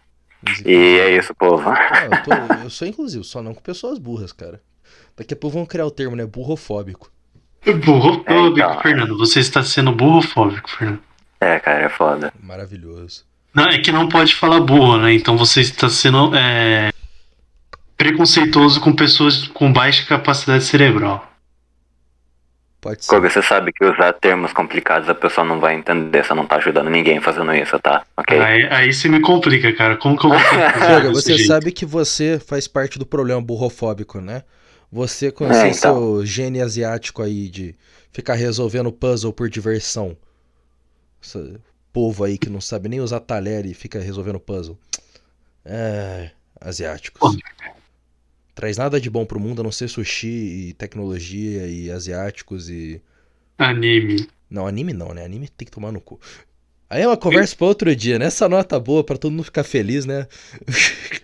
E 0.65 0.99
é 0.99 1.17
isso, 1.17 1.35
povo. 1.35 1.63
Não, 1.71 1.73
eu, 1.73 2.23
tô- 2.23 2.55
eu 2.65 2.71
sou 2.71 2.87
inclusivo, 2.89 3.25
só 3.25 3.43
não 3.43 3.55
com 3.55 3.61
pessoas 3.63 3.99
burras, 3.99 4.33
cara. 4.33 4.61
Daqui 5.17 5.35
a 5.35 5.37
pouco 5.37 5.57
vão 5.57 5.67
criar 5.67 5.87
o 5.87 5.91
termo, 5.91 6.17
né? 6.17 6.27
Burrofóbico. 6.27 7.11
Burrofóbico, 7.85 8.31
É, 8.31 8.47
então. 8.49 8.81
Fernando. 8.83 9.19
Você 9.19 9.41
está 9.41 9.63
sendo 9.63 9.93
burrofóbico, 9.93 10.69
Fernando. 10.71 11.01
É, 11.41 11.59
cara, 11.61 11.85
é 11.85 11.89
foda. 11.89 12.33
Maravilhoso. 12.41 13.25
Não, 13.55 13.65
é 13.65 13.79
que 13.79 13.91
não 13.93 14.09
pode 14.09 14.35
falar 14.35 14.61
burro, 14.61 14.99
né? 14.99 15.13
Então 15.13 15.37
você 15.37 15.61
está 15.61 15.89
sendo 15.89 16.35
é, 16.37 16.93
preconceituoso 17.99 18.81
com 18.81 18.95
pessoas 18.97 19.47
com 19.49 19.71
baixa 19.73 20.07
capacidade 20.07 20.65
cerebral. 20.65 21.31
Pode 22.81 23.05
ser. 23.05 23.11
Kobe, 23.11 23.29
você 23.29 23.43
sabe 23.43 23.73
que 23.73 23.85
usar 23.85 24.13
termos 24.13 24.53
complicados 24.53 25.09
a 25.09 25.15
pessoa 25.15 25.45
não 25.45 25.59
vai 25.59 25.75
entender, 25.75 26.25
você 26.25 26.33
não 26.33 26.47
tá 26.47 26.57
ajudando 26.57 26.89
ninguém 26.89 27.21
fazendo 27.21 27.53
isso, 27.55 27.79
tá? 27.81 28.07
Ok? 28.17 28.39
Aí, 28.39 28.69
aí 28.71 28.93
você 28.93 29.09
me 29.09 29.21
complica, 29.21 29.75
cara. 29.75 29.97
Como 29.97 30.17
que 30.17 30.25
eu 30.27 30.31
vou 30.31 30.39
fazer 30.39 30.73
Koga, 30.87 31.11
você 31.11 31.37
jeito? 31.37 31.47
sabe 31.47 31.73
que 31.73 31.85
você 31.87 32.39
faz 32.39 32.69
parte 32.69 32.99
do 32.99 33.07
problema 33.07 33.41
burrofóbico, 33.43 34.21
né? 34.21 34.45
Você 34.93 35.31
com 35.33 35.51
É, 35.51 35.51
esse 35.51 35.67
então. 35.67 35.95
seu 36.17 36.25
gene 36.27 36.61
asiático 36.61 37.23
aí 37.23 37.49
de 37.49 37.75
ficar 38.13 38.35
resolvendo 38.35 38.93
puzzle 38.93 39.33
por 39.33 39.49
diversão. 39.51 40.17
Esse 41.23 41.59
povo 41.93 42.25
aí 42.25 42.39
que 42.39 42.49
não 42.51 42.61
sabe 42.61 42.89
nem 42.89 43.01
usar 43.01 43.21
talher 43.21 43.67
e 43.67 43.75
fica 43.75 43.99
resolvendo 44.01 44.41
puzzle. 44.41 44.79
É, 45.65 46.31
asiáticos. 46.61 47.21
Pô. 47.21 47.37
Traz 48.59 48.77
nada 48.77 49.01
de 49.01 49.09
bom 49.09 49.25
pro 49.25 49.39
mundo 49.39 49.61
a 49.61 49.63
não 49.63 49.71
ser 49.71 49.87
sushi 49.87 50.27
e 50.27 50.73
tecnologia 50.73 51.65
e 51.69 51.93
asiáticos 51.93 52.69
e. 52.69 53.01
Anime. 53.57 54.27
Não, 54.51 54.67
anime 54.67 54.93
não, 54.93 55.15
né? 55.15 55.25
Anime 55.25 55.47
tem 55.47 55.65
que 55.65 55.71
tomar 55.71 55.93
no 55.93 56.01
cu. 56.01 56.19
Aí 56.91 57.03
é 57.03 57.07
uma 57.07 57.17
conversa 57.17 57.55
pra 57.55 57.69
outro 57.69 57.95
dia, 57.95 58.19
né? 58.19 58.25
Essa 58.25 58.49
nota 58.49 58.81
boa 58.81 59.05
pra 59.05 59.17
todo 59.17 59.31
mundo 59.31 59.45
ficar 59.45 59.63
feliz, 59.63 60.05
né? 60.05 60.27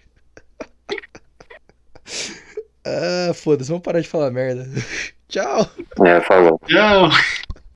ah, 2.86 3.32
foda-se, 3.34 3.68
vamos 3.68 3.82
parar 3.82 4.00
de 4.00 4.06
falar 4.06 4.30
merda. 4.30 4.68
Tchau! 5.26 5.68
É, 6.06 6.20
falou. 6.20 6.60
Não. 6.70 7.10